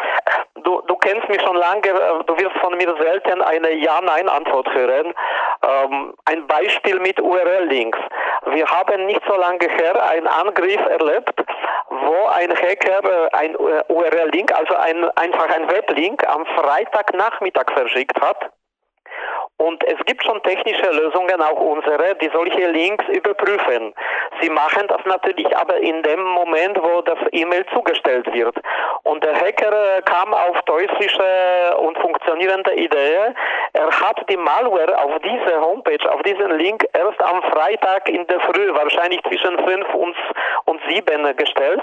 du, 0.63 0.83
du 0.87 0.97
kennst 0.97 1.29
mich 1.29 1.41
schon 1.43 1.57
lange, 1.57 1.89
äh, 1.89 2.25
du 2.27 2.39
wirst 2.39 2.57
von 2.59 2.77
mir 2.77 2.95
selten 3.01 3.43
eine 3.43 3.73
Ja-Nein-Antwort 3.73 4.73
hören. 4.75 5.15
Ähm, 5.63 6.15
ein 6.25 6.47
Beispiel 6.47 7.01
mit 7.01 7.21
URL-Links. 7.21 7.99
Wir 8.47 8.67
haben 8.67 9.07
nicht 9.07 9.23
so 9.27 9.37
lange 9.37 9.67
her 9.69 10.03
einen 10.11 10.27
Angriff 10.27 10.81
erlebt, 10.87 11.35
wo 11.91 12.27
ein 12.29 12.51
Hacker 12.51 13.05
äh, 13.05 13.29
ein 13.33 13.57
URL-Link, 13.57 14.53
also 14.53 14.75
ein, 14.77 15.05
einfach 15.17 15.49
ein 15.49 15.71
Weblink, 15.71 16.27
am 16.29 16.47
Freitagnachmittag 16.47 17.67
verschickt 17.75 18.21
hat 18.21 18.51
und 19.59 19.85
es 19.85 19.99
gibt 20.07 20.25
schon 20.25 20.43
technische 20.43 20.89
Lösungen, 20.91 21.43
auch 21.43 21.61
unsere, 21.61 22.15
die 22.17 22.31
solche 22.33 22.71
Links 22.71 23.05
überprüfen. 23.09 23.93
Sie 24.41 24.51
machen 24.51 24.87
das 24.87 25.05
natürlich 25.05 25.55
aber 25.57 25.79
in 25.79 26.03
dem 26.03 26.23
Moment, 26.23 26.79
wo 26.81 27.03
das 27.03 27.19
E-Mail 27.33 27.67
zugestellt 27.75 28.33
wird. 28.33 28.57
Und 29.03 29.25
der 29.25 29.35
Hacker 29.35 30.01
kam 30.03 30.33
auf 30.33 30.63
teuflische 30.63 31.77
und 31.79 31.99
funktionierende 31.99 32.73
Idee. 32.75 33.35
Er 33.73 33.91
hat 33.91 34.25
die 34.31 34.37
Malware 34.37 34.97
auf 35.03 35.19
diese 35.25 35.61
Homepage, 35.61 36.13
auf 36.13 36.23
diesen 36.23 36.57
Link 36.59 36.87
erst 36.93 37.21
am 37.21 37.43
Freitag 37.43 38.09
in 38.09 38.27
der 38.29 38.41
Früh, 38.41 38.73
wahrscheinlich 38.75 39.21
zwischen 39.25 39.59
5 39.59 39.95
und, 39.95 40.17
und 40.67 40.81
7 40.89 41.37
gestellt. 41.37 41.83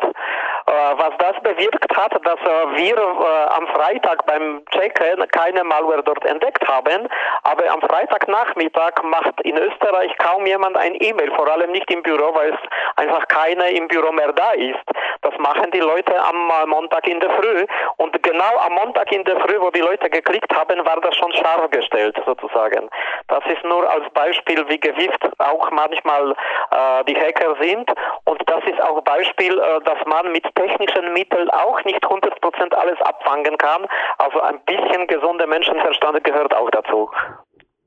Äh, 0.68 0.72
was 0.98 1.14
das 1.20 1.36
bewirkt 1.44 1.96
hat, 1.96 2.14
dass 2.26 2.40
äh, 2.40 2.78
wir 2.78 2.98
äh, 2.98 3.56
am 3.56 3.68
Freitag 3.68 4.26
beim 4.26 4.64
Checken 4.72 5.28
keine 5.28 5.64
Malware 5.64 6.02
dort 6.02 6.26
entdeckt 6.26 6.68
haben, 6.68 7.08
aber 7.44 7.70
am 7.70 7.82
Freitagnachmittag 7.82 8.94
macht 9.04 9.40
in 9.42 9.60
Österreich 9.60 10.12
kaum 10.18 10.48
jemand 10.48 10.76
ein 10.76 10.96
E-Mail, 11.00 11.32
vor 11.36 11.48
allem 11.48 11.72
nicht 11.72 11.92
im 11.92 12.02
Büro, 12.02 12.34
weil 12.34 12.50
es 12.50 12.60
einfach 12.96 13.28
keiner 13.28 13.70
im 13.70 13.88
Büro 13.88 14.12
mehr 14.12 14.34
da 14.34 14.54
ist. 14.54 14.84
Das 15.22 15.38
machen 15.38 15.70
die 15.72 15.80
Leute 15.80 16.14
am 16.20 16.70
Montag 16.70 17.08
in 17.08 17.20
der 17.20 17.30
Früh 17.30 17.66
und 17.98 18.24
genau 18.24 18.58
am 18.66 18.74
Montag 18.74 19.12
in 19.12 19.24
der 19.24 19.40
Früh, 19.42 19.60
wo 19.60 19.70
die 19.70 19.82
Leute 19.82 20.10
geklickt 20.10 20.56
haben, 20.56 20.84
war 20.84 21.00
das 21.02 21.16
schon 21.16 21.32
scharf 21.34 21.70
gestellt 21.70 22.20
sozusagen. 22.26 22.90
Das 23.28 23.44
ist 23.46 23.64
nur 23.64 23.88
als 23.88 24.10
Beispiel, 24.14 24.68
wie 24.68 24.80
gewieft 24.80 25.30
auch 25.40 25.70
manchmal 25.70 26.32
äh, 26.32 27.04
die 27.08 27.16
Hacker 27.16 27.56
sind 27.62 27.92
und 28.26 28.42
das 28.48 28.64
ist 28.66 28.82
auch 28.82 29.02
Beispiel, 29.02 29.60
äh, 29.60 29.82
dass 29.82 30.04
man 30.06 30.32
mit 30.32 30.55
technischen 30.56 31.14
Mitteln 31.14 31.50
auch 31.52 31.84
nicht 31.84 32.04
100% 32.04 32.74
alles 32.74 33.00
abfangen 33.02 33.58
kann. 33.58 33.86
Also 34.18 34.42
ein 34.42 34.60
bisschen 34.62 35.08
gesunder 35.08 35.48
Menschenverstand 35.48 36.24
gehört 36.24 36.56
auch 36.56 36.70
dazu. 36.72 37.10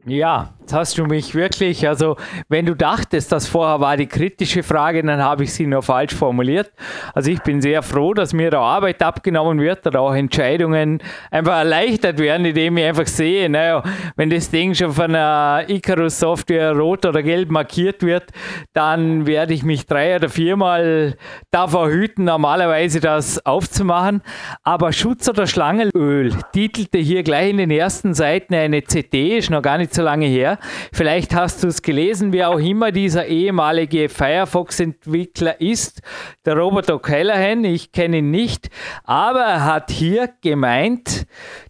Ja, 0.08 0.54
jetzt 0.60 0.72
hast 0.72 0.96
du 0.96 1.04
mich 1.04 1.34
wirklich, 1.34 1.86
also 1.86 2.16
wenn 2.48 2.64
du 2.64 2.74
dachtest, 2.74 3.30
das 3.30 3.46
vorher 3.46 3.80
war 3.80 3.98
die 3.98 4.06
kritische 4.06 4.62
Frage, 4.62 5.02
dann 5.02 5.22
habe 5.22 5.44
ich 5.44 5.52
sie 5.52 5.66
nur 5.66 5.82
falsch 5.82 6.14
formuliert. 6.14 6.72
Also 7.12 7.30
ich 7.30 7.42
bin 7.42 7.60
sehr 7.60 7.82
froh, 7.82 8.14
dass 8.14 8.32
mir 8.32 8.50
da 8.50 8.62
Arbeit 8.62 9.02
abgenommen 9.02 9.60
wird 9.60 9.86
oder 9.86 10.00
auch 10.00 10.14
Entscheidungen 10.14 11.02
einfach 11.30 11.58
erleichtert 11.58 12.18
werden, 12.18 12.46
indem 12.46 12.78
ich 12.78 12.84
einfach 12.86 13.06
sehe, 13.06 13.50
naja, 13.50 13.82
wenn 14.16 14.30
das 14.30 14.50
Ding 14.50 14.74
schon 14.74 14.92
von 14.92 15.14
einer 15.14 15.68
Icarus 15.68 16.18
Software 16.18 16.72
rot 16.72 17.04
oder 17.04 17.22
gelb 17.22 17.50
markiert 17.50 18.02
wird, 18.02 18.30
dann 18.72 19.26
werde 19.26 19.52
ich 19.52 19.62
mich 19.62 19.84
drei 19.84 20.16
oder 20.16 20.30
viermal 20.30 21.16
davor 21.50 21.90
hüten, 21.90 22.24
normalerweise 22.24 23.00
das 23.00 23.44
aufzumachen. 23.44 24.22
Aber 24.62 24.90
Schutz 24.92 25.28
oder 25.28 25.46
Schlangenöl 25.46 26.32
titelte 26.54 26.96
hier 26.96 27.22
gleich 27.22 27.50
in 27.50 27.58
den 27.58 27.70
ersten 27.70 28.14
Seiten 28.14 28.54
eine 28.54 28.84
CD, 28.84 29.36
ist 29.36 29.50
noch 29.50 29.60
gar 29.60 29.76
nicht 29.76 29.97
so 29.97 29.97
so 29.98 30.04
lange 30.04 30.26
her. 30.26 30.58
Vielleicht 30.92 31.34
hast 31.34 31.64
du 31.64 31.66
es 31.66 31.82
gelesen, 31.82 32.32
wie 32.32 32.44
auch 32.44 32.60
immer 32.60 32.92
dieser 32.92 33.26
ehemalige 33.26 34.08
Firefox-Entwickler 34.08 35.60
ist, 35.60 36.02
der 36.46 36.56
Robert 36.56 36.88
O'Callaghan. 36.88 37.64
Ich 37.64 37.90
kenne 37.90 38.18
ihn 38.18 38.30
nicht, 38.30 38.70
aber 39.02 39.40
er 39.40 39.64
hat 39.64 39.90
hier 39.90 40.30
gemeint, 40.40 41.26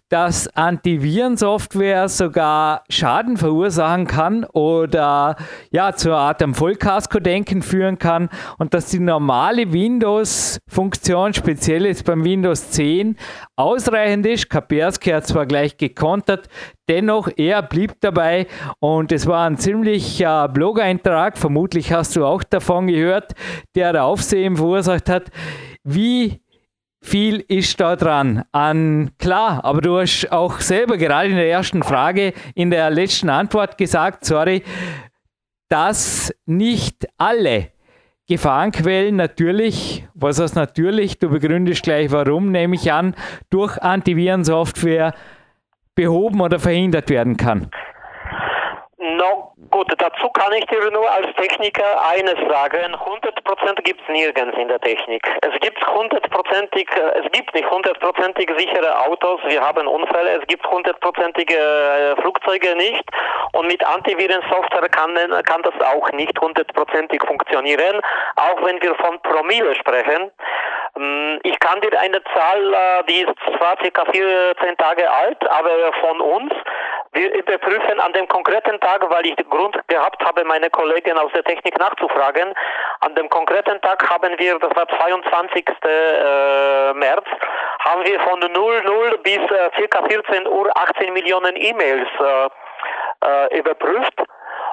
dass 0.09 0.47
Antivirensoftware 0.55 2.09
sogar 2.09 2.83
Schaden 2.89 3.37
verursachen 3.37 4.07
kann 4.07 4.43
oder 4.43 5.35
ja 5.71 5.93
zur 5.93 6.17
Art 6.17 6.41
am 6.41 6.55
Vollkasko-Denken 6.55 7.61
führen 7.61 7.99
kann 7.99 8.29
und 8.57 8.73
dass 8.73 8.87
die 8.87 8.99
normale 8.99 9.71
Windows-Funktion, 9.71 11.33
speziell 11.35 11.85
jetzt 11.85 12.05
beim 12.05 12.23
Windows 12.23 12.71
10, 12.71 13.17
ausreichend 13.55 14.25
ist. 14.25 14.49
Kaspersky 14.49 15.11
hat 15.11 15.27
zwar 15.27 15.45
gleich 15.45 15.77
gekontert, 15.77 16.49
dennoch 16.87 17.29
er 17.37 17.61
blieb 17.61 17.93
dabei 18.01 18.47
und 18.79 19.11
es 19.11 19.27
war 19.27 19.47
ein 19.47 19.57
ziemlicher 19.57 20.47
Blog-Eintrag, 20.47 21.37
vermutlich 21.37 21.93
hast 21.93 22.15
du 22.15 22.25
auch 22.25 22.43
davon 22.43 22.87
gehört, 22.87 23.33
der 23.75 24.03
Aufsehen 24.03 24.57
verursacht 24.57 25.07
hat. 25.07 25.29
Wie 25.83 26.41
viel 27.01 27.43
ist 27.47 27.79
da 27.79 27.95
dran 27.95 28.43
an, 28.51 29.11
klar, 29.17 29.63
aber 29.63 29.81
du 29.81 29.97
hast 29.99 30.31
auch 30.31 30.59
selber 30.59 30.97
gerade 30.97 31.29
in 31.29 31.35
der 31.35 31.49
ersten 31.49 31.81
Frage, 31.83 32.33
in 32.55 32.71
der 32.71 32.89
letzten 32.89 33.29
Antwort 33.29 33.77
gesagt, 33.77 34.25
sorry, 34.25 34.63
dass 35.69 36.33
nicht 36.45 37.07
alle 37.17 37.69
Gefahrenquellen 38.27 39.15
natürlich, 39.15 40.05
was 40.13 40.39
heißt 40.39 40.55
natürlich, 40.55 41.17
du 41.17 41.29
begründest 41.29 41.83
gleich 41.83 42.11
warum, 42.11 42.51
nehme 42.51 42.75
ich 42.75 42.91
an, 42.91 43.15
durch 43.49 43.77
Antivirensoftware 43.81 45.15
behoben 45.95 46.41
oder 46.41 46.59
verhindert 46.59 47.09
werden 47.09 47.37
kann. 47.37 47.71
Gut, 49.71 49.87
dazu 49.97 50.29
kann 50.29 50.53
ich 50.53 50.65
dir 50.67 50.89
nur 50.89 51.11
als 51.11 51.27
Techniker 51.35 51.83
eines 52.09 52.35
sagen. 52.49 52.95
100% 52.95 53.81
gibt 53.83 54.01
es 54.01 54.07
nirgends 54.07 54.57
in 54.57 54.69
der 54.69 54.79
Technik. 54.79 55.21
Es 55.41 55.59
gibt 55.59 55.85
hundertprozentig, 55.85 56.87
es 57.21 57.31
gibt 57.33 57.53
nicht 57.53 57.69
hundertprozentig 57.69 58.49
sichere 58.57 59.05
Autos. 59.05 59.41
Wir 59.45 59.61
haben 59.61 59.85
Unfälle. 59.85 60.39
Es 60.39 60.47
gibt 60.47 60.65
hundertprozentige 60.65 61.55
äh, 61.55 62.21
Flugzeuge 62.21 62.73
nicht. 62.77 63.03
Und 63.51 63.67
mit 63.67 63.85
Antivirensoftware 63.85 64.89
kann, 64.89 65.15
kann 65.43 65.61
das 65.63 65.75
auch 65.81 66.09
nicht 66.13 66.39
hundertprozentig 66.39 67.21
funktionieren. 67.27 68.01
Auch 68.37 68.63
wenn 68.63 68.81
wir 68.81 68.95
von 68.95 69.19
Promille 69.21 69.75
sprechen. 69.75 70.31
Ähm, 70.97 71.39
ich 71.43 71.59
kann 71.59 71.81
dir 71.81 71.99
eine 71.99 72.23
Zahl, 72.33 72.73
äh, 72.73 73.03
die 73.09 73.21
ist 73.21 73.57
zwar 73.57 73.75
ca. 73.75 74.05
14 74.11 74.77
Tage 74.77 75.11
alt, 75.11 75.49
aber 75.51 75.93
von 76.01 76.21
uns 76.21 76.53
wir 77.11 77.33
überprüfen 77.33 77.99
an 77.99 78.13
dem 78.13 78.27
konkreten 78.27 78.79
Tag, 78.79 79.09
weil 79.09 79.25
ich 79.25 79.35
Grund 79.49 79.77
gehabt 79.87 80.23
habe, 80.23 80.43
meine 80.45 80.69
Kollegen 80.69 81.17
aus 81.17 81.31
der 81.33 81.43
Technik 81.43 81.77
nachzufragen. 81.79 82.53
An 83.01 83.15
dem 83.15 83.29
konkreten 83.29 83.81
Tag 83.81 84.09
haben 84.09 84.37
wir, 84.37 84.59
das 84.59 84.75
war 84.75 84.87
22. 84.87 85.67
Äh, 85.83 86.93
März, 86.93 87.25
haben 87.85 88.05
wir 88.05 88.19
von 88.21 88.39
00 88.39 89.17
bis 89.19 89.37
äh, 89.37 89.87
ca. 89.87 90.03
14 90.07 90.47
Uhr 90.47 90.69
18 90.75 91.13
Millionen 91.13 91.55
E-Mails 91.55 92.07
äh, 93.21 93.57
überprüft. 93.57 94.13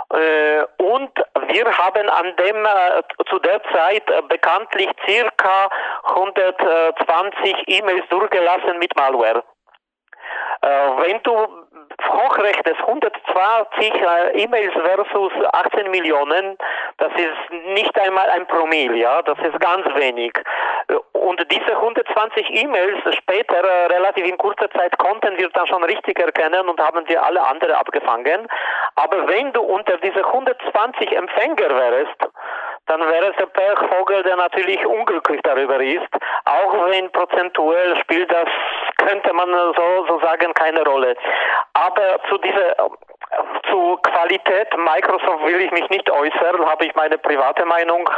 Und 0.08 1.10
wir 1.48 1.78
haben 1.78 2.08
an 2.08 2.36
dem 2.36 2.68
zu 3.28 3.40
der 3.40 3.60
Zeit 3.72 4.04
bekanntlich 4.28 4.88
circa 5.04 5.68
120 6.04 7.64
E-Mails 7.66 8.04
durchgelassen 8.08 8.78
mit 8.78 8.94
Malware. 8.96 9.42
Äh, 10.62 10.68
wenn 10.68 11.22
du 11.22 11.66
hochrechnest 12.02 12.80
120 12.80 13.94
äh, 13.94 14.42
E-Mails 14.42 14.72
versus 14.74 15.32
18 15.52 15.90
Millionen, 15.90 16.56
das 16.98 17.12
ist 17.14 17.52
nicht 17.74 17.98
einmal 17.98 18.28
ein 18.30 18.46
Promille, 18.46 18.96
ja, 18.96 19.22
das 19.22 19.38
ist 19.38 19.58
ganz 19.60 19.86
wenig. 19.94 20.32
Und 21.12 21.44
diese 21.50 21.76
120 21.76 22.50
E-Mails 22.62 23.16
später, 23.16 23.56
äh, 23.56 23.86
relativ 23.86 24.26
in 24.26 24.38
kurzer 24.38 24.70
Zeit, 24.70 24.96
konnten 24.98 25.36
wir 25.36 25.48
dann 25.50 25.66
schon 25.66 25.82
richtig 25.84 26.18
erkennen 26.18 26.68
und 26.68 26.80
haben 26.80 27.08
wir 27.08 27.24
alle 27.24 27.44
andere 27.46 27.76
abgefangen. 27.76 28.46
Aber 28.94 29.28
wenn 29.28 29.52
du 29.52 29.62
unter 29.62 29.96
diese 29.98 30.24
120 30.24 31.12
Empfänger 31.12 31.68
wärst, 31.70 32.28
dann 32.86 33.00
wäre 33.00 33.30
es 33.30 33.36
der 33.36 33.46
Pechvogel, 33.46 34.22
der 34.22 34.36
natürlich 34.36 34.84
unglücklich 34.86 35.40
darüber 35.42 35.80
ist. 35.80 36.08
Auch 36.44 36.72
wenn 36.90 37.10
prozentuell 37.12 37.96
spielt 38.00 38.30
das, 38.30 38.48
könnte 38.96 39.32
man 39.32 39.48
so, 39.76 40.06
so 40.08 40.20
sagen, 40.20 40.52
keine 40.54 40.84
Rolle. 40.84 41.16
Aber 41.74 42.18
zu 42.28 42.38
dieser 42.38 42.76
zu 43.68 43.98
Qualität 44.02 44.68
Microsoft 44.76 45.44
will 45.44 45.60
ich 45.60 45.70
mich 45.72 45.88
nicht 45.90 46.10
äußern, 46.10 46.64
habe 46.64 46.86
ich 46.86 46.94
meine 46.94 47.18
private 47.18 47.64
Meinung. 47.64 48.08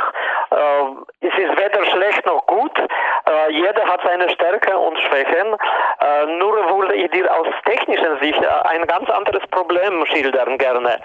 Äh, 0.51 1.27
es 1.27 1.35
ist 1.37 1.59
weder 1.59 1.85
schlecht 1.87 2.25
noch 2.27 2.47
gut. 2.47 2.79
Äh, 2.79 3.53
jeder 3.53 3.85
hat 3.87 4.01
seine 4.05 4.29
Stärken 4.31 4.77
und 4.77 4.99
Schwächen. 5.01 5.57
Äh, 6.01 6.27
nur 6.39 6.55
würde 6.77 6.95
ich 6.95 7.11
dir 7.11 7.33
aus 7.35 7.49
technischer 7.65 8.19
Sicht 8.19 8.47
ein 8.47 8.87
ganz 8.87 9.09
anderes 9.11 9.47
Problem 9.51 10.05
schildern 10.07 10.59
gerne. 10.59 11.01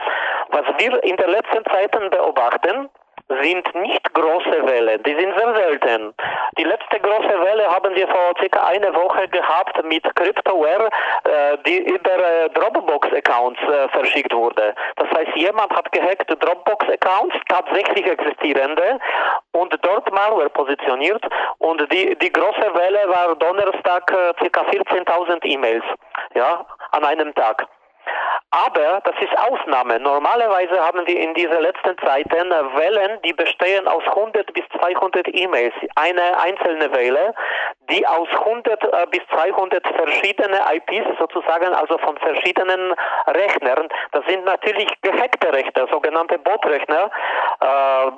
Was 0.49 0.65
wir 0.77 1.03
in 1.03 1.17
den 1.17 1.29
letzten 1.29 1.63
Zeiten 1.65 2.09
beobachten, 2.09 2.89
sind 3.29 3.75
nicht 3.75 4.13
große 4.13 4.65
Wellen, 4.65 5.01
die 5.03 5.15
sind 5.15 5.33
sehr 5.37 5.53
selten. 5.55 6.13
Die 6.57 6.63
letzte 6.63 6.99
große 6.99 7.41
Welle 7.41 7.67
haben 7.69 7.95
wir 7.95 8.07
vor 8.07 8.33
circa 8.39 8.65
eine 8.65 8.93
Woche 8.93 9.27
gehabt 9.29 9.83
mit 9.85 10.03
Cryptoware, 10.15 10.89
äh, 11.23 11.57
die 11.65 11.79
über 11.79 12.17
äh, 12.17 12.49
Dropbox-Accounts 12.49 13.59
äh, 13.61 13.87
verschickt 13.89 14.33
wurde. 14.33 14.75
Das 14.97 15.09
heißt, 15.11 15.35
jemand 15.35 15.71
hat 15.73 15.91
gehackte 15.91 16.35
Dropbox-Accounts, 16.35 17.35
tatsächlich 17.47 18.05
existierende, 18.05 18.99
und 19.53 19.77
dort 19.81 20.11
Malware 20.11 20.49
positioniert. 20.49 21.23
Und 21.59 21.81
die, 21.91 22.15
die 22.17 22.31
große 22.31 22.73
Welle 22.73 23.07
war 23.09 23.35
Donnerstag 23.35 24.11
äh, 24.11 24.33
circa 24.39 24.61
14.000 24.61 25.45
E-Mails, 25.45 25.83
ja, 26.35 26.65
an 26.91 27.03
einem 27.05 27.33
Tag. 27.35 27.67
Aber 28.53 29.01
das 29.03 29.15
ist 29.19 29.35
Ausnahme. 29.39 29.99
Normalerweise 29.99 30.79
haben 30.79 31.07
wir 31.07 31.19
in 31.19 31.33
dieser 31.33 31.59
letzten 31.59 31.97
Zeiten 31.97 32.51
Wellen, 32.75 33.19
die 33.25 33.33
bestehen 33.33 33.87
aus 33.87 34.03
100 34.05 34.53
bis 34.53 34.63
200 34.79 35.27
E-Mails. 35.33 35.73
Eine 35.95 36.39
einzelne 36.39 36.93
Welle, 36.93 37.33
die 37.89 38.05
aus 38.05 38.27
100 38.29 38.83
äh, 38.83 39.07
bis 39.09 39.21
200 39.31 39.83
verschiedene 39.95 40.59
IPs 40.71 41.17
sozusagen, 41.19 41.73
also 41.73 41.97
von 41.97 42.15
verschiedenen 42.19 42.93
Rechnern, 43.25 43.89
das 44.11 44.23
sind 44.27 44.45
natürlich 44.45 44.87
gehackte 45.01 45.51
Rechner, 45.51 45.87
sogenannte 45.91 46.37
Botrechner, 46.37 47.09
äh, 47.59 48.11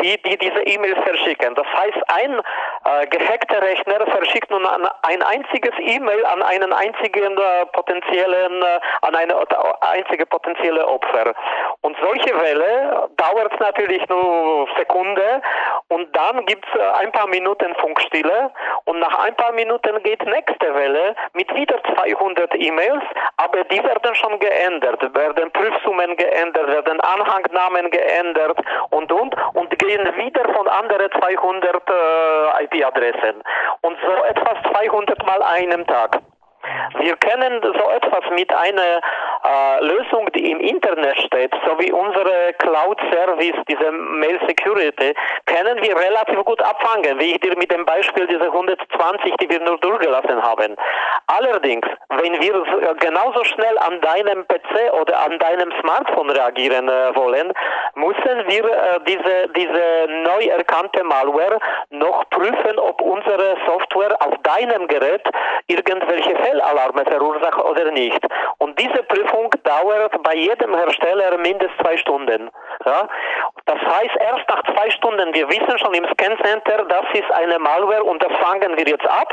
die, 0.00 0.20
die 0.22 0.38
diese 0.38 0.62
E-Mails 0.62 0.98
verschicken. 1.04 1.54
Das 1.54 1.66
heißt, 1.66 1.98
ein 2.08 2.40
äh, 2.84 3.06
gehackter 3.06 3.62
Rechner 3.62 4.06
verschickt 4.06 4.50
nun 4.50 4.66
ein, 4.66 4.86
ein 5.02 5.22
einziges 5.22 5.72
E-Mail 5.78 6.24
an 6.26 6.42
einen 6.42 6.72
einzigen 6.72 7.36
äh, 7.38 7.66
potenziellen, 7.72 8.62
äh, 8.62 8.80
an 9.02 9.14
eine 9.14 9.34
einzige 9.80 10.26
potenzielle 10.26 10.86
Opfer. 10.86 11.34
Und 11.82 11.96
solche 12.00 12.40
Welle 12.40 13.08
dauert 13.16 13.58
natürlich 13.60 14.06
nur 14.08 14.68
Sekunde. 14.76 15.42
Und 15.88 16.14
dann 16.16 16.46
gibt 16.46 16.64
es 16.66 16.80
äh, 16.80 16.84
ein 17.00 17.12
paar 17.12 17.26
Minuten 17.26 17.74
Funkstille. 17.76 18.50
Und 18.84 18.98
nach 19.00 19.18
ein 19.24 19.34
paar 19.36 19.52
Minuten 19.52 20.02
geht 20.02 20.24
nächste 20.24 20.74
Welle 20.74 21.14
mit 21.32 21.52
wieder 21.54 21.80
200 21.94 22.54
E-Mails, 22.54 23.02
aber 23.36 23.64
die 23.64 23.82
werden 23.82 24.14
schon 24.14 24.38
geändert, 24.38 25.14
werden 25.14 25.50
Prüfsummen 25.50 26.16
geändert, 26.16 26.68
werden 26.68 27.00
Anhangnamen 27.00 27.90
geändert 27.90 28.58
und 28.90 29.10
und. 29.12 29.34
Und 29.54 29.78
gehen 29.92 30.16
wieder 30.16 30.44
von 30.54 30.68
anderen 30.68 31.10
200 31.10 31.74
äh, 31.88 32.64
IP-Adressen. 32.64 33.42
Und 33.82 33.96
so 34.00 34.24
etwas 34.24 34.56
200 34.72 35.26
mal 35.26 35.42
einem 35.42 35.86
Tag. 35.86 36.20
Wir 36.98 37.16
kennen 37.16 37.60
so 37.62 37.90
etwas 37.90 38.30
mit 38.30 38.52
einer 38.54 39.00
äh, 39.44 39.84
Lösung, 39.84 40.30
die 40.34 40.50
im 40.50 40.60
Internet 40.60 41.18
steht, 41.18 41.52
so 41.66 41.78
wie 41.78 41.90
unsere 41.90 42.52
Cloud-Service, 42.58 43.56
diese 43.68 43.90
Mail 43.90 44.38
Security, 44.46 45.14
können 45.46 45.82
wir 45.82 45.96
relativ 45.96 46.44
gut 46.44 46.62
abfangen, 46.62 47.18
wie 47.18 47.32
ich 47.32 47.40
dir 47.40 47.56
mit 47.56 47.72
dem 47.72 47.84
Beispiel 47.84 48.26
dieser 48.26 48.46
120, 48.46 49.34
die 49.40 49.50
wir 49.50 49.60
nur 49.60 49.78
durchgelassen 49.78 50.42
haben. 50.42 50.76
Allerdings, 51.26 51.86
wenn 52.08 52.40
wir 52.40 52.94
genauso 53.00 53.44
schnell 53.44 53.76
an 53.78 54.00
deinem 54.00 54.46
PC 54.46 54.92
oder 55.00 55.18
an 55.20 55.38
deinem 55.38 55.72
Smartphone 55.80 56.30
reagieren 56.30 56.88
äh, 56.88 57.14
wollen, 57.16 57.52
müssen 57.94 58.46
wir 58.46 58.64
äh, 58.64 59.00
diese, 59.06 59.48
diese 59.56 60.06
neu 60.22 60.44
erkannte 60.46 61.02
Malware 61.04 61.58
noch 61.90 62.28
prüfen, 62.30 62.78
ob 62.78 63.00
unsere 63.00 63.56
Software 63.66 64.16
auf 64.20 64.34
deinem 64.42 64.86
Gerät 64.88 65.22
irgendwelche 65.66 66.34
Fehlalarme 66.52 67.04
verursacht 67.04 67.64
oder 67.64 67.90
nicht. 67.90 68.20
Und 68.58 68.78
diese 68.78 69.02
Prüfung 69.04 69.50
dauert 69.64 70.22
bei 70.22 70.34
jedem 70.34 70.74
Hersteller 70.74 71.36
mindestens 71.38 71.72
zwei 71.80 71.96
Stunden. 71.96 72.50
Ja? 72.84 73.08
Das 73.66 73.78
heißt, 73.78 74.16
erst 74.20 74.48
nach 74.48 74.62
zwei 74.64 74.90
Stunden, 74.90 75.32
wir 75.34 75.48
wissen 75.48 75.78
schon 75.78 75.94
im 75.94 76.04
Scan 76.12 76.36
Center, 76.42 76.84
das 76.84 77.04
ist 77.14 77.30
eine 77.32 77.58
Malware 77.58 78.04
und 78.04 78.22
das 78.22 78.32
fangen 78.38 78.76
wir 78.76 78.86
jetzt 78.86 79.06
ab. 79.06 79.32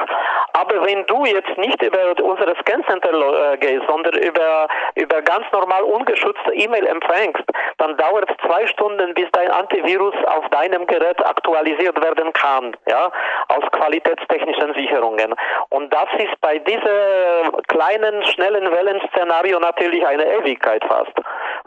Aber 0.53 0.85
wenn 0.85 1.05
du 1.07 1.25
jetzt 1.25 1.57
nicht 1.57 1.81
über 1.81 2.13
unser 2.23 2.55
Scan 2.61 2.83
Center 2.87 3.53
äh, 3.53 3.57
gehst, 3.57 3.83
sondern 3.87 4.13
über, 4.17 4.67
über 4.95 5.21
ganz 5.21 5.45
normal 5.51 5.83
ungeschützte 5.83 6.53
E-Mail 6.53 6.85
empfängst, 6.87 7.43
dann 7.79 7.97
dauert 7.97 8.29
es 8.29 8.37
zwei 8.45 8.67
Stunden, 8.67 9.13
bis 9.13 9.27
dein 9.31 9.49
Antivirus 9.51 10.13
auf 10.27 10.47
deinem 10.49 10.85
Gerät 10.85 11.25
aktualisiert 11.25 11.99
werden 12.01 12.31
kann, 12.33 12.75
ja, 12.87 13.11
aus 13.47 13.63
qualitätstechnischen 13.71 14.73
Sicherungen. 14.75 15.33
Und 15.69 15.91
das 15.93 16.07
ist 16.17 16.39
bei 16.41 16.59
diesem 16.59 17.51
kleinen, 17.67 18.23
schnellen 18.25 18.71
Wellenszenario 18.71 19.59
natürlich 19.59 20.05
eine 20.05 20.25
Ewigkeit 20.25 20.83
fast. 20.85 21.13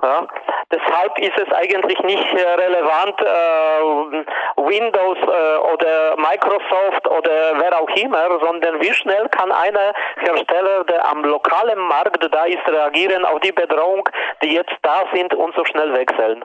Ja. 0.02 0.26
Deshalb 0.72 1.18
ist 1.18 1.38
es 1.38 1.52
eigentlich 1.52 1.98
nicht 2.00 2.32
äh, 2.32 2.48
relevant, 2.54 3.20
äh, 3.20 4.22
Windows 4.56 5.18
äh, 5.18 5.58
oder 5.72 6.16
Microsoft 6.16 7.06
oder 7.08 7.52
wer 7.58 7.78
auch 7.78 7.90
immer, 7.90 8.38
sondern 8.40 8.80
wie 8.80 8.92
schnell 8.94 9.28
kann 9.28 9.52
einer 9.52 9.92
Hersteller, 10.16 10.84
der 10.84 11.08
am 11.08 11.24
lokalen 11.24 11.78
Markt 11.78 12.26
da 12.32 12.44
ist, 12.44 12.66
reagieren 12.66 13.24
auf 13.24 13.40
die 13.40 13.52
Bedrohung, 13.52 14.08
die 14.42 14.54
jetzt 14.54 14.74
da 14.82 15.04
sind 15.12 15.34
und 15.34 15.54
so 15.54 15.64
schnell 15.66 15.92
wechseln. 16.02 16.44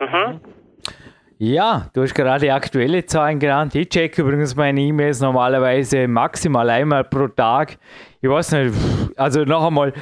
Mhm. 0.00 0.40
Ja, 1.40 1.86
du 1.92 2.02
hast 2.02 2.14
gerade 2.14 2.52
aktuelle 2.52 3.06
Zahlen 3.06 3.38
genannt. 3.38 3.74
Ich 3.74 3.88
check 3.88 4.18
übrigens 4.18 4.56
meine 4.56 4.80
E-Mails 4.80 5.20
normalerweise 5.20 6.08
maximal 6.08 6.68
einmal 6.68 7.04
pro 7.04 7.28
Tag. 7.28 7.78
Ich 8.20 8.28
weiß 8.28 8.52
nicht, 8.52 8.74
also 9.16 9.44
noch 9.44 9.64
einmal, 9.64 9.92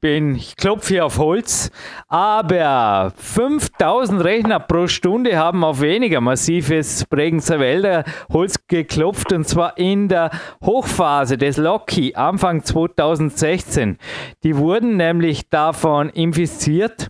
bin, 0.00 0.36
ich 0.36 0.56
klopfe 0.56 0.94
hier 0.94 1.06
auf 1.06 1.18
Holz, 1.18 1.70
aber 2.08 3.12
5000 3.16 4.22
Rechner 4.22 4.60
pro 4.60 4.86
Stunde 4.86 5.36
haben 5.36 5.64
auf 5.64 5.80
weniger 5.80 6.20
massives 6.20 7.04
Bregenzer 7.06 7.60
Wälder 7.60 8.04
Holz 8.32 8.56
geklopft 8.68 9.32
und 9.32 9.46
zwar 9.46 9.78
in 9.78 10.08
der 10.08 10.30
Hochphase 10.64 11.38
des 11.38 11.56
Loki 11.56 12.14
Anfang 12.14 12.64
2016. 12.64 13.98
Die 14.42 14.56
wurden 14.56 14.96
nämlich 14.96 15.48
davon 15.48 16.10
infiziert 16.10 17.08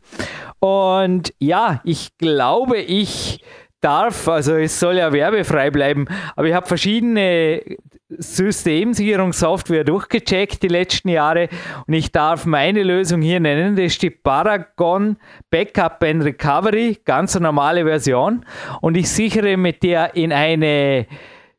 und 0.60 1.32
ja, 1.38 1.80
ich 1.84 2.16
glaube, 2.18 2.78
ich 2.78 3.40
darf, 3.86 4.28
also 4.28 4.56
es 4.56 4.78
soll 4.80 4.96
ja 4.96 5.12
werbefrei 5.12 5.70
bleiben, 5.70 6.06
aber 6.34 6.48
ich 6.48 6.54
habe 6.54 6.66
verschiedene 6.66 7.62
Systemsicherungssoftware 8.08 9.84
durchgecheckt 9.84 10.62
die 10.62 10.68
letzten 10.68 11.08
Jahre 11.08 11.48
und 11.86 11.94
ich 11.94 12.12
darf 12.12 12.46
meine 12.46 12.82
Lösung 12.82 13.20
hier 13.20 13.40
nennen. 13.40 13.76
Das 13.76 13.86
ist 13.86 14.02
die 14.02 14.10
Paragon 14.10 15.16
Backup 15.50 16.02
and 16.02 16.24
Recovery, 16.24 16.98
ganz 17.04 17.38
normale 17.38 17.84
Version. 17.84 18.44
Und 18.80 18.96
ich 18.96 19.10
sichere 19.10 19.56
mit 19.56 19.82
der 19.82 20.14
in 20.14 20.32
eine 20.32 21.06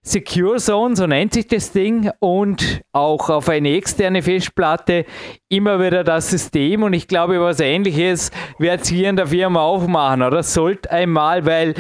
Secure 0.02 0.58
Zone, 0.58 0.96
so 0.96 1.06
nennt 1.06 1.34
sich 1.34 1.48
das 1.48 1.74
Ding, 1.74 2.10
und 2.20 2.82
auch 2.94 3.30
auf 3.30 3.50
eine 3.50 3.76
externe 3.76 4.22
Festplatte 4.22 5.06
immer 5.50 5.82
wieder 5.82 6.06
das 6.06 6.30
System. 6.30 6.84
Und 6.84 6.94
ich 6.94 7.10
glaube, 7.10 7.42
was 7.42 7.60
ähnliches 7.60 8.32
wird 8.58 8.82
es 8.82 8.88
hier 8.88 9.10
in 9.10 9.18
der 9.18 9.28
Firma 9.28 9.62
auch 9.62 9.86
machen, 9.86 10.22
oder? 10.22 10.44
Sollte 10.44 10.90
einmal, 10.92 11.46
weil 11.46 11.74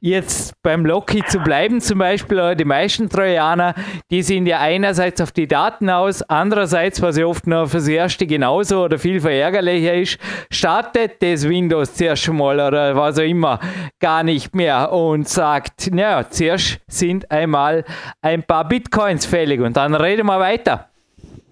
jetzt 0.00 0.54
beim 0.62 0.86
Loki 0.86 1.22
zu 1.26 1.40
bleiben, 1.40 1.80
zum 1.80 1.98
Beispiel 1.98 2.54
die 2.54 2.64
meisten 2.64 3.08
Trojaner, 3.08 3.74
die 4.10 4.22
sind 4.22 4.46
ja 4.46 4.60
einerseits 4.60 5.20
auf 5.20 5.32
die 5.32 5.48
Daten 5.48 5.90
aus, 5.90 6.22
andererseits, 6.22 7.02
was 7.02 7.16
ja 7.16 7.26
oft 7.26 7.46
noch 7.46 7.68
fürs 7.68 7.88
Erste 7.88 8.26
genauso 8.26 8.84
oder 8.84 8.98
viel 8.98 9.20
verärgerlicher 9.20 9.94
ist, 9.94 10.18
startet 10.50 11.22
das 11.22 11.48
Windows 11.48 11.94
zuerst 11.94 12.28
mal 12.28 12.60
oder 12.60 12.94
was 12.94 13.18
auch 13.18 13.22
immer 13.22 13.58
gar 14.00 14.22
nicht 14.22 14.54
mehr 14.54 14.92
und 14.92 15.28
sagt, 15.28 15.90
naja, 15.92 16.28
zuerst 16.28 16.80
sind 16.86 17.30
einmal 17.30 17.84
ein 18.22 18.42
paar 18.42 18.68
Bitcoins 18.68 19.26
fällig 19.26 19.60
und 19.60 19.76
dann 19.76 19.94
reden 19.94 20.26
wir 20.26 20.38
weiter. 20.38 20.88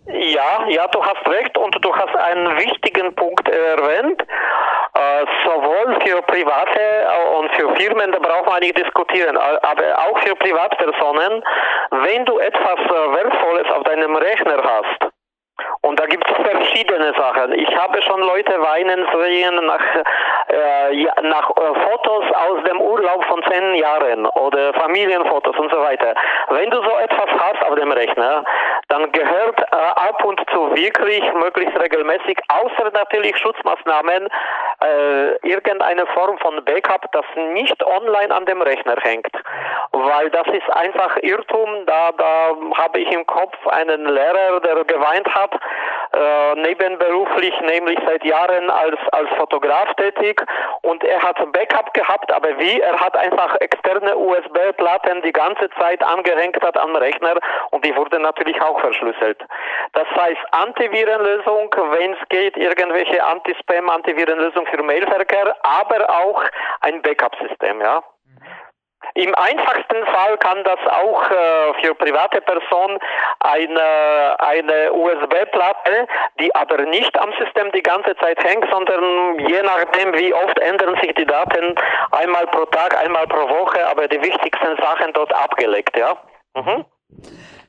Ja, 0.08 0.66
ja, 0.68 0.86
du 0.88 1.04
hast 1.04 1.28
recht 1.28 1.56
und 1.58 1.84
du 1.84 1.94
hast 1.94 2.16
einen 2.16 2.56
wichtigen 2.58 3.14
Punkt 3.14 3.48
erwähnt. 3.48 4.22
Äh, 4.96 5.26
sowohl 5.44 5.98
für 6.06 6.22
Private 6.22 6.80
äh, 6.80 7.36
und 7.36 7.50
für 7.54 7.74
Firmen, 7.76 8.12
da 8.12 8.18
braucht 8.18 8.46
man 8.46 8.60
nicht 8.60 8.78
diskutieren, 8.78 9.36
aber 9.36 9.98
auch 9.98 10.18
für 10.20 10.34
Privatpersonen, 10.36 11.44
wenn 11.90 12.24
du 12.24 12.38
etwas 12.38 12.78
äh, 12.78 13.14
Wertvolles 13.14 13.70
auf 13.72 13.82
deinem 13.82 14.16
Rechner 14.16 14.56
hast, 14.62 15.05
und 15.86 16.00
da 16.00 16.06
gibt 16.06 16.28
es 16.28 16.36
verschiedene 16.36 17.14
Sachen. 17.16 17.52
Ich 17.52 17.76
habe 17.76 18.02
schon 18.02 18.20
Leute 18.20 18.60
weinen 18.60 19.06
sehen 19.14 19.54
nach, 19.66 19.84
äh, 20.48 21.04
nach 21.22 21.50
äh, 21.50 21.80
Fotos 21.80 22.24
aus 22.34 22.64
dem 22.64 22.80
Urlaub 22.80 23.24
von 23.26 23.40
zehn 23.48 23.76
Jahren 23.76 24.26
oder 24.26 24.74
Familienfotos 24.74 25.56
und 25.56 25.70
so 25.70 25.78
weiter. 25.78 26.14
Wenn 26.48 26.70
du 26.70 26.82
so 26.82 26.90
etwas 26.98 27.28
hast 27.38 27.62
auf 27.64 27.76
dem 27.76 27.92
Rechner, 27.92 28.44
dann 28.88 29.12
gehört 29.12 29.60
äh, 29.60 29.76
ab 29.76 30.24
und 30.24 30.40
zu 30.50 30.74
wirklich 30.74 31.22
möglichst 31.34 31.78
regelmäßig, 31.78 32.38
außer 32.48 32.90
natürlich 32.92 33.36
Schutzmaßnahmen, 33.38 34.28
äh, 34.82 35.34
irgendeine 35.46 36.06
Form 36.06 36.36
von 36.38 36.64
Backup, 36.64 37.10
das 37.12 37.24
nicht 37.52 37.80
online 37.84 38.34
an 38.34 38.44
dem 38.46 38.60
Rechner 38.60 38.96
hängt. 39.02 39.34
Weil 39.92 40.30
das 40.30 40.46
ist 40.48 40.68
einfach 40.70 41.16
Irrtum. 41.22 41.86
Da, 41.86 42.12
da 42.12 42.56
habe 42.76 42.98
ich 42.98 43.10
im 43.12 43.24
Kopf 43.26 43.54
einen 43.68 44.06
Lehrer, 44.06 44.60
der 44.60 44.84
geweint 44.84 45.32
hat, 45.34 45.52
äh, 46.12 46.54
nebenberuflich, 46.54 47.54
nämlich 47.60 47.98
seit 48.06 48.24
Jahren 48.24 48.70
als, 48.70 48.98
als 49.12 49.28
Fotograf 49.36 49.92
tätig 49.94 50.42
und 50.82 51.04
er 51.04 51.22
hat 51.22 51.36
Backup 51.52 51.92
gehabt, 51.94 52.32
aber 52.32 52.58
wie? 52.58 52.80
Er 52.80 52.98
hat 52.98 53.16
einfach 53.16 53.56
externe 53.60 54.16
USB-Platten 54.16 55.22
die 55.22 55.32
ganze 55.32 55.68
Zeit 55.78 56.02
angehängt 56.02 56.62
hat 56.62 56.76
am 56.76 56.96
Rechner 56.96 57.34
und 57.70 57.84
die 57.84 57.94
wurden 57.96 58.22
natürlich 58.22 58.60
auch 58.62 58.80
verschlüsselt. 58.80 59.44
Das 59.92 60.08
heißt 60.16 60.40
Antivirenlösung, 60.52 61.74
wenn 61.90 62.12
es 62.12 62.28
geht, 62.28 62.56
irgendwelche 62.56 63.22
Anti-Spam, 63.22 63.88
Antivirenlösung 63.88 64.66
für 64.66 64.82
Mailverkehr, 64.82 65.54
aber 65.62 66.08
auch 66.08 66.42
ein 66.80 67.02
Backup-System, 67.02 67.80
ja. 67.80 68.02
Im 69.14 69.34
einfachsten 69.34 70.04
Fall 70.06 70.36
kann 70.38 70.62
das 70.64 70.78
auch 70.86 71.30
äh, 71.30 71.74
für 71.82 71.94
private 71.94 72.40
Personen 72.40 72.98
eine, 73.40 74.36
eine 74.38 74.92
USB-Platte, 74.92 76.06
die 76.40 76.54
aber 76.54 76.82
nicht 76.82 77.18
am 77.18 77.32
System 77.38 77.70
die 77.72 77.82
ganze 77.82 78.16
Zeit 78.16 78.42
hängt, 78.44 78.68
sondern 78.70 79.38
je 79.48 79.62
nachdem, 79.62 80.14
wie 80.14 80.34
oft 80.34 80.58
ändern 80.58 80.96
sich 81.00 81.14
die 81.14 81.26
Daten, 81.26 81.74
einmal 82.12 82.46
pro 82.48 82.64
Tag, 82.66 82.98
einmal 82.98 83.26
pro 83.26 83.48
Woche, 83.48 83.86
aber 83.88 84.08
die 84.08 84.20
wichtigsten 84.20 84.76
Sachen 84.80 85.12
dort 85.12 85.34
abgelegt, 85.34 85.96
ja. 85.96 86.16
Mhm. 86.54 86.84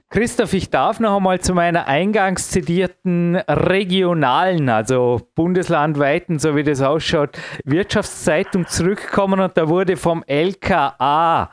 Christoph, 0.10 0.53
ich 0.53 0.70
darf 0.70 1.01
noch 1.01 1.18
einmal 1.18 1.41
zu 1.41 1.53
meiner 1.53 1.88
eingangs 1.88 2.49
zitierten 2.49 3.36
regionalen, 3.36 4.70
also 4.70 5.20
bundeslandweiten, 5.36 6.39
so 6.39 6.55
wie 6.55 6.64
das 6.64 6.82
ausschaut, 6.82 7.38
Wirtschaftszeitung 7.66 8.68
zurückkommen 8.68 9.41
und 9.41 9.58
da 9.58 9.68
wurde 9.68 9.97
vom 9.97 10.24
LKA, 10.26 11.51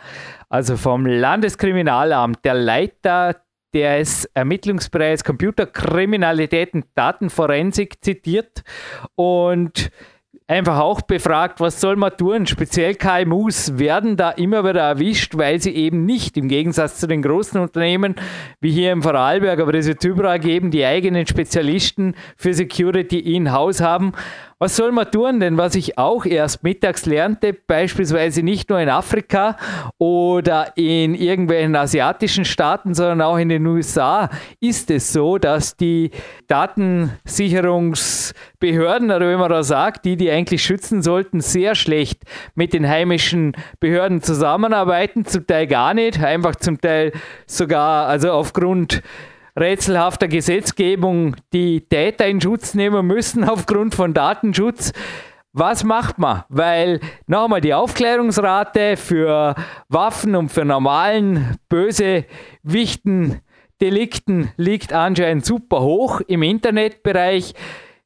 also 0.49 0.77
vom 0.77 1.05
Landeskriminalamt, 1.05 2.45
der 2.45 2.55
Leiter 2.55 3.43
des 3.75 4.27
Ermittlungsbereichs 4.35 5.25
Computerkriminalität 5.25 6.75
und 6.75 6.87
Datenforensik 6.95 8.05
zitiert 8.05 8.63
und 9.17 9.91
einfach 10.47 10.79
auch 10.79 11.01
befragt, 11.01 11.61
was 11.61 11.81
soll 11.81 11.97
man 11.97 12.17
tun? 12.17 12.47
Speziell 12.47 12.95
KMUs 12.95 13.79
werden 13.79 14.17
da 14.17 14.31
immer 14.31 14.63
wieder 14.63 14.83
erwischt, 14.83 15.37
weil 15.37 15.61
sie 15.61 15.75
eben 15.75 16.05
nicht 16.05 16.37
im 16.37 16.49
Gegensatz 16.49 17.01
zu 17.01 17.07
den 17.07 17.23
großen 17.23 17.61
Unternehmen 17.61 18.15
wie 18.61 18.71
hier 18.71 18.93
im 18.93 19.03
Vorarlberg, 19.03 19.59
aber 19.61 19.73
das 19.73 19.87
wird 19.87 20.05
überall 20.05 20.39
geben, 20.39 20.71
die 20.71 20.85
eigenen 20.85 21.27
Spezialisten 21.27 22.15
für 22.37 22.53
Security 22.53 23.19
in-house 23.19 23.81
haben 23.81 24.13
was 24.59 24.77
soll 24.77 24.93
man 24.93 25.11
tun? 25.11 25.41
Denn 25.41 25.57
was 25.57 25.75
ich 25.75 25.99
auch 25.99 26.25
erst 26.25 26.63
mittags 26.63 27.07
lernte, 27.07 27.53
beispielsweise 27.53 28.43
nicht 28.43 28.71
nur 28.71 28.81
in 28.81 28.89
Afrika 28.89 29.57
oder 29.99 30.77
in 30.77 31.15
irgendwelchen 31.15 31.75
asiatischen 31.77 32.45
Staaten, 32.45 32.95
sondern 32.95 33.23
auch 33.23 33.39
in 33.39 33.49
den 33.49 33.67
USA, 33.67 34.31
ist 34.61 34.91
es 34.91 35.13
so, 35.13 35.39
dass 35.39 35.77
die 35.77 36.11
Datensicherungsbehörden, 36.47 39.11
oder 39.11 39.31
wie 39.31 39.37
man 39.37 39.51
da 39.51 39.63
sagt, 39.63 40.05
die, 40.05 40.17
die 40.17 40.31
eigentlich 40.31 40.63
schützen 40.63 41.03
sollten, 41.03 41.41
sehr 41.41 41.75
schlecht 41.75 42.23
mit 42.55 42.73
den 42.73 42.89
heimischen 42.89 43.57
Behörden 43.81 44.23
zusammenarbeiten, 44.23 45.25
zum 45.25 45.47
Teil 45.47 45.67
gar 45.67 45.95
nicht, 45.95 46.23
einfach 46.23 46.57
zum 46.57 46.81
Teil 46.81 47.13
sogar, 47.47 48.07
also 48.07 48.33
aufgrund 48.33 49.03
rätselhafter 49.59 50.29
Gesetzgebung 50.29 51.37
die 51.53 51.83
Täter 51.83 52.27
in 52.27 52.41
Schutz 52.41 52.75
nehmen 52.75 53.07
müssen 53.07 53.45
aufgrund 53.49 53.95
von 53.95 54.15
Datenschutz. 54.15 54.93
Was 55.53 55.85
macht 55.85 56.19
man? 56.19 56.43
Weil 56.49 57.01
nochmal 57.27 57.61
die 57.61 57.75
Aufklärungsrate 57.75 58.97
für 58.97 59.55
Waffen 59.89 60.35
und 60.35 60.51
für 60.51 60.65
normalen 60.65 61.57
böse 61.69 62.25
Wichten 62.65 63.41
Delikten 63.81 64.51
liegt 64.57 64.93
anscheinend 64.93 65.45
super 65.45 65.81
hoch 65.81 66.21
im 66.27 66.43
Internetbereich 66.43 67.55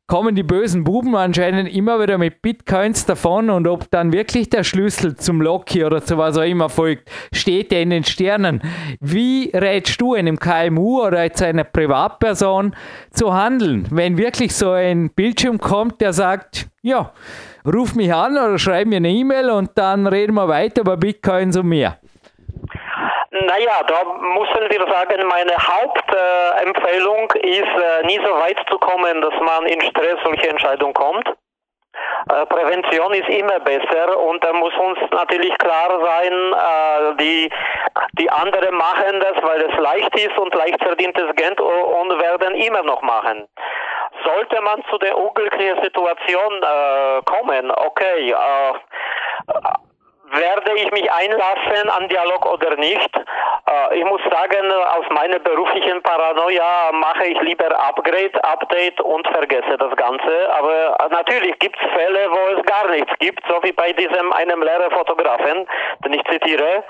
kommen 0.09 0.35
die 0.35 0.43
bösen 0.43 0.85
Buben 0.85 1.15
anscheinend 1.15 1.73
immer 1.73 2.01
wieder 2.01 2.17
mit 2.17 2.41
Bitcoins 2.41 3.05
davon 3.05 3.51
und 3.51 3.69
ob 3.69 3.91
dann 3.91 4.11
wirklich 4.11 4.49
der 4.49 4.65
Schlüssel 4.65 5.17
zum 5.17 5.43
Locky 5.43 5.85
oder 5.85 6.03
zu 6.03 6.17
was 6.17 6.39
auch 6.39 6.43
immer 6.43 6.71
folgt, 6.71 7.11
steht 7.31 7.71
ja 7.73 7.81
in 7.81 7.91
den 7.91 8.05
Sternen. 8.05 8.63
Wie 9.01 9.51
rätst 9.55 10.01
du 10.01 10.15
einem 10.15 10.39
KMU 10.39 11.03
oder 11.03 11.25
jetzt 11.25 11.43
einer 11.43 11.65
Privatperson 11.65 12.75
zu 13.13 13.35
handeln, 13.35 13.87
wenn 13.91 14.17
wirklich 14.17 14.55
so 14.55 14.71
ein 14.71 15.11
Bildschirm 15.11 15.59
kommt, 15.59 16.01
der 16.01 16.15
sagt, 16.15 16.69
ja, 16.81 17.13
ruf 17.67 17.95
mich 17.95 18.13
an 18.13 18.33
oder 18.33 18.59
schreib 18.59 18.89
mir 18.89 18.97
eine 18.97 19.11
E-Mail 19.11 19.51
und 19.51 19.73
dann 19.75 20.07
reden 20.07 20.33
wir 20.35 20.49
weiter 20.49 20.81
über 20.81 20.97
Bitcoins 20.97 21.55
und 21.59 21.69
mehr. 21.69 21.99
Naja, 23.49 23.83
da 23.87 24.05
müssen 24.05 24.69
wir 24.69 24.87
sagen, 24.93 25.27
meine 25.27 25.57
Hauptempfehlung 25.57 27.33
ist, 27.33 27.83
äh, 27.83 28.03
nie 28.05 28.21
so 28.23 28.35
weit 28.35 28.59
zu 28.69 28.79
kommen, 28.79 29.23
dass 29.23 29.33
man 29.41 29.65
in 29.65 29.81
Stress 29.81 30.19
solche 30.23 30.51
Entscheidungen 30.51 30.93
kommt. 30.93 31.27
Äh, 31.29 32.45
Prävention 32.45 33.15
ist 33.15 33.29
immer 33.31 33.59
besser 33.61 34.19
und 34.19 34.45
da 34.45 34.53
muss 34.53 34.75
uns 34.75 34.99
natürlich 35.13 35.57
klar 35.57 35.89
sein, 35.99 36.33
äh, 36.53 37.17
die, 37.23 37.51
die 38.19 38.31
anderen 38.31 38.75
machen 38.75 39.19
das, 39.21 39.43
weil 39.43 39.63
es 39.63 39.79
leicht 39.79 40.15
ist 40.15 40.37
und 40.37 40.55
leicht 40.55 40.83
verdientes 40.83 41.35
Geld 41.37 41.59
und 41.59 42.21
werden 42.21 42.55
immer 42.55 42.83
noch 42.83 43.01
machen. 43.01 43.49
Sollte 44.27 44.61
man 44.61 44.85
zu 44.91 44.99
der 44.99 45.17
unglücklichen 45.17 45.83
Situation 45.83 46.61
kommen, 47.25 47.71
okay, 47.71 48.35
werde 50.33 50.73
ich 50.77 50.91
mich 50.91 51.11
einlassen 51.11 51.89
an 51.91 52.09
Dialog 52.09 52.47
oder 52.47 52.77
nicht? 52.77 53.11
Äh, 53.17 53.99
ich 53.99 54.05
muss 54.05 54.21
sagen, 54.31 54.73
aus 54.73 55.05
meiner 55.11 55.39
beruflichen 55.39 56.03
Paranoia 56.03 56.93
mache 56.93 57.27
ich 57.27 57.41
lieber 57.43 57.69
Upgrade, 57.89 58.43
Update 58.45 59.01
und 59.01 59.27
vergesse 59.29 59.77
das 59.79 59.95
Ganze. 59.97 60.55
Aber 60.57 60.97
natürlich 61.11 61.59
gibt 61.59 61.79
es 61.81 61.91
Fälle, 61.93 62.31
wo 62.31 62.59
es 62.59 62.67
gar 62.67 62.89
nichts 62.91 63.13
gibt, 63.19 63.43
so 63.49 63.63
wie 63.63 63.73
bei 63.73 63.93
diesem 63.93 64.33
einem 64.33 64.63
Lehrerfotografen, 64.63 65.67
den 66.05 66.13
ich 66.13 66.25
zitiere. 66.25 66.85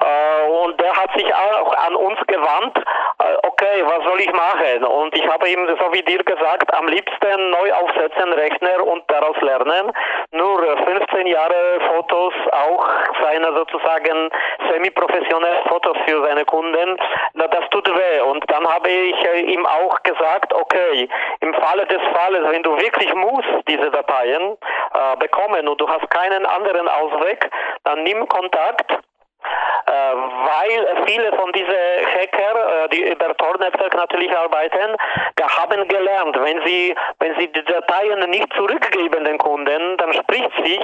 Äh, 0.00 0.48
und 0.48 0.80
der 0.80 0.94
hat 0.96 1.12
sich 1.16 1.32
auch 1.34 1.74
an 1.86 1.94
uns 1.94 2.18
gewandt, 2.26 2.78
äh, 2.78 3.46
okay, 3.46 3.84
was 3.84 4.04
soll 4.04 4.20
ich 4.20 4.32
machen? 4.32 4.84
Und 4.84 5.14
ich 5.16 5.26
habe 5.26 5.48
ihm, 5.48 5.66
so 5.68 5.92
wie 5.92 6.02
dir 6.02 6.22
gesagt, 6.22 6.72
am 6.74 6.88
liebsten 6.88 7.50
neu 7.50 7.72
aufsetzen, 7.74 8.32
Rechner 8.32 8.86
und 8.86 9.04
daraus 9.08 9.36
lernen. 9.40 9.92
Nur 10.32 10.62
15 10.84 11.26
Jahre 11.26 11.80
Fotos 11.88 12.34
auch 12.52 12.79
auch 12.80 13.22
seine 13.22 13.52
sozusagen 13.54 14.30
semi-professionellen 14.70 15.64
Fotos 15.68 15.96
für 16.06 16.22
seine 16.24 16.44
Kunden, 16.44 16.96
das 17.34 17.68
tut 17.70 17.88
weh. 17.88 18.20
Und 18.20 18.44
dann 18.50 18.66
habe 18.66 18.88
ich 18.88 19.24
äh, 19.24 19.40
ihm 19.40 19.66
auch 19.66 20.02
gesagt, 20.02 20.52
okay, 20.52 21.08
im 21.40 21.54
Falle 21.54 21.86
des 21.86 22.00
Falles, 22.14 22.42
wenn 22.50 22.62
du 22.62 22.76
wirklich 22.76 23.12
musst 23.14 23.48
diese 23.68 23.90
Dateien 23.90 24.56
äh, 24.94 25.16
bekommen 25.18 25.68
und 25.68 25.80
du 25.80 25.88
hast 25.88 26.08
keinen 26.10 26.46
anderen 26.46 26.88
Ausweg, 26.88 27.50
dann 27.84 28.02
nimm 28.04 28.28
Kontakt 28.28 28.99
weil 29.90 31.04
viele 31.06 31.32
von 31.36 31.52
diesen 31.52 31.74
Hacker, 31.74 32.84
äh, 32.84 32.88
die 32.90 33.10
über 33.10 33.36
Tor-Netzwerk 33.36 33.94
natürlich 33.94 34.36
arbeiten, 34.36 34.96
haben 35.40 35.88
gelernt, 35.88 36.36
wenn 36.40 36.64
sie, 36.64 36.94
wenn 37.18 37.34
sie 37.38 37.48
die 37.48 37.64
Dateien 37.64 38.30
nicht 38.30 38.52
zurückgeben 38.54 39.24
den 39.24 39.38
Kunden, 39.38 39.96
dann 39.96 40.12
spricht 40.14 40.52
sich 40.64 40.80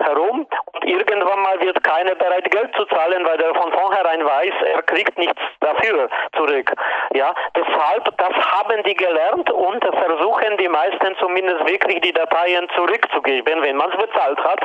herum 0.00 0.46
und 0.72 0.84
irgendwann 0.84 1.40
mal 1.42 1.60
wird 1.60 1.82
keiner 1.82 2.14
bereit 2.14 2.50
Geld 2.50 2.74
zu 2.76 2.84
zahlen, 2.86 3.24
weil 3.24 3.40
er 3.40 3.54
von 3.54 3.72
vornherein 3.72 4.24
weiß, 4.24 4.54
er 4.74 4.82
kriegt 4.82 5.18
nichts 5.18 5.40
dafür 5.60 6.08
zurück. 6.36 6.72
Ja, 7.14 7.34
deshalb, 7.56 8.16
das 8.18 8.32
haben 8.32 8.82
die 8.84 8.94
gelernt 8.94 9.50
und 9.50 9.84
versuchen 9.84 10.56
die 10.58 10.68
meisten 10.68 11.16
zumindest 11.18 11.66
wirklich 11.66 12.00
die 12.00 12.12
Dateien 12.12 12.68
zurückzugeben, 12.76 13.62
wenn 13.62 13.76
man 13.76 13.90
es 13.90 13.96
bezahlt 13.96 14.38
hat, 14.42 14.62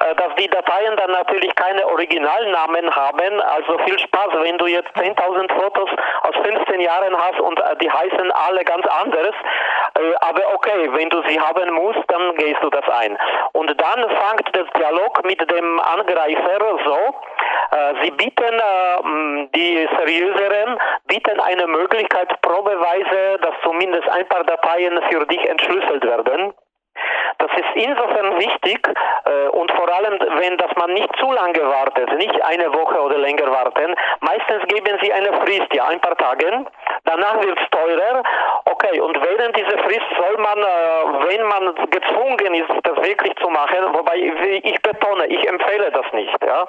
äh, 0.00 0.14
dass 0.16 0.34
die 0.36 0.48
Dateien 0.48 0.96
dann 0.96 1.10
natürlich 1.12 1.54
keine 1.54 1.86
Originalnamen 1.86 2.94
haben 2.94 3.21
haben. 3.22 3.40
Also 3.40 3.78
viel 3.84 3.98
Spaß, 3.98 4.28
wenn 4.42 4.58
du 4.58 4.66
jetzt 4.66 4.90
10.000 4.96 5.52
Fotos 5.52 5.90
aus 6.22 6.34
15 6.44 6.80
Jahren 6.80 7.16
hast 7.16 7.40
und 7.40 7.58
äh, 7.58 7.76
die 7.80 7.90
heißen 7.90 8.30
alle 8.32 8.64
ganz 8.64 8.86
anders. 8.86 9.34
Äh, 9.94 10.14
aber 10.20 10.54
okay, 10.54 10.90
wenn 10.92 11.08
du 11.10 11.22
sie 11.28 11.40
haben 11.40 11.72
musst, 11.74 12.00
dann 12.08 12.34
gehst 12.36 12.62
du 12.62 12.70
das 12.70 12.88
ein. 12.88 13.16
Und 13.52 13.68
dann 13.80 14.00
fängt 14.00 14.54
der 14.54 14.64
Dialog 14.76 15.24
mit 15.24 15.50
dem 15.50 15.80
Angreifer 15.80 16.78
so. 16.84 16.98
Äh, 17.76 17.94
sie 18.02 18.10
bieten, 18.10 18.60
die 19.54 19.88
seriöseren, 19.96 20.78
bieten 21.06 21.40
eine 21.40 21.66
Möglichkeit 21.66 22.40
probeweise, 22.42 23.38
dass 23.40 23.54
zumindest 23.62 24.08
ein 24.08 24.26
paar 24.28 24.44
Dateien 24.44 25.00
für 25.10 25.24
dich 25.26 25.48
entschlüsselt 25.48 26.04
werden. 26.04 26.52
Das 27.38 27.50
ist 27.56 27.74
insofern 27.74 28.38
wichtig 28.38 28.88
äh, 29.24 29.48
und 29.48 29.72
vor 29.72 29.88
allem, 29.92 30.18
wenn 30.38 30.56
dass 30.58 30.70
man 30.76 30.92
nicht 30.92 31.10
zu 31.18 31.30
lange 31.32 31.60
wartet, 31.60 32.12
nicht 32.18 32.40
eine 32.42 32.72
Woche 32.72 33.00
oder 33.00 33.18
länger 33.18 33.50
warten. 33.50 33.94
Meistens 34.20 34.62
geben 34.68 34.98
sie 35.02 35.12
eine 35.12 35.32
Frist, 35.40 35.72
ja, 35.74 35.86
ein 35.86 36.00
paar 36.00 36.16
Tage. 36.16 36.66
Danach 37.04 37.42
wird 37.42 37.58
es 37.58 37.70
teurer. 37.70 38.22
Okay, 38.64 39.00
und 39.00 39.18
während 39.20 39.56
dieser 39.56 39.78
Frist 39.78 40.06
soll 40.16 40.36
man, 40.38 40.58
äh, 40.58 41.28
wenn 41.28 41.42
man 41.46 41.74
gezwungen 41.90 42.54
ist, 42.54 42.70
das 42.84 42.96
wirklich 43.02 43.34
zu 43.36 43.48
machen, 43.48 43.92
wobei 43.92 44.16
ich 44.16 44.82
betone, 44.82 45.26
ich 45.26 45.48
empfehle 45.48 45.90
das 45.90 46.06
nicht, 46.12 46.38
ja. 46.44 46.66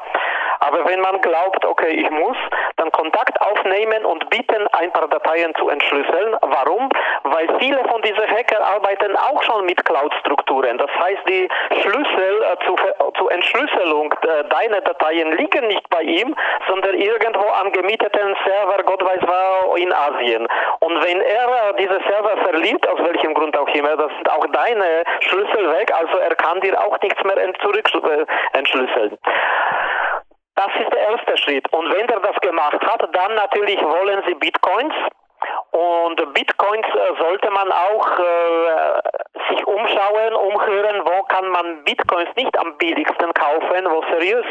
Aber 0.60 0.86
wenn 0.88 1.02
man 1.02 1.20
glaubt, 1.22 1.66
okay, 1.66 1.90
ich 1.90 2.10
muss, 2.10 2.38
dann 2.78 2.92
Kontakt 2.92 3.40
aufnehmen 3.42 4.06
und 4.06 4.30
bitten, 4.30 4.68
ein 4.72 4.92
paar 4.92 5.08
Dateien 5.08 5.54
zu 5.56 5.70
entschlüsseln. 5.70 6.36
Warum? 6.42 6.90
Weil 7.24 7.48
viele 7.60 7.84
von 7.90 8.02
diesen 8.02 8.28
Hacker 8.28 8.64
arbeiten 8.66 9.16
auch 9.18 9.42
schon 9.44 9.66
mit 9.66 9.84
Cloud-Strukturen. 10.24 10.78
Das 10.78 10.90
heißt, 10.90 11.22
die 11.28 11.48
Schlüssel 11.82 12.44
äh, 12.44 12.66
zu, 12.66 12.76
zur 13.18 13.32
Entschlüsselung 13.32 14.14
äh, 14.22 14.44
deiner 14.50 14.82
Dateien 14.82 15.32
liegen 15.38 15.68
nicht 15.68 15.88
bei 15.90 16.02
ihm, 16.02 16.36
sondern 16.68 16.96
irgendwo 16.96 17.48
am 17.62 17.72
gemieteten 17.72 18.36
Server, 18.46 18.84
Gott 18.84 19.04
weiß 19.04 19.22
wo, 19.22 19.76
in 19.76 19.92
Asien. 19.94 20.48
Und 20.80 21.04
wenn 21.04 21.22
er 21.22 21.70
äh, 21.70 21.74
diese 21.80 22.00
Server 22.08 22.38
verliert, 22.38 22.88
aus 22.88 23.00
welchem 23.00 23.34
Grund 23.34 23.58
auch 23.58 23.68
immer, 23.70 23.96
das 23.96 24.12
sind 24.16 24.30
auch 24.30 24.46
deine 24.48 25.04
Schlüssel 25.22 25.72
weg, 25.72 25.92
also 25.94 26.18
er 26.18 26.36
kann 26.36 26.60
dir 26.62 26.80
auch 26.80 27.00
nichts 27.02 27.24
mehr 27.24 27.36
zurück 27.62 27.90
entschlüsseln. 28.54 29.18
Das 30.56 30.70
ist 30.80 30.94
der 30.94 31.10
erste 31.10 31.38
Schritt. 31.38 31.72
Und 31.74 31.92
wenn 31.92 32.08
er 32.08 32.20
das 32.20 32.40
gemacht 32.42 32.80
hat, 32.80 33.10
dann 33.12 33.36
natürlich 33.36 33.82
wollen 33.82 34.22
sie 34.28 34.36
Bitcoins. 34.36 34.94
Und 35.74 36.34
Bitcoins 36.36 36.86
äh, 36.86 37.20
sollte 37.20 37.50
man 37.50 37.72
auch 37.72 38.20
äh, 38.20 39.50
sich 39.50 39.66
umschauen, 39.66 40.34
umhören, 40.34 41.02
wo 41.04 41.24
kann 41.24 41.50
man 41.50 41.84
Bitcoins 41.84 42.30
nicht 42.36 42.56
am 42.60 42.78
billigsten 42.78 43.34
kaufen, 43.34 43.88
wo 43.90 44.04
seriös, 44.12 44.46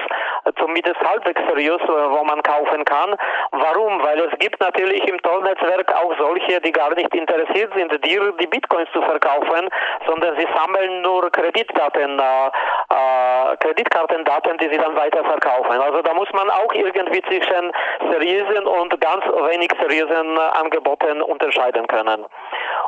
äh, 0.44 0.52
zumindest 0.58 0.98
halbwegs 1.00 1.40
seriös, 1.46 1.80
äh, 1.80 2.10
wo 2.10 2.24
man 2.24 2.42
kaufen 2.42 2.84
kann. 2.84 3.14
Warum? 3.52 4.02
Weil 4.02 4.18
es 4.18 4.36
gibt 4.40 4.60
natürlich 4.60 5.06
im 5.06 5.22
Tollnetzwerk 5.22 5.94
auch 5.94 6.12
solche, 6.18 6.60
die 6.60 6.72
gar 6.72 6.92
nicht 6.92 7.14
interessiert 7.14 7.72
sind, 7.76 8.04
dir 8.04 8.32
die 8.40 8.46
Bitcoins 8.48 8.90
zu 8.92 9.00
verkaufen, 9.00 9.68
sondern 10.06 10.36
sie 10.36 10.48
sammeln 10.56 11.02
nur 11.02 11.30
Kreditdaten, 11.30 12.18
äh, 12.18 13.56
Kreditkartendaten, 13.60 14.58
die 14.58 14.68
sie 14.70 14.78
dann 14.78 14.96
weiter 14.96 15.24
verkaufen. 15.24 15.80
Also 15.80 16.02
da 16.02 16.14
muss 16.14 16.32
man 16.32 16.50
auch 16.50 16.74
irgendwie 16.74 17.22
zwischen 17.22 17.70
seriösen 18.10 18.66
und 18.66 19.00
ganz 19.00 19.24
wenig 19.24 19.70
seriösen 19.80 20.36
Angeboten 20.38 20.81
unterscheiden 21.22 21.86
können. 21.86 22.24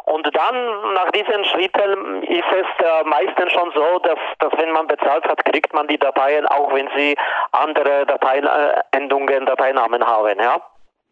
Und 0.04 0.28
dann 0.36 0.94
nach 0.94 1.10
diesen 1.12 1.44
Schritten 1.46 2.22
ist 2.24 2.44
es 2.52 2.86
äh, 2.86 3.04
meistens 3.04 3.52
schon 3.52 3.70
so, 3.74 3.98
dass, 4.00 4.18
dass 4.38 4.52
wenn 4.58 4.72
man 4.72 4.86
bezahlt 4.86 5.24
hat, 5.24 5.44
kriegt 5.44 5.72
man 5.72 5.88
die 5.88 5.98
Dateien, 5.98 6.46
auch 6.46 6.74
wenn 6.74 6.88
sie 6.96 7.16
andere 7.52 8.04
Dateiendungen, 8.06 9.46
Dateinamen 9.46 10.06
haben. 10.06 10.38
Ja. 10.38 10.60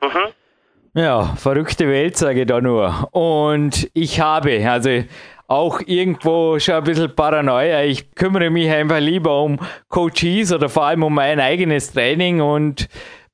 Mhm. 0.03 0.33
Ja, 0.95 1.23
verrückte 1.37 1.89
Welt, 1.89 2.19
sage 2.19 2.43
ich 2.43 2.47
da 2.47 2.61
nur. 2.61 3.09
Und 3.13 3.89
ich 3.95 4.21
habe, 4.21 4.63
also 4.69 5.05
auch 5.49 5.81
irgendwo 5.87 6.59
schon 6.59 6.77
ein 6.77 6.85
bisschen 6.85 7.15
Paranoia. 7.15 7.83
Ich 7.83 8.15
kümmere 8.15 8.51
mich 8.51 8.71
einfach 8.71 8.99
lieber 8.99 9.43
um 9.43 9.59
Coaches 9.89 10.53
oder 10.53 10.69
vor 10.69 10.85
allem 10.85 11.03
um 11.03 11.15
mein 11.15 11.41
eigenes 11.41 11.93
Training 11.93 12.41
und 12.41 12.89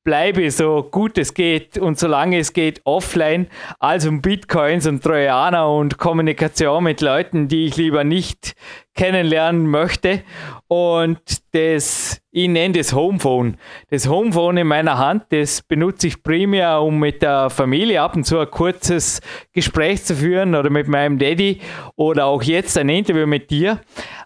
bleibe 0.08 0.50
so 0.50 0.88
gut 0.90 1.18
es 1.18 1.34
geht 1.34 1.76
und 1.76 1.98
solange 1.98 2.38
es 2.38 2.54
geht 2.54 2.80
offline, 2.84 3.46
als 3.78 4.06
um 4.06 4.22
Bitcoins 4.22 4.86
und 4.86 5.04
Trojaner 5.04 5.70
und 5.70 5.98
Kommunikation 5.98 6.82
mit 6.84 7.02
Leuten, 7.02 7.46
die 7.46 7.66
ich 7.66 7.76
lieber 7.76 8.04
nicht 8.04 8.54
kennenlernen 8.94 9.66
möchte. 9.66 10.22
Und 10.66 11.20
das, 11.52 12.22
ich 12.30 12.48
nenne 12.48 12.78
das 12.78 12.94
Homephone. 12.94 13.58
Das 13.90 14.08
Homephone 14.08 14.56
in 14.56 14.66
meiner 14.68 14.96
Hand, 14.96 15.24
das 15.28 15.60
benutze 15.60 16.06
ich 16.06 16.22
primär, 16.22 16.80
um 16.80 16.98
mit 16.98 17.20
der 17.20 17.50
Familie 17.50 18.00
ab 18.00 18.16
und 18.16 18.24
zu 18.24 18.38
ein 18.38 18.50
kurzes 18.50 19.20
Gespräch 19.52 20.04
zu 20.04 20.16
führen 20.16 20.54
oder 20.54 20.70
mit 20.70 20.88
meinem 20.88 21.18
Daddy 21.18 21.60
oder 21.96 22.24
auch 22.24 22.42
jetzt 22.42 22.78
ein 22.78 22.88
Interview 22.88 23.26
mit 23.26 23.50
dir. 23.50 23.82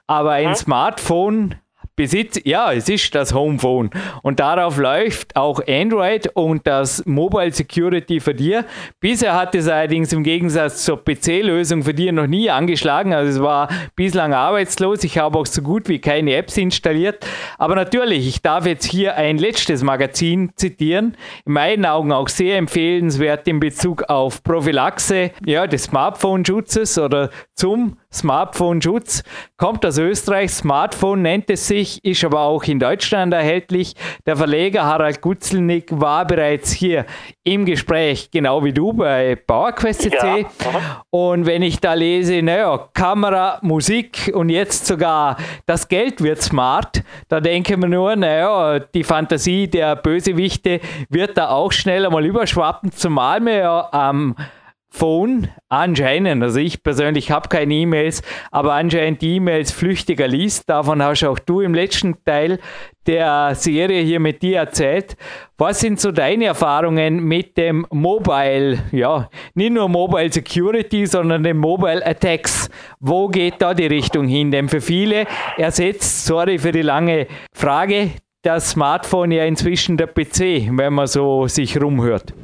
Aber 0.07 0.31
ein. 0.31 0.55
Smartphone 0.55 1.57
Besitz, 1.95 2.41
ja, 2.45 2.73
es 2.73 2.89
ist 2.89 3.15
das 3.15 3.35
Homephone 3.35 3.91
und 4.23 4.41
darauf 4.41 4.79
läuft 4.79 5.37
auch 5.37 5.61
Android 5.69 6.27
und 6.33 6.67
das 6.67 7.05
Mobile 7.05 7.53
Security 7.53 8.19
für 8.19 8.33
dir. 8.33 8.65
Bisher 8.99 9.35
hat 9.35 9.55
es 9.55 9.69
allerdings 9.69 10.11
im 10.15 10.23
Gegensatz 10.23 10.87
zur 10.87 11.05
PC-Lösung 11.05 11.83
für 11.83 11.93
dir 11.93 12.13
noch 12.13 12.27
nie 12.27 12.49
angeschlagen, 12.49 13.13
also 13.13 13.31
es 13.31 13.43
war 13.43 13.69
bislang 13.95 14.33
arbeitslos. 14.33 15.05
Ich 15.05 15.19
habe 15.19 15.39
auch 15.39 15.45
so 15.45 15.61
gut 15.61 15.91
wie 15.91 15.99
keine 15.99 16.35
Apps 16.35 16.57
installiert, 16.57 17.27
aber 17.59 17.75
natürlich, 17.75 18.27
ich 18.27 18.41
darf 18.41 18.65
jetzt 18.65 18.87
hier 18.87 19.17
ein 19.17 19.37
letztes 19.37 19.83
Magazin 19.83 20.53
zitieren, 20.57 21.15
in 21.45 21.53
meinen 21.53 21.85
Augen 21.85 22.11
auch 22.11 22.29
sehr 22.29 22.57
empfehlenswert 22.57 23.47
in 23.49 23.61
Bezug 23.61 24.05
auf 24.05 24.43
Prophylaxe 24.43 25.33
ja, 25.45 25.67
des 25.67 25.85
Smartphone-Schutzes 25.85 26.97
oder 26.99 27.29
zum 27.55 27.99
Smartphone-Schutz. 28.13 29.25
Kommt 29.57 29.85
aus 29.87 29.99
Österreich, 29.99 30.51
Smartphone 30.51 31.23
nennt 31.23 31.51
es 31.51 31.67
sich, 31.67 31.82
ist 32.03 32.25
aber 32.25 32.41
auch 32.41 32.65
in 32.65 32.79
Deutschland 32.79 33.35
erhältlich. 33.35 33.95
Der 34.27 34.37
Verleger 34.37 34.85
Harald 34.85 35.21
Gutzelnick 35.21 35.89
war 35.91 36.27
bereits 36.27 36.73
hier 36.73 37.07
im 37.45 37.65
Gespräch, 37.65 38.31
genau 38.31 38.65
wie 38.65 38.73
du 38.73 38.93
bei 38.93 39.37
PowerQuest.cc. 39.37 40.41
Ja. 40.41 41.05
Und 41.11 41.47
wenn 41.47 41.63
ich 41.63 41.81
da 41.81 41.95
lese, 41.95 42.43
naja, 42.43 42.89
Kamera, 42.95 43.59
Musik 43.63 44.31
und 44.35 44.49
jetzt 44.49 44.87
sogar 44.87 45.37
das 45.67 45.89
Geld 45.89 46.23
wird 46.23 46.43
smart, 46.43 47.03
da 47.29 47.41
denke 47.41 47.77
man 47.77 47.91
nur, 47.91 48.17
naja, 48.17 48.79
die 48.79 49.05
Fantasie 49.05 49.69
der 49.69 49.97
Bösewichte 49.97 50.81
wird 51.09 51.37
da 51.37 51.51
auch 51.51 51.73
schnell 51.73 52.07
einmal 52.07 52.25
überschwappen, 52.25 52.93
zumal 52.93 53.41
wir 53.41 53.57
ja 53.57 53.89
am 53.93 54.37
ähm, 54.39 54.47
Phone 54.95 55.49
anscheinend, 55.71 56.43
also 56.43 56.59
ich 56.59 56.83
persönlich 56.83 57.31
habe 57.31 57.49
keine 57.49 57.73
E-Mails, 57.73 58.23
aber 58.51 58.75
anscheinend 58.75 59.23
die 59.23 59.37
E-Mails 59.37 59.73
flüchtiger 59.73 60.29
liest. 60.29 60.69
Davon 60.69 61.03
hast 61.03 61.25
auch 61.25 61.39
du 61.39 61.63
im 61.63 61.73
letzten 61.73 62.23
Teil 62.25 62.59
der 63.07 63.55
Serie 63.55 64.03
hier 64.03 64.21
mit 64.21 64.43
dir 64.43 64.59
erzählt. 64.59 65.17
Was 65.57 65.81
sind 65.81 65.99
so 65.99 66.13
deine 66.13 66.45
Erfahrungen 66.45 67.25
mit 67.25 67.57
dem 67.57 67.87
Mobile, 67.91 68.81
ja, 68.93 69.31
nicht 69.55 69.73
nur 69.73 69.89
Mobile 69.89 70.31
Security, 70.31 71.07
sondern 71.07 71.43
den 71.43 71.57
Mobile 71.57 72.05
Attacks? 72.05 72.69
Wo 73.01 73.29
geht 73.29 73.55
da 73.61 73.73
die 73.73 73.87
Richtung 73.87 74.29
hin? 74.29 74.51
Denn 74.51 74.69
für 74.69 74.83
viele 74.83 75.25
ersetzt, 75.57 76.27
sorry 76.27 76.59
für 76.59 76.71
die 76.71 76.83
lange 76.83 77.29
Frage, 77.55 78.11
das 78.43 78.71
Smartphone 78.71 79.31
ja 79.31 79.45
inzwischen 79.45 79.97
der 79.97 80.09
PC, 80.09 80.69
wenn 80.77 80.93
man 80.93 81.07
so 81.07 81.47
sich 81.47 81.81
rumhört. 81.81 82.35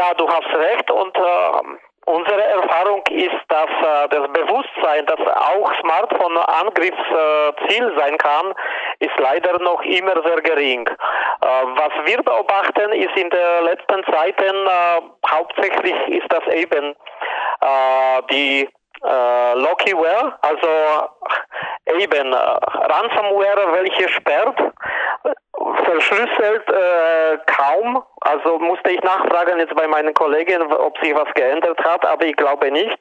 Ja, 0.00 0.14
du 0.14 0.26
hast 0.26 0.48
recht 0.54 0.90
und 0.90 1.14
äh, 1.14 1.76
unsere 2.06 2.42
Erfahrung 2.42 3.02
ist, 3.10 3.36
dass 3.48 3.68
äh, 3.68 4.08
das 4.08 4.32
Bewusstsein, 4.32 5.04
dass 5.04 5.20
auch 5.20 5.70
Smartphone 5.80 6.38
Angriffsziel 6.38 7.92
sein 7.98 8.16
kann, 8.16 8.54
ist 9.00 9.18
leider 9.18 9.58
noch 9.58 9.82
immer 9.82 10.14
sehr 10.22 10.40
gering. 10.40 10.88
Äh, 10.88 10.94
was 11.42 11.92
wir 12.06 12.22
beobachten, 12.22 12.92
ist 12.92 13.14
in 13.14 13.28
den 13.28 13.64
letzten 13.64 14.02
Zeiten 14.10 14.66
äh, 14.66 15.02
hauptsächlich 15.30 16.08
ist 16.08 16.32
das 16.32 16.46
eben 16.54 16.94
äh, 17.60 18.22
die 18.30 18.70
äh, 19.04 19.54
Lockware, 19.54 20.38
also 20.42 21.08
eben 21.98 22.32
äh, 22.32 22.36
Ransomware, 22.36 23.72
welche 23.72 24.08
sperrt, 24.08 24.56
verschlüsselt 25.84 26.68
äh, 26.68 27.38
kaum. 27.46 28.02
Also 28.22 28.58
musste 28.58 28.90
ich 28.90 29.02
nachfragen 29.02 29.58
jetzt 29.58 29.74
bei 29.74 29.86
meinen 29.86 30.14
Kollegen, 30.14 30.62
ob 30.72 30.98
sich 30.98 31.14
was 31.14 31.32
geändert 31.34 31.82
hat, 31.84 32.04
aber 32.04 32.24
ich 32.24 32.36
glaube 32.36 32.70
nicht. 32.70 32.96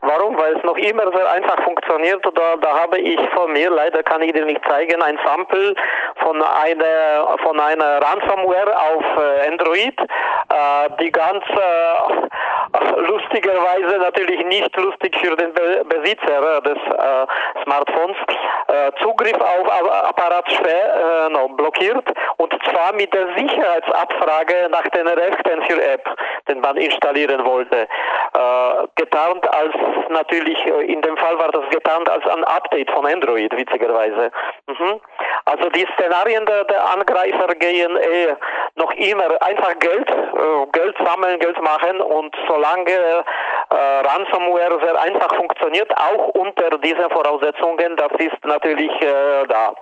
Warum? 0.00 0.36
Weil 0.38 0.56
es 0.56 0.64
noch 0.64 0.76
immer 0.76 1.12
sehr 1.14 1.30
einfach 1.30 1.62
funktioniert. 1.62 2.24
Da, 2.34 2.56
da 2.56 2.80
habe 2.80 2.98
ich 2.98 3.20
von 3.34 3.52
mir, 3.52 3.70
leider 3.70 4.02
kann 4.02 4.22
ich 4.22 4.32
dir 4.32 4.44
nicht 4.44 4.62
zeigen, 4.68 5.02
ein 5.02 5.18
Sample 5.24 5.74
von 6.16 6.42
einer 6.42 7.38
von 7.42 7.60
einer 7.60 8.00
Ransomware 8.02 8.76
auf 8.76 9.04
äh, 9.18 9.48
Android, 9.48 9.98
äh, 10.00 10.90
die 11.00 11.12
ganz 11.12 11.44
äh, 11.48 13.00
lustigerweise 13.00 13.98
natürlich 13.98 14.44
nicht 14.46 14.76
lustig 14.76 15.16
für 15.20 15.36
den 15.42 15.52
Be 15.54 15.84
Besitzer 15.84 16.60
des 16.60 16.78
äh, 16.78 17.26
Smartphones, 17.64 18.16
äh, 18.68 18.92
Zugriff 19.02 19.36
auf 19.36 19.70
Apparatsphäre 20.08 21.26
äh, 21.26 21.32
no, 21.32 21.48
blockiert 21.48 22.04
und 22.36 22.52
zwar 22.64 22.92
mit 22.94 23.12
der 23.12 23.26
Sicherheitsabfrage 23.36 24.68
nach 24.70 24.86
den 24.88 25.06
Rechten 25.08 25.62
für 25.62 25.82
App, 25.82 26.04
den 26.48 26.60
man 26.60 26.76
installieren 26.76 27.44
wollte. 27.44 27.82
Äh, 27.82 28.86
getarnt 28.96 29.46
als 29.52 29.74
natürlich, 30.08 30.58
äh, 30.66 30.92
in 30.92 31.02
dem 31.02 31.16
Fall 31.16 31.38
war 31.38 31.50
das 31.50 31.68
getarnt 31.70 32.08
als 32.08 32.26
ein 32.26 32.44
Update 32.44 32.90
von 32.90 33.06
Android, 33.06 33.54
witzigerweise. 33.56 34.30
Mhm. 34.66 35.00
Also 35.44 35.68
die 35.70 35.86
Szenarien 35.94 36.46
der, 36.46 36.64
der 36.64 36.90
Angreifer 36.90 37.54
gehen 37.56 37.96
eh 37.96 38.34
noch 38.76 38.92
immer 38.92 39.42
einfach 39.42 39.78
Geld, 39.80 40.08
Geld 40.72 40.96
sammeln, 41.04 41.38
Geld 41.40 41.60
machen 41.60 42.00
und 42.00 42.34
solange 42.48 43.24
äh, 43.72 44.06
Ransomware 44.06 44.78
sehr 44.82 45.00
einfach 45.00 45.31
funktioniert, 45.34 45.90
auch 45.96 46.28
unter 46.28 46.78
diesen 46.78 47.10
Voraussetzungen, 47.10 47.96
das 47.96 48.12
ist 48.18 48.44
natürlich 48.44 48.90
äh, 49.02 49.46
da. 49.48 49.74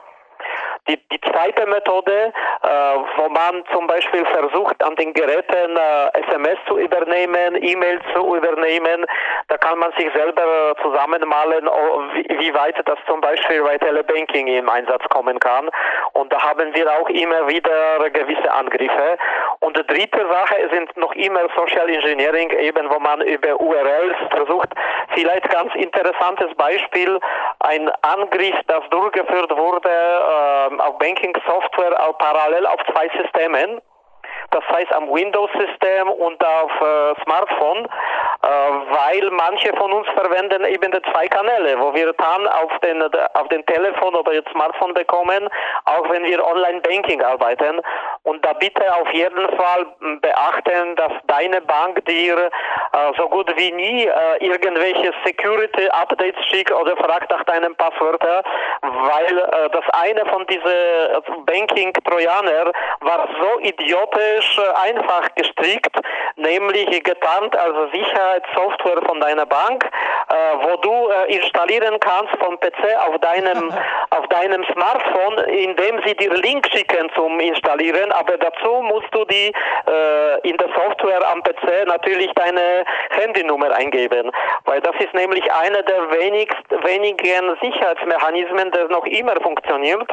Die, 0.89 0.97
die 1.13 1.21
zweite 1.21 1.67
Methode, 1.67 2.33
äh, 2.63 2.69
wo 3.17 3.29
man 3.29 3.63
zum 3.73 3.87
Beispiel 3.87 4.25
versucht, 4.25 4.83
an 4.83 4.97
den 4.97 5.13
Geräten 5.13 5.77
äh, 5.77 6.21
SMS 6.27 6.59
zu 6.67 6.79
übernehmen, 6.79 7.63
E-Mails 7.63 8.03
zu 8.15 8.35
übernehmen, 8.35 9.05
da 9.49 9.59
kann 9.59 9.79
man 9.79 9.93
sich 9.99 10.11
selber 10.15 10.75
zusammenmalen, 10.83 11.67
wie, 12.15 12.39
wie 12.39 12.55
weit 12.55 12.77
das 12.87 12.99
zum 13.07 13.21
Beispiel 13.21 13.63
bei 13.63 13.77
Telebanking 13.79 14.47
im 14.47 14.69
Einsatz 14.69 15.03
kommen 15.11 15.39
kann. 15.39 15.69
Und 16.15 16.33
da 16.33 16.43
haben 16.43 16.75
wir 16.75 16.91
auch 16.91 17.09
immer 17.11 17.47
wieder 17.49 18.11
gewisse 18.11 18.51
Angriffe. 18.51 19.19
Und 19.61 19.77
die 19.77 19.87
dritte 19.87 20.27
Sache 20.27 20.57
sind 20.73 20.97
noch 20.97 21.13
immer 21.15 21.41
Social 21.55 21.89
Engineering, 21.89 22.51
eben 22.51 22.89
wo 22.91 22.99
man 22.99 23.21
über 23.21 23.61
URLs 23.61 24.17
versucht, 24.31 24.69
vielleicht 25.15 25.49
ganz 25.51 25.75
interessantes 25.75 26.55
Beispiel, 26.57 27.21
ein 27.61 27.91
Angriff, 28.01 28.55
das 28.69 28.83
durchgeführt 28.91 29.55
wurde, 29.55 29.91
äh, 29.91 30.81
auf 30.81 30.99
Banking 30.99 31.37
Software 31.47 31.91
parallel 32.19 32.67
auf 32.67 32.81
zwei 32.91 33.11
Systemen. 33.21 33.83
Das 34.51 34.65
heißt 34.69 34.93
am 34.95 35.09
Windows-System 35.09 36.09
und 36.09 36.45
auf 36.45 36.73
äh, 36.81 37.23
Smartphone, 37.23 37.87
weil 38.43 39.31
manche 39.31 39.75
von 39.77 39.93
uns 39.93 40.09
verwenden 40.09 40.65
eben 40.65 40.91
die 40.91 41.03
zwei 41.13 41.29
Kanäle, 41.29 41.79
wo 41.79 41.93
wir 41.95 42.13
dann 42.15 42.47
auf 42.49 42.79
den, 42.83 43.03
auf 43.35 43.49
den 43.49 43.65
Telefon 43.67 44.15
oder 44.15 44.33
jetzt 44.33 44.51
Smartphone 44.51 44.95
bekommen, 44.95 45.49
auch 45.85 46.09
wenn 46.11 46.25
wir 46.25 46.45
Online-Banking 46.45 47.23
arbeiten. 47.23 47.81
Und 48.23 48.45
da 48.45 48.53
bitte 48.55 48.83
auf 48.95 49.13
jeden 49.13 49.47
Fall 49.57 49.87
beachten, 50.21 50.97
dass 50.97 51.13
deine 51.27 51.61
Bank 51.61 52.05
dir 52.07 52.51
äh, 52.93 53.13
so 53.17 53.29
gut 53.29 53.51
wie 53.57 53.73
nie 53.73 54.07
äh, 54.07 54.45
irgendwelche 54.45 55.13
Security-Updates 55.25 56.45
schickt 56.47 56.73
oder 56.73 56.97
fragt 56.97 57.31
nach 57.31 57.45
deinem 57.45 57.75
Passwörter, 57.77 58.43
weil 58.83 59.39
äh, 59.39 59.71
das 59.71 59.85
eine 59.93 60.25
von 60.27 60.47
diesen 60.47 60.67
äh, 60.67 61.21
Banking-Trojaner 61.47 62.73
war 63.01 63.29
so 63.41 63.61
idiotisch 63.61 64.59
äh, 64.59 64.89
einfach 64.89 65.35
gestrickt, 65.35 65.95
nämlich 66.37 67.03
getarnt 67.05 67.57
als 67.57 67.93
Sicherheitssoftware 68.31 69.03
von 69.07 69.21
deiner 69.21 69.47
Bank, 69.47 69.85
äh, 70.29 70.35
wo 70.63 70.77
du 70.77 71.09
installieren 71.29 71.99
kannst 72.01 72.35
vom 72.39 72.59
PC 72.61 72.97
auf 73.09 73.19
deinem, 73.19 73.73
auf 74.11 74.27
deinem 74.29 74.65
Smartphone, 74.73 75.39
indem 75.49 76.01
sie 76.05 76.15
dir 76.15 76.33
Link 76.35 76.69
schicken 76.73 77.11
zum 77.15 77.41
Installieren 77.41 78.11
aber 78.13 78.37
dazu 78.37 78.83
musst 78.83 79.09
du 79.13 79.25
die 79.25 79.53
äh, 79.89 80.49
in 80.49 80.57
der 80.57 80.69
Software 80.69 81.27
am 81.31 81.43
PC 81.43 81.87
natürlich 81.87 82.31
deine 82.35 82.85
Handynummer 83.11 83.75
eingeben, 83.75 84.31
weil 84.65 84.81
das 84.81 84.95
ist 84.99 85.15
nämlich 85.15 85.51
einer 85.53 85.83
der 85.83 86.11
wenigst, 86.11 86.71
wenigen 86.85 87.57
Sicherheitsmechanismen, 87.63 88.71
der 88.73 88.89
noch 88.89 89.05
immer 89.07 89.35
funktioniert. 89.41 90.09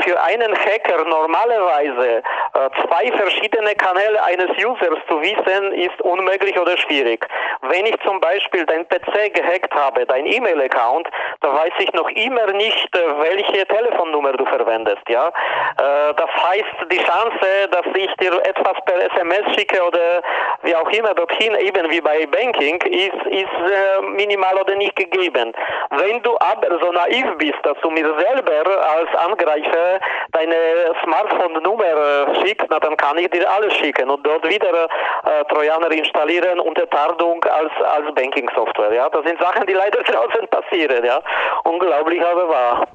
Für 0.00 0.20
einen 0.22 0.54
Hacker 0.54 1.04
normalerweise 1.04 2.18
äh, 2.18 2.70
zwei 2.82 3.12
verschiedene 3.16 3.74
Kanäle 3.74 4.22
eines 4.24 4.50
Users 4.58 4.98
zu 5.08 5.20
wissen, 5.20 5.72
ist 5.72 6.00
unmöglich 6.02 6.58
oder 6.58 6.76
schwierig. 6.76 7.26
Wenn 7.62 7.86
ich 7.86 7.96
zum 8.04 8.20
Beispiel 8.20 8.64
dein 8.66 8.86
PC 8.88 9.34
gehackt 9.34 9.74
habe, 9.74 10.06
dein 10.06 10.26
E-Mail-Account, 10.26 11.08
da 11.40 11.54
weiß 11.54 11.72
ich 11.78 11.92
noch 11.92 12.08
immer 12.10 12.46
nicht, 12.52 12.96
äh, 12.96 13.00
welche 13.20 13.66
Telefonnummer 13.66 14.32
du 14.32 14.44
verwendest. 14.46 15.02
Ja, 15.08 15.28
äh, 15.28 16.14
das 16.14 16.30
heißt, 16.44 16.90
die 16.90 16.98
Chance 16.98 17.68
dass 17.70 17.86
ich 17.94 18.12
dir 18.16 18.32
etwas 18.44 18.74
per 18.84 19.00
SMS 19.12 19.54
schicke 19.54 19.82
oder 19.82 20.22
wie 20.62 20.74
auch 20.74 20.88
immer 20.90 21.14
dorthin, 21.14 21.54
eben 21.56 21.90
wie 21.90 22.00
bei 22.00 22.26
Banking, 22.26 22.80
ist, 22.82 23.26
ist 23.26 23.70
äh, 23.70 24.02
minimal 24.02 24.56
oder 24.60 24.74
nicht 24.76 24.96
gegeben. 24.96 25.52
Wenn 25.90 26.22
du 26.22 26.36
aber 26.38 26.78
so 26.80 26.92
naiv 26.92 27.26
bist, 27.38 27.58
dass 27.62 27.78
du 27.82 27.90
mir 27.90 28.14
selber 28.18 28.88
als 28.96 29.14
Angreifer 29.16 30.00
deine 30.32 30.94
Smartphone-Nummer 31.02 32.34
schickst, 32.42 32.66
na, 32.70 32.78
dann 32.80 32.96
kann 32.96 33.18
ich 33.18 33.30
dir 33.30 33.48
alles 33.50 33.74
schicken 33.74 34.10
und 34.10 34.26
dort 34.26 34.48
wieder 34.48 34.88
Trojaner 35.48 35.90
installieren 35.90 36.60
unter 36.60 36.88
Tarnung 37.36 37.44
als, 37.44 37.72
als 37.84 38.14
Banking-Software. 38.14 38.92
Ja? 38.94 39.08
Das 39.08 39.24
sind 39.24 39.38
Sachen, 39.40 39.66
die 39.66 39.72
leider 39.72 40.02
draußen 40.02 40.48
passieren. 40.50 41.04
Ja? 41.04 41.20
Unglaublich, 41.64 42.20
aber 42.22 42.48
wahr. 42.48 42.88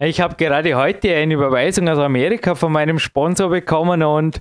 Ich 0.00 0.20
habe 0.20 0.36
gerade 0.36 0.74
heute 0.76 1.14
eine 1.14 1.34
Überweisung 1.34 1.88
aus 1.88 1.98
Amerika 1.98 2.54
von 2.54 2.72
meinem 2.72 2.98
Sponsor 2.98 3.50
bekommen 3.50 4.02
und 4.02 4.40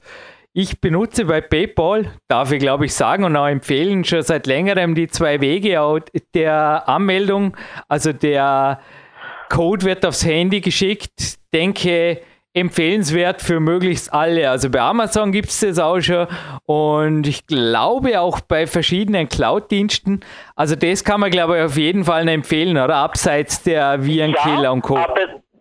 ich 0.53 0.81
benutze 0.81 1.25
bei 1.25 1.41
PayPal, 1.41 2.11
darf 2.27 2.51
ich 2.51 2.59
glaube 2.59 2.85
ich 2.85 2.93
sagen 2.93 3.23
und 3.23 3.35
auch 3.35 3.47
empfehlen, 3.47 4.03
schon 4.03 4.23
seit 4.23 4.47
längerem 4.47 4.95
die 4.95 5.07
zwei 5.07 5.39
Wege 5.41 6.01
der 6.33 6.83
Anmeldung. 6.87 7.55
Also 7.87 8.13
der 8.13 8.79
Code 9.49 9.85
wird 9.85 10.05
aufs 10.05 10.25
Handy 10.25 10.61
geschickt. 10.61 11.37
Denke, 11.53 12.21
empfehlenswert 12.59 13.41
für 13.41 13.59
möglichst 13.59 14.13
alle. 14.13 14.49
Also 14.49 14.69
bei 14.69 14.81
Amazon 14.81 15.31
gibt 15.31 15.49
es 15.49 15.59
das 15.59 15.79
auch 15.79 15.99
schon 15.99 16.27
und 16.65 17.27
ich 17.27 17.47
glaube 17.47 18.19
auch 18.19 18.39
bei 18.39 18.67
verschiedenen 18.67 19.29
Cloud-Diensten. 19.29 20.21
Also 20.55 20.75
das 20.75 21.03
kann 21.03 21.19
man 21.19 21.31
glaube 21.31 21.57
ich 21.57 21.63
auf 21.63 21.77
jeden 21.77 22.05
Fall 22.05 22.27
empfehlen, 22.27 22.77
oder? 22.77 22.95
Abseits 22.95 23.63
der 23.63 24.03
Virenkiller 24.03 24.63
ja, 24.63 24.71
und 24.71 24.81
Co. 24.81 24.97
Aber 24.97 25.15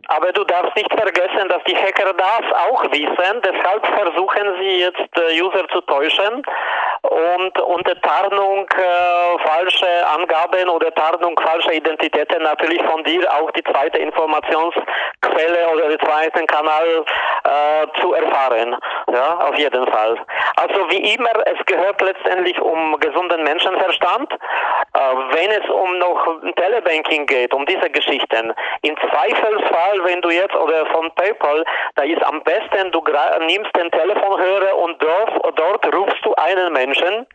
aber 0.09 0.33
du 0.33 0.45
darfst 0.45 0.77
nicht 0.77 0.93
vergessen, 0.93 1.49
dass 1.49 1.63
die 1.65 1.77
Hacker 1.77 2.13
das 2.15 2.53
auch 2.69 2.85
wissen. 2.85 3.43
Deshalb 3.45 3.87
versuchen 3.87 4.55
sie 4.61 4.81
jetzt 4.81 5.19
äh, 5.19 5.41
User 5.41 5.67
zu 5.69 5.81
täuschen 5.83 6.43
und 7.03 7.61
unter 7.61 8.01
Tarnung 8.01 8.67
äh, 8.71 9.39
falsche 9.47 10.07
Angaben 10.09 10.69
oder 10.69 10.93
Tarnung 10.95 11.39
falscher 11.41 11.73
Identitäten 11.73 12.43
natürlich 12.43 12.83
von 12.83 13.03
dir 13.05 13.31
auch 13.33 13.51
die 13.53 13.63
zweite 13.65 13.99
Informationsquelle 13.99 15.71
oder 15.73 15.89
den 15.89 16.01
zweiten 16.01 16.47
Kanal 16.47 17.05
äh, 17.45 18.01
zu 18.01 18.13
erfahren. 18.15 18.77
Ja, 19.13 19.39
auf 19.49 19.57
jeden 19.57 19.87
Fall. 19.87 20.17
Also 20.57 20.91
wie 20.91 21.15
immer, 21.15 21.31
es 21.47 21.65
gehört 21.67 22.01
letztendlich 22.01 22.61
um 22.61 22.99
gesunden 22.99 23.43
Menschenverstand. 23.45 24.33
Äh, 24.33 24.99
wenn 25.31 25.51
es 25.51 25.69
um 25.69 25.99
noch 25.99 26.41
Telebanking 26.57 27.27
geht, 27.27 27.53
um 27.55 27.67
diese 27.67 27.91
Geschichten, 27.91 28.53
im 28.83 28.97
Zweifelsfall, 28.97 29.96
wenn 30.05 30.21
du 30.21 30.31
jetzt 30.31 30.55
oder 30.55 30.87
von 30.87 31.11
PayPal, 31.15 31.65
da 31.95 32.03
ist 32.03 32.23
am 32.25 32.43
besten, 32.43 32.91
du 32.93 33.03
nimmst 33.47 33.75
den 33.77 33.91
Telefonhörer 33.91 34.77
und 34.77 35.03
dort, 35.03 35.59
dort 35.59 35.95
rufst 35.95 36.25
du 36.25 36.35
einen 36.35 36.73
Menschen 36.73 37.27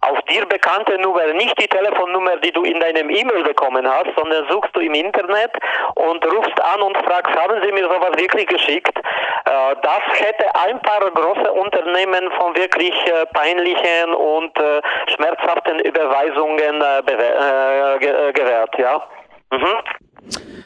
auf 0.00 0.20
dir 0.22 0.44
bekannte 0.46 0.98
Nummer, 0.98 1.26
nicht 1.32 1.60
die 1.60 1.68
Telefonnummer, 1.68 2.36
die 2.36 2.52
du 2.52 2.62
in 2.64 2.78
deinem 2.80 3.08
E-Mail 3.10 3.42
bekommen 3.42 3.88
hast, 3.88 4.10
sondern 4.16 4.46
suchst 4.50 4.74
du 4.76 4.80
im 4.80 4.94
Internet 4.94 5.52
und 5.94 6.24
rufst 6.26 6.60
an 6.60 6.82
und 6.82 6.96
fragst, 6.98 7.34
haben 7.34 7.62
Sie 7.62 7.72
mir 7.72 7.84
sowas 7.84 8.12
wirklich 8.16 8.46
geschickt? 8.46 8.96
Äh, 8.96 9.76
das 9.82 10.02
hätte 10.20 10.44
ein 10.66 10.80
paar 10.82 11.10
große 11.10 11.52
Unternehmen 11.52 12.30
von 12.38 12.54
wirklich 12.56 12.94
äh, 13.06 13.26
peinlichen 13.32 14.14
und 14.14 14.58
äh, 14.58 14.80
schmerzhaften 15.14 15.80
Überweisungen 15.80 16.80
gewährt, 17.98 18.78
ja. 18.78 19.02
Mhm. 19.50 20.64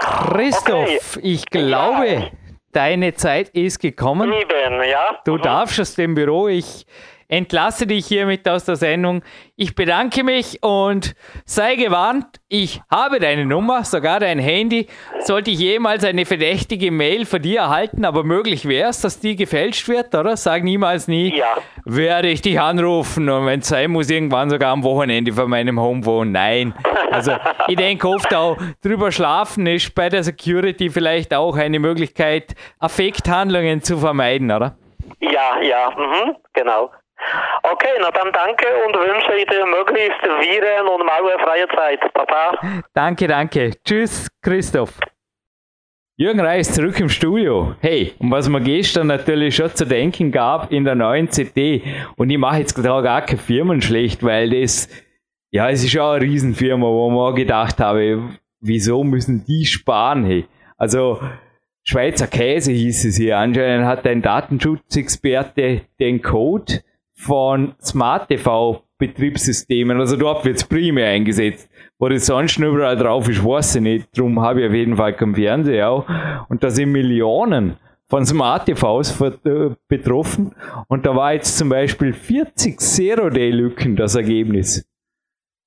Christoph, 0.00 1.16
okay. 1.16 1.20
ich 1.22 1.46
glaube, 1.46 2.06
ja. 2.06 2.30
deine 2.72 3.14
Zeit 3.14 3.50
ist 3.50 3.78
gekommen. 3.80 4.32
Eben, 4.32 4.82
ja. 4.88 5.20
Du 5.24 5.34
mhm. 5.34 5.42
darfst 5.42 5.80
aus 5.80 5.94
dem 5.94 6.14
Büro. 6.14 6.48
Ich 6.48 6.86
entlasse 7.30 7.86
dich 7.86 8.06
hiermit 8.06 8.46
aus 8.48 8.64
der 8.64 8.76
Sendung. 8.76 9.22
Ich 9.56 9.74
bedanke 9.74 10.24
mich 10.24 10.62
und 10.62 11.14
sei 11.44 11.76
gewarnt, 11.76 12.26
ich 12.48 12.82
habe 12.90 13.20
deine 13.20 13.46
Nummer, 13.46 13.84
sogar 13.84 14.18
dein 14.18 14.40
Handy. 14.40 14.88
Sollte 15.20 15.52
ich 15.52 15.60
jemals 15.60 16.04
eine 16.04 16.26
verdächtige 16.26 16.90
Mail 16.90 17.24
von 17.24 17.40
dir 17.40 17.60
erhalten, 17.60 18.04
aber 18.04 18.24
möglich 18.24 18.66
wäre 18.66 18.90
es, 18.90 19.00
dass 19.00 19.20
die 19.20 19.36
gefälscht 19.36 19.88
wird, 19.88 20.14
oder? 20.14 20.36
Sag 20.36 20.64
niemals 20.64 21.06
nie, 21.06 21.38
ja. 21.38 21.46
werde 21.84 22.28
ich 22.28 22.42
dich 22.42 22.60
anrufen 22.60 23.28
und 23.28 23.46
wenn 23.46 23.60
es 23.60 23.68
sein 23.68 23.92
muss, 23.92 24.10
irgendwann 24.10 24.50
sogar 24.50 24.72
am 24.72 24.82
Wochenende 24.82 25.32
von 25.32 25.48
meinem 25.48 25.78
Homephone. 25.80 26.32
Nein. 26.32 26.74
Also 27.12 27.36
ich 27.68 27.76
denke 27.76 28.08
oft 28.08 28.34
auch, 28.34 28.56
drüber 28.82 29.12
schlafen 29.12 29.66
ist 29.68 29.94
bei 29.94 30.08
der 30.08 30.24
Security 30.24 30.90
vielleicht 30.90 31.32
auch 31.32 31.56
eine 31.56 31.78
Möglichkeit, 31.78 32.54
Affekthandlungen 32.80 33.82
zu 33.82 33.98
vermeiden, 33.98 34.50
oder? 34.50 34.76
Ja, 35.20 35.60
ja, 35.60 35.90
mhm, 35.96 36.36
genau. 36.52 36.90
Okay, 37.62 37.94
na 38.00 38.10
dann 38.10 38.32
danke 38.32 38.66
und 38.86 38.94
wünsche 38.94 39.46
dir 39.46 39.66
möglichst 39.66 40.22
viren- 40.22 40.88
und 40.88 41.04
malwarefreie 41.04 41.68
Zeit. 41.68 42.00
Papa. 42.14 42.58
Danke, 42.94 43.26
danke. 43.26 43.72
Tschüss, 43.84 44.28
Christoph. 44.42 44.98
Jürgen 46.16 46.40
Reis 46.40 46.74
zurück 46.74 47.00
im 47.00 47.08
Studio. 47.08 47.74
Hey, 47.80 48.14
und 48.18 48.30
was 48.30 48.48
mir 48.48 48.60
gestern 48.60 49.06
natürlich 49.06 49.56
schon 49.56 49.74
zu 49.74 49.86
denken 49.86 50.30
gab 50.30 50.70
in 50.70 50.84
der 50.84 50.94
neuen 50.94 51.28
CT, 51.28 51.82
und 52.16 52.28
ich 52.28 52.36
mache 52.36 52.58
jetzt 52.58 52.76
da 52.76 53.00
gar 53.00 53.22
keine 53.22 53.38
Firmen 53.38 53.80
schlecht, 53.80 54.22
weil 54.22 54.50
das, 54.50 54.88
ja, 55.50 55.70
es 55.70 55.82
ist 55.82 55.98
auch 55.98 56.12
eine 56.12 56.22
Riesenfirma, 56.22 56.86
wo 56.86 57.08
man 57.08 57.34
gedacht 57.34 57.78
habe, 57.80 58.38
wieso 58.60 59.02
müssen 59.02 59.44
die 59.46 59.64
sparen? 59.64 60.24
Hey? 60.24 60.46
Also, 60.76 61.20
Schweizer 61.84 62.26
Käse 62.26 62.72
hieß 62.72 63.06
es 63.06 63.16
hier. 63.16 63.38
Anscheinend 63.38 63.86
hat 63.86 64.06
ein 64.06 64.20
Datenschutzexperte 64.20 65.82
den 65.98 66.20
Code 66.20 66.82
von 67.20 67.74
Smart 67.82 68.28
TV 68.28 68.82
Betriebssystemen, 68.98 69.98
also 69.98 70.16
dort 70.16 70.44
wird 70.44 70.56
es 70.56 70.64
primär 70.64 71.08
eingesetzt. 71.08 71.70
Wo 71.98 72.08
das 72.08 72.26
sonst 72.26 72.58
überall 72.58 72.96
drauf 72.96 73.28
ist, 73.28 73.44
weiß 73.44 73.76
ich 73.76 73.82
nicht. 73.82 74.08
Darum 74.16 74.40
habe 74.40 74.62
ich 74.62 74.68
auf 74.68 74.74
jeden 74.74 74.96
Fall 74.96 75.12
keinen 75.14 75.34
Fernseher 75.34 75.90
auch. 75.90 76.06
Und 76.48 76.64
da 76.64 76.70
sind 76.70 76.92
Millionen 76.92 77.76
von 78.08 78.24
Smart 78.24 78.66
TVs 78.66 79.22
betroffen. 79.86 80.54
Und 80.88 81.04
da 81.04 81.14
war 81.14 81.34
jetzt 81.34 81.58
zum 81.58 81.68
Beispiel 81.68 82.14
40 82.14 82.80
Zero-Day-Lücken 82.80 83.96
das 83.96 84.14
Ergebnis. 84.14 84.86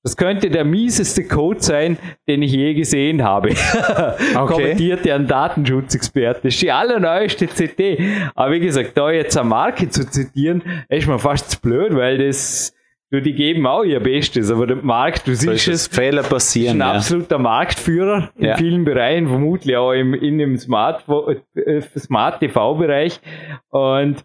Das 0.04 0.18
könnte 0.18 0.50
der 0.50 0.66
mieseste 0.66 1.26
Code 1.26 1.62
sein, 1.62 1.96
den 2.28 2.42
ich 2.42 2.52
je 2.52 2.74
gesehen 2.74 3.24
habe. 3.24 3.48
okay. 4.36 4.46
Kommentiert 4.46 5.06
ja 5.06 5.14
ein 5.14 5.26
Datenschutzexperte. 5.26 6.42
Das 6.42 6.54
ist 6.54 6.62
die 6.62 6.70
allerneueste 6.70 7.46
CT. 7.46 8.34
Aber 8.34 8.52
wie 8.52 8.60
gesagt, 8.60 8.98
da 8.98 9.10
jetzt 9.10 9.34
eine 9.38 9.48
Marke 9.48 9.88
zu 9.88 10.06
zitieren, 10.06 10.62
ist 10.90 11.08
mir 11.08 11.18
fast 11.18 11.52
zu 11.52 11.60
blöd, 11.62 11.94
weil 11.94 12.18
das, 12.18 12.74
du, 13.10 13.22
die 13.22 13.32
geben 13.32 13.66
auch 13.66 13.82
ihr 13.82 13.98
Bestes. 13.98 14.50
Aber 14.50 14.66
der 14.66 14.76
Markt, 14.76 15.26
du 15.26 15.34
siehst 15.34 15.68
es, 15.68 15.86
Fehler 15.86 16.22
passieren. 16.22 16.76
Ist 16.76 16.82
ein 16.82 16.88
ja. 16.90 16.92
absoluter 16.96 17.38
Marktführer 17.38 18.30
in 18.36 18.44
ja. 18.44 18.56
vielen 18.58 18.84
Bereichen, 18.84 19.26
vermutlich 19.26 19.74
auch 19.74 19.92
im, 19.92 20.12
in 20.12 20.36
dem 20.36 20.58
Smart, 20.58 21.02
äh, 21.54 21.80
Smart 21.80 22.40
TV-Bereich. 22.40 23.22
Und, 23.70 24.22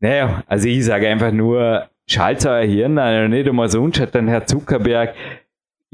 naja, 0.00 0.42
also 0.48 0.66
ich 0.66 0.84
sage 0.84 1.08
einfach 1.08 1.30
nur, 1.30 1.88
schaltet 2.08 2.46
euer 2.46 2.64
Hirn 2.64 2.98
ein, 2.98 3.30
nicht 3.30 3.48
einmal 3.48 3.68
sonst 3.68 4.00
hat 4.00 4.14
dann 4.14 4.28
Herr 4.28 4.46
Zuckerberg 4.46 5.14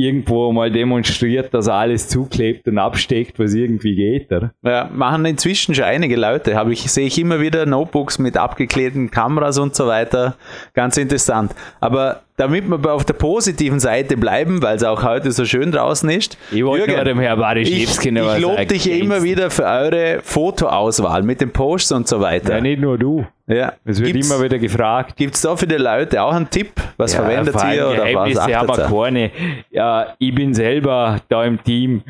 irgendwo 0.00 0.50
mal 0.50 0.70
demonstriert, 0.70 1.52
dass 1.52 1.66
er 1.66 1.74
alles 1.74 2.08
zuklebt 2.08 2.66
und 2.66 2.78
absteckt, 2.78 3.38
was 3.38 3.52
irgendwie 3.52 3.94
geht. 3.94 4.32
Oder? 4.32 4.54
Ja, 4.62 4.88
machen 4.90 5.26
inzwischen 5.26 5.74
schon 5.74 5.84
einige 5.84 6.16
Leute. 6.16 6.54
Habe 6.56 6.72
ich, 6.72 6.90
sehe 6.90 7.06
ich 7.06 7.18
immer 7.18 7.40
wieder 7.40 7.66
Notebooks 7.66 8.18
mit 8.18 8.38
abgeklebten 8.38 9.10
Kameras 9.10 9.58
und 9.58 9.76
so 9.76 9.86
weiter. 9.86 10.36
Ganz 10.72 10.96
interessant. 10.96 11.54
Aber 11.80 12.22
damit 12.40 12.66
wir 12.66 12.92
auf 12.94 13.04
der 13.04 13.12
positiven 13.12 13.80
Seite 13.80 14.16
bleiben, 14.16 14.62
weil 14.62 14.76
es 14.76 14.82
auch 14.82 15.02
heute 15.02 15.30
so 15.30 15.44
schön 15.44 15.70
draußen 15.72 16.08
ist. 16.08 16.38
Ich 16.50 16.64
wollte 16.64 16.90
Jürgen, 16.90 17.04
dem 17.04 17.20
Herr 17.20 17.56
ich, 17.56 17.70
ich 17.70 18.10
lobe 18.40 18.64
dich 18.64 18.86
ja 18.86 18.96
immer 18.96 19.22
wieder 19.22 19.50
für 19.50 19.64
eure 19.64 20.20
Fotoauswahl 20.22 21.22
mit 21.22 21.42
den 21.42 21.52
Posts 21.52 21.92
und 21.92 22.08
so 22.08 22.20
weiter. 22.20 22.54
Ja, 22.54 22.60
nicht 22.62 22.80
nur 22.80 22.96
du. 22.96 23.26
Ja. 23.46 23.74
Es 23.84 24.00
wird 24.00 24.14
gibt's, 24.14 24.30
immer 24.30 24.42
wieder 24.42 24.58
gefragt. 24.58 25.16
Gibt 25.16 25.34
es 25.34 25.42
da 25.42 25.54
für 25.54 25.66
die 25.66 25.74
Leute 25.74 26.22
auch 26.22 26.32
einen 26.32 26.48
Tipp? 26.48 26.72
Was 26.96 27.12
ja, 27.12 27.20
verwendet 27.20 27.54
ihr 27.74 27.88
oder 27.88 28.14
was 28.14 28.38
achtet 28.38 28.88
keine. 28.88 29.30
Ja, 29.70 30.14
ich 30.18 30.34
bin 30.34 30.54
selber 30.54 31.20
da 31.28 31.44
im 31.44 31.62
Team 31.62 32.02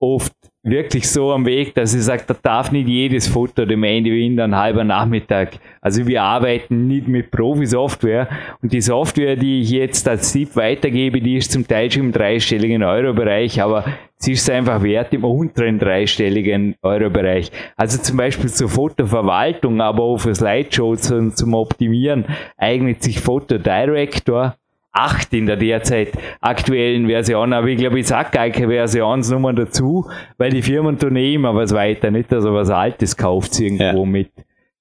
oft 0.00 0.34
wirklich 0.62 1.08
so 1.08 1.32
am 1.32 1.46
Weg, 1.46 1.74
dass 1.74 1.94
ich 1.94 2.02
sage, 2.02 2.24
da 2.26 2.36
darf 2.40 2.70
nicht 2.70 2.88
jedes 2.88 3.28
Foto 3.28 3.64
dem 3.64 3.82
Ende 3.82 4.18
in 4.18 4.38
ein 4.38 4.54
halber 4.54 4.84
Nachmittag. 4.84 5.58
Also 5.80 6.06
wir 6.06 6.22
arbeiten 6.22 6.86
nicht 6.86 7.08
mit 7.08 7.30
Profi-Software 7.30 8.28
und 8.60 8.72
die 8.72 8.82
Software, 8.82 9.36
die 9.36 9.62
ich 9.62 9.70
jetzt 9.70 10.06
als 10.06 10.32
Tipp 10.32 10.56
weitergebe, 10.56 11.20
die 11.20 11.36
ist 11.36 11.52
zum 11.52 11.66
Teil 11.66 11.90
schon 11.90 12.06
im 12.06 12.12
dreistelligen 12.12 12.82
Euro-Bereich, 12.82 13.62
aber 13.62 13.84
sie 14.16 14.32
ist 14.32 14.50
einfach 14.50 14.82
wert 14.82 15.14
im 15.14 15.24
unteren 15.24 15.78
dreistelligen 15.78 16.76
Euro-Bereich. 16.82 17.50
Also 17.76 17.98
zum 17.98 18.18
Beispiel 18.18 18.50
zur 18.50 18.68
Fotoverwaltung, 18.68 19.80
aber 19.80 20.02
auch 20.02 20.18
für 20.18 20.34
Slideshows 20.34 21.10
und 21.10 21.38
zum 21.38 21.54
Optimieren 21.54 22.26
eignet 22.58 23.02
sich 23.02 23.20
Fotodirector 23.20 24.56
8 24.92 25.32
in 25.34 25.46
der 25.46 25.56
derzeit 25.56 26.12
aktuellen 26.40 27.06
Version, 27.06 27.52
aber 27.52 27.68
ich 27.68 27.78
glaube, 27.78 28.00
ich 28.00 28.06
sage 28.06 28.30
gar 28.32 28.50
keine 28.50 28.68
Versionsnummer 28.68 29.52
dazu, 29.52 30.08
weil 30.36 30.50
die 30.50 30.62
Firmen 30.62 30.98
tun 30.98 31.16
eh 31.16 31.34
immer 31.34 31.54
was 31.54 31.72
weiter, 31.72 32.10
nicht 32.10 32.32
dass 32.32 32.44
er 32.44 32.54
was 32.54 32.70
Altes 32.70 33.16
kauft 33.16 33.58
irgendwo 33.60 34.04
ja. 34.04 34.04
mit. 34.04 34.30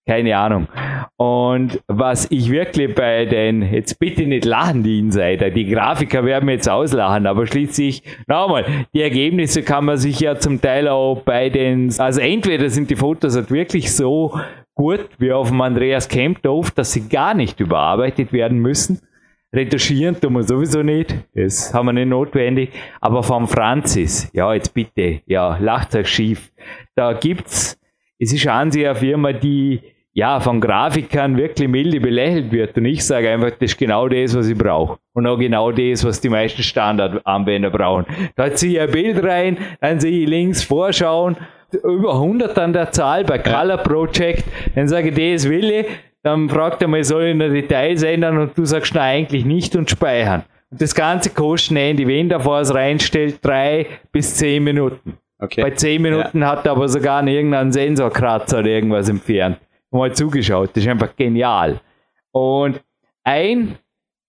Keine 0.07 0.35
Ahnung. 0.35 0.67
Und 1.17 1.83
was 1.85 2.31
ich 2.31 2.49
wirklich 2.49 2.95
bei 2.95 3.25
den, 3.25 3.61
jetzt 3.61 3.99
bitte 3.99 4.25
nicht 4.25 4.43
lachen, 4.43 4.81
die 4.81 4.97
Insider, 4.97 5.51
die 5.51 5.67
Grafiker 5.67 6.25
werden 6.25 6.49
jetzt 6.49 6.67
auslachen, 6.67 7.27
aber 7.27 7.45
schließlich, 7.45 8.01
nochmal, 8.25 8.65
die 8.91 9.03
Ergebnisse 9.03 9.61
kann 9.61 9.85
man 9.85 9.97
sich 9.97 10.19
ja 10.19 10.39
zum 10.39 10.59
Teil 10.59 10.87
auch 10.87 11.21
bei 11.21 11.49
den, 11.49 11.93
also 11.99 12.21
entweder 12.21 12.71
sind 12.71 12.89
die 12.89 12.95
Fotos 12.95 13.35
halt 13.35 13.51
wirklich 13.51 13.95
so 13.95 14.33
gut 14.73 15.09
wie 15.19 15.31
auf 15.31 15.49
dem 15.49 15.61
Andreas 15.61 16.07
Kempdorf, 16.07 16.71
dass 16.71 16.91
sie 16.91 17.07
gar 17.07 17.35
nicht 17.35 17.59
überarbeitet 17.59 18.33
werden 18.33 18.57
müssen, 18.57 19.01
Retuschieren 19.53 20.19
tun 20.19 20.33
wir 20.33 20.43
sowieso 20.43 20.83
nicht. 20.83 21.15
Das 21.33 21.73
haben 21.73 21.87
wir 21.87 21.93
nicht 21.93 22.07
notwendig. 22.07 22.71
Aber 23.01 23.23
vom 23.23 23.47
Franzis, 23.47 24.29
ja, 24.33 24.53
jetzt 24.53 24.73
bitte, 24.73 25.21
ja, 25.25 25.57
lacht 25.57 25.95
euch 25.95 26.07
schief. 26.07 26.51
Da 26.95 27.13
gibt's, 27.13 27.79
es 28.19 28.31
ist 28.31 28.45
an 28.47 28.71
sich 28.71 28.87
Firma, 28.97 29.33
die, 29.33 29.81
ja, 30.13 30.39
von 30.39 30.61
Grafikern 30.61 31.35
wirklich 31.35 31.67
milde 31.67 31.99
belächelt 31.99 32.51
wird. 32.51 32.77
Und 32.77 32.85
ich 32.85 33.03
sage 33.03 33.31
einfach, 33.31 33.51
das 33.51 33.71
ist 33.71 33.77
genau 33.77 34.07
das, 34.07 34.35
was 34.35 34.47
ich 34.47 34.57
brauche. 34.57 34.99
Und 35.13 35.25
auch 35.25 35.37
genau 35.37 35.71
das, 35.71 36.05
was 36.05 36.21
die 36.21 36.29
meisten 36.29 36.61
Standardanwender 36.61 37.71
brauchen. 37.71 38.05
Da 38.35 38.53
ziehe 38.53 38.73
ich 38.73 38.81
ein 38.81 38.91
Bild 38.91 39.23
rein, 39.23 39.57
dann 39.81 39.99
sehe 39.99 40.23
ich 40.23 40.29
links 40.29 40.61
vorschauen, 40.61 41.37
über 41.83 42.13
100 42.13 42.57
an 42.57 42.73
der 42.73 42.91
Zahl 42.91 43.23
bei 43.23 43.37
Color 43.37 43.77
Project, 43.77 44.43
dann 44.75 44.87
sage 44.87 45.09
ich, 45.09 45.33
das 45.33 45.49
will 45.49 45.69
ich, 45.69 45.85
dann 46.23 46.49
fragt 46.49 46.81
er 46.81 46.87
mal, 46.87 47.03
soll 47.03 47.25
ich 47.25 47.31
eine 47.31 47.49
Details 47.49 48.03
ändern 48.03 48.37
und 48.37 48.57
du 48.57 48.65
sagst, 48.65 48.93
nein, 48.93 49.19
eigentlich 49.19 49.45
nicht 49.45 49.75
und 49.75 49.89
speichern. 49.89 50.43
Und 50.69 50.81
das 50.81 50.93
Ganze 50.93 51.29
kostet 51.29 51.77
Handy, 51.77 52.07
wenn 52.07 52.29
davor 52.29 52.59
es 52.59 52.73
reinstellt, 52.73 53.43
drei 53.43 53.87
bis 54.11 54.35
zehn 54.35 54.63
Minuten. 54.63 55.17
Okay. 55.39 55.61
Bei 55.61 55.71
zehn 55.71 56.01
Minuten 56.01 56.41
ja. 56.41 56.47
hat 56.47 56.65
er 56.65 56.73
aber 56.73 56.87
sogar 56.89 57.25
irgendeinen 57.25 57.71
Sensorkratzer 57.71 58.59
oder 58.59 58.67
irgendwas 58.67 59.07
entfernt. 59.07 59.57
Mal 59.91 60.13
zugeschaut, 60.13 60.71
das 60.73 60.83
ist 60.83 60.89
einfach 60.89 61.15
genial. 61.15 61.79
Und 62.31 62.81
ein 63.23 63.77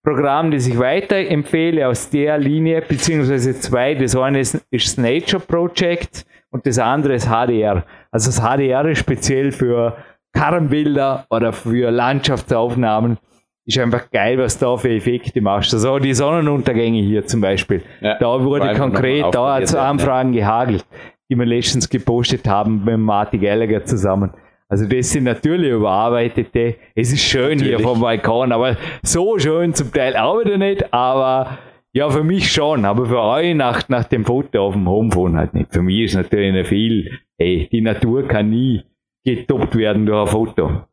Programm, 0.03 0.51
das 0.51 0.67
ich 0.67 0.79
weiterempfehle 0.79 1.87
aus 1.87 2.09
der 2.09 2.39
Linie, 2.39 2.81
beziehungsweise 2.81 3.59
zwei, 3.59 3.95
das 3.95 4.17
eine 4.17 4.41
ist, 4.41 4.55
ist 4.71 4.87
das 4.87 4.97
Nature 4.97 5.43
Project 5.43 6.25
und 6.51 6.65
das 6.65 6.79
andere 6.79 7.15
ist 7.15 7.27
HDR. 7.27 7.85
Also 8.11 8.31
das 8.31 8.41
HDR 8.41 8.87
ist 8.87 8.99
speziell 8.99 9.53
für 9.53 9.97
Karrenbilder 10.33 11.27
oder 11.31 11.53
für 11.53 11.91
Landschaftsaufnahmen. 11.91 13.19
Ist 13.67 13.79
einfach 13.79 14.11
geil, 14.11 14.39
was 14.39 14.59
da 14.59 14.77
für 14.77 14.91
Effekte 14.91 15.41
machst. 15.41 15.73
Also 15.75 15.99
die 15.99 16.15
Sonnenuntergänge 16.15 17.03
hier 17.03 17.27
zum 17.27 17.41
Beispiel. 17.41 17.83
Ja, 18.01 18.19
da 18.19 18.43
wurde 18.43 18.75
konkret, 18.75 19.27
da 19.33 19.55
hat 19.55 19.65
es 19.65 19.75
Anfragen 19.75 20.33
ja. 20.33 20.41
gehagelt, 20.41 20.85
die 21.29 21.37
wir 21.37 21.47
letztens 21.47 21.89
gepostet 21.89 22.49
haben 22.49 22.85
mit 22.85 22.99
Marty 22.99 23.39
Gallagher 23.39 23.85
zusammen. 23.85 24.33
Also 24.69 24.87
das 24.87 25.11
sind 25.11 25.25
natürlich 25.25 25.73
überarbeitete. 25.73 26.77
Es 26.95 27.13
ist 27.13 27.23
schön 27.23 27.59
natürlich. 27.59 27.77
hier 27.77 27.81
vom 27.81 28.01
Balkon, 28.01 28.53
aber 28.53 28.77
so 29.03 29.39
schön 29.39 29.75
zum 29.75 29.93
Teil 29.93 30.17
auch 30.17 30.41
wieder 30.41 30.57
nicht. 30.59 30.93
Aber 30.95 31.59
ja, 31.93 32.09
für 32.09 32.23
mich 32.23 32.53
schon. 32.53 32.85
Aber 32.85 33.07
für 33.07 33.21
euch 33.21 33.55
nach, 33.55 33.89
nach 33.89 34.05
dem 34.05 34.25
Foto 34.25 34.67
auf 34.67 34.75
dem 34.75 34.89
Homephone 34.89 35.37
halt 35.37 35.55
nicht. 35.55 35.73
Für 35.73 35.83
mich 35.83 36.05
ist 36.05 36.15
natürlich 36.15 36.53
nicht 36.53 36.69
viel. 36.69 37.19
Ey, 37.37 37.69
die 37.71 37.81
Natur 37.81 38.29
kann 38.29 38.51
nie 38.51 38.83
getoppt 39.25 39.77
werden 39.77 40.07
durch 40.07 40.27
ein 40.27 40.33
Foto. 40.33 40.85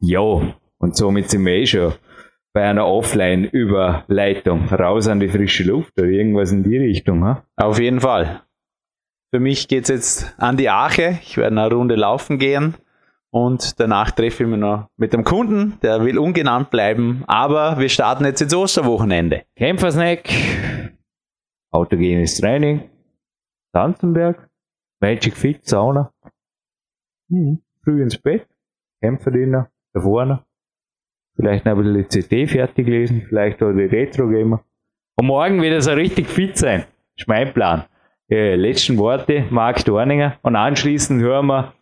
Ja, 0.00 0.20
und 0.78 0.96
somit 0.96 1.30
sind 1.30 1.44
wir 1.44 1.54
eh 1.54 1.66
schon 1.66 1.92
bei 2.52 2.68
einer 2.68 2.86
Offline-Überleitung 2.86 4.68
raus 4.68 5.08
an 5.08 5.20
die 5.20 5.28
frische 5.28 5.64
Luft 5.64 5.92
oder 5.98 6.08
irgendwas 6.08 6.52
in 6.52 6.62
die 6.62 6.78
Richtung. 6.78 7.24
Ha? 7.24 7.44
Auf 7.56 7.78
jeden 7.78 8.00
Fall. 8.00 8.42
Für 9.32 9.40
mich 9.40 9.68
geht 9.68 9.84
es 9.84 9.88
jetzt 9.88 10.34
an 10.38 10.56
die 10.56 10.68
Ache. 10.68 11.20
Ich 11.22 11.36
werde 11.36 11.60
eine 11.60 11.72
Runde 11.72 11.94
laufen 11.94 12.38
gehen 12.38 12.74
und 13.30 13.78
danach 13.78 14.10
treffe 14.10 14.42
ich 14.42 14.48
mich 14.48 14.58
noch 14.58 14.88
mit 14.96 15.12
dem 15.12 15.22
Kunden, 15.22 15.78
der 15.82 16.04
will 16.04 16.18
ungenannt 16.18 16.70
bleiben, 16.70 17.22
aber 17.26 17.78
wir 17.78 17.88
starten 17.88 18.24
jetzt 18.24 18.40
ins 18.40 18.54
Osterwochenende. 18.54 19.44
Kämpfersnack, 19.54 20.28
autogenes 21.70 22.38
Training, 22.38 22.90
Tanzenberg, 23.72 24.48
Magic 25.00 25.36
Fit, 25.36 25.64
Sauna. 25.64 26.12
Mhm. 27.30 27.62
Früh 27.82 28.02
ins 28.02 28.18
Bett, 28.18 28.46
Kämpferdiener, 29.00 29.70
da 29.94 30.00
vorne. 30.00 30.44
Vielleicht 31.36 31.64
noch 31.64 31.72
ein 31.72 31.82
bisschen 31.82 32.02
die 32.02 32.08
CD 32.08 32.46
fertig 32.46 32.86
lesen, 32.86 33.22
vielleicht 33.26 33.62
auch 33.62 33.72
die 33.72 33.84
Retro-Gamer. 33.84 34.62
Und 35.16 35.26
morgen 35.26 35.62
wird 35.62 35.72
er 35.72 35.80
so 35.80 35.92
richtig 35.92 36.26
fit 36.26 36.58
sein. 36.58 36.84
Ist 37.16 37.28
mein 37.28 37.52
Plan. 37.54 37.84
Äh, 38.30 38.56
letzten 38.56 38.98
Worte, 38.98 39.46
Marc 39.50 39.84
Dorninger. 39.84 40.38
Und 40.42 40.56
anschließend 40.56 41.22
hören 41.22 41.46
wir 41.46 41.72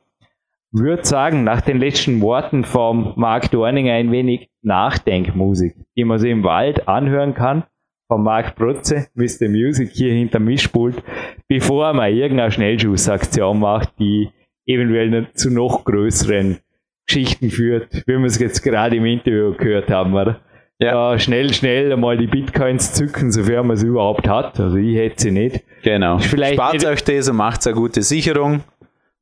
würde 0.70 1.04
sagen, 1.04 1.44
nach 1.44 1.60
den 1.60 1.78
letzten 1.78 2.20
Worten 2.20 2.64
vom 2.64 3.14
Marc 3.16 3.50
Dorninger 3.50 3.92
ein 3.92 4.12
wenig 4.12 4.50
Nachdenkmusik, 4.62 5.74
die 5.96 6.04
man 6.04 6.18
sich 6.18 6.30
im 6.30 6.44
Wald 6.44 6.88
anhören 6.88 7.34
kann, 7.34 7.64
von 8.06 8.22
Marc 8.22 8.54
Protze, 8.54 9.08
Mr. 9.14 9.48
Music 9.48 9.90
hier 9.92 10.12
hinter 10.12 10.40
Mischpult, 10.40 11.02
bevor 11.46 11.92
man 11.92 12.12
irgendeine 12.12 12.50
Schnellschussaktion 12.50 13.60
macht, 13.60 13.98
die 13.98 14.30
eventuell 14.68 15.26
zu 15.34 15.50
noch 15.50 15.84
größeren 15.84 16.58
Geschichten 17.06 17.50
führt, 17.50 17.92
wie 18.06 18.18
wir 18.18 18.24
es 18.24 18.38
jetzt 18.38 18.62
gerade 18.62 18.96
im 18.96 19.06
Interview 19.06 19.54
gehört 19.54 19.90
haben, 19.90 20.14
oder? 20.14 20.40
Ja. 20.78 21.12
ja 21.12 21.18
schnell, 21.18 21.52
schnell 21.52 21.92
einmal 21.92 22.18
die 22.18 22.26
Bitcoins 22.26 22.92
zücken, 22.92 23.32
sofern 23.32 23.66
man 23.66 23.76
es 23.76 23.82
überhaupt 23.82 24.28
hat. 24.28 24.60
Also 24.60 24.76
ich 24.76 24.96
hätte 24.96 25.22
sie 25.22 25.30
nicht. 25.30 25.64
Genau. 25.82 26.20
Spart 26.20 26.84
euch 26.84 27.02
das 27.02 27.28
und 27.28 27.36
macht 27.36 27.66
eine 27.66 27.74
gute 27.74 28.02
Sicherung. 28.02 28.62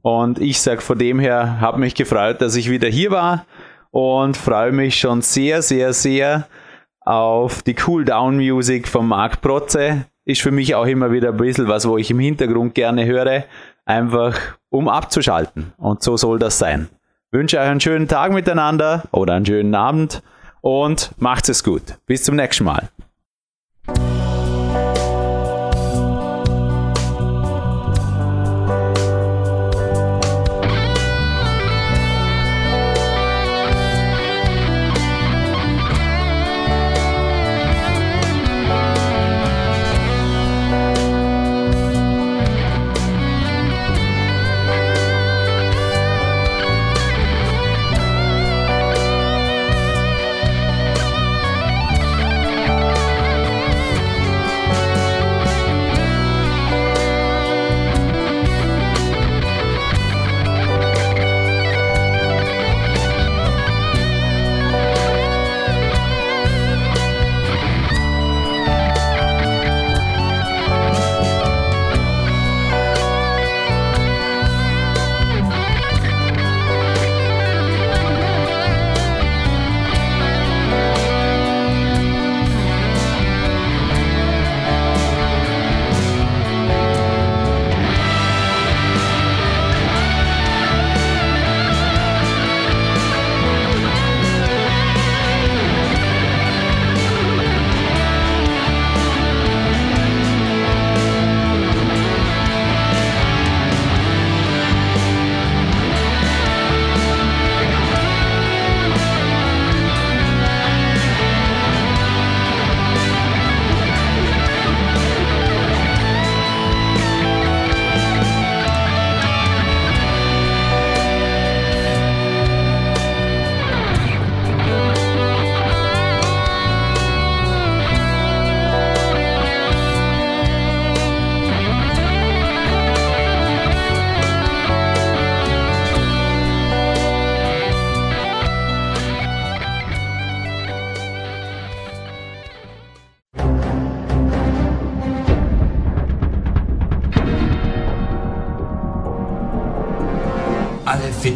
Und 0.02 0.40
ich 0.40 0.60
sage 0.60 0.80
von 0.80 0.98
dem 0.98 1.18
her, 1.18 1.60
habe 1.60 1.78
mich 1.78 1.94
gefreut, 1.94 2.40
dass 2.40 2.56
ich 2.56 2.70
wieder 2.70 2.88
hier 2.88 3.10
war 3.10 3.46
und 3.90 4.36
freue 4.36 4.72
mich 4.72 4.98
schon 4.98 5.22
sehr, 5.22 5.62
sehr, 5.62 5.92
sehr 5.92 6.46
auf 7.00 7.62
die 7.62 7.74
Cool-Down-Musik 7.86 8.88
von 8.88 9.06
Marc 9.06 9.40
Protze. 9.40 10.06
Ist 10.24 10.42
für 10.42 10.50
mich 10.50 10.74
auch 10.74 10.86
immer 10.86 11.12
wieder 11.12 11.30
ein 11.30 11.36
bisschen 11.36 11.68
was, 11.68 11.88
wo 11.88 11.96
ich 11.96 12.10
im 12.10 12.18
Hintergrund 12.18 12.74
gerne 12.74 13.06
höre, 13.06 13.44
einfach 13.86 14.36
um 14.68 14.88
abzuschalten. 14.88 15.72
Und 15.78 16.02
so 16.02 16.18
soll 16.18 16.38
das 16.38 16.58
sein. 16.58 16.88
wünsche 17.30 17.58
euch 17.58 17.68
einen 17.68 17.80
schönen 17.80 18.08
Tag 18.08 18.32
miteinander 18.32 19.04
oder 19.12 19.34
einen 19.34 19.46
schönen 19.46 19.74
Abend 19.74 20.22
und 20.60 21.10
macht 21.16 21.48
es 21.48 21.64
gut. 21.64 21.82
Bis 22.06 22.24
zum 22.24 22.36
nächsten 22.36 22.64
Mal. 22.64 22.90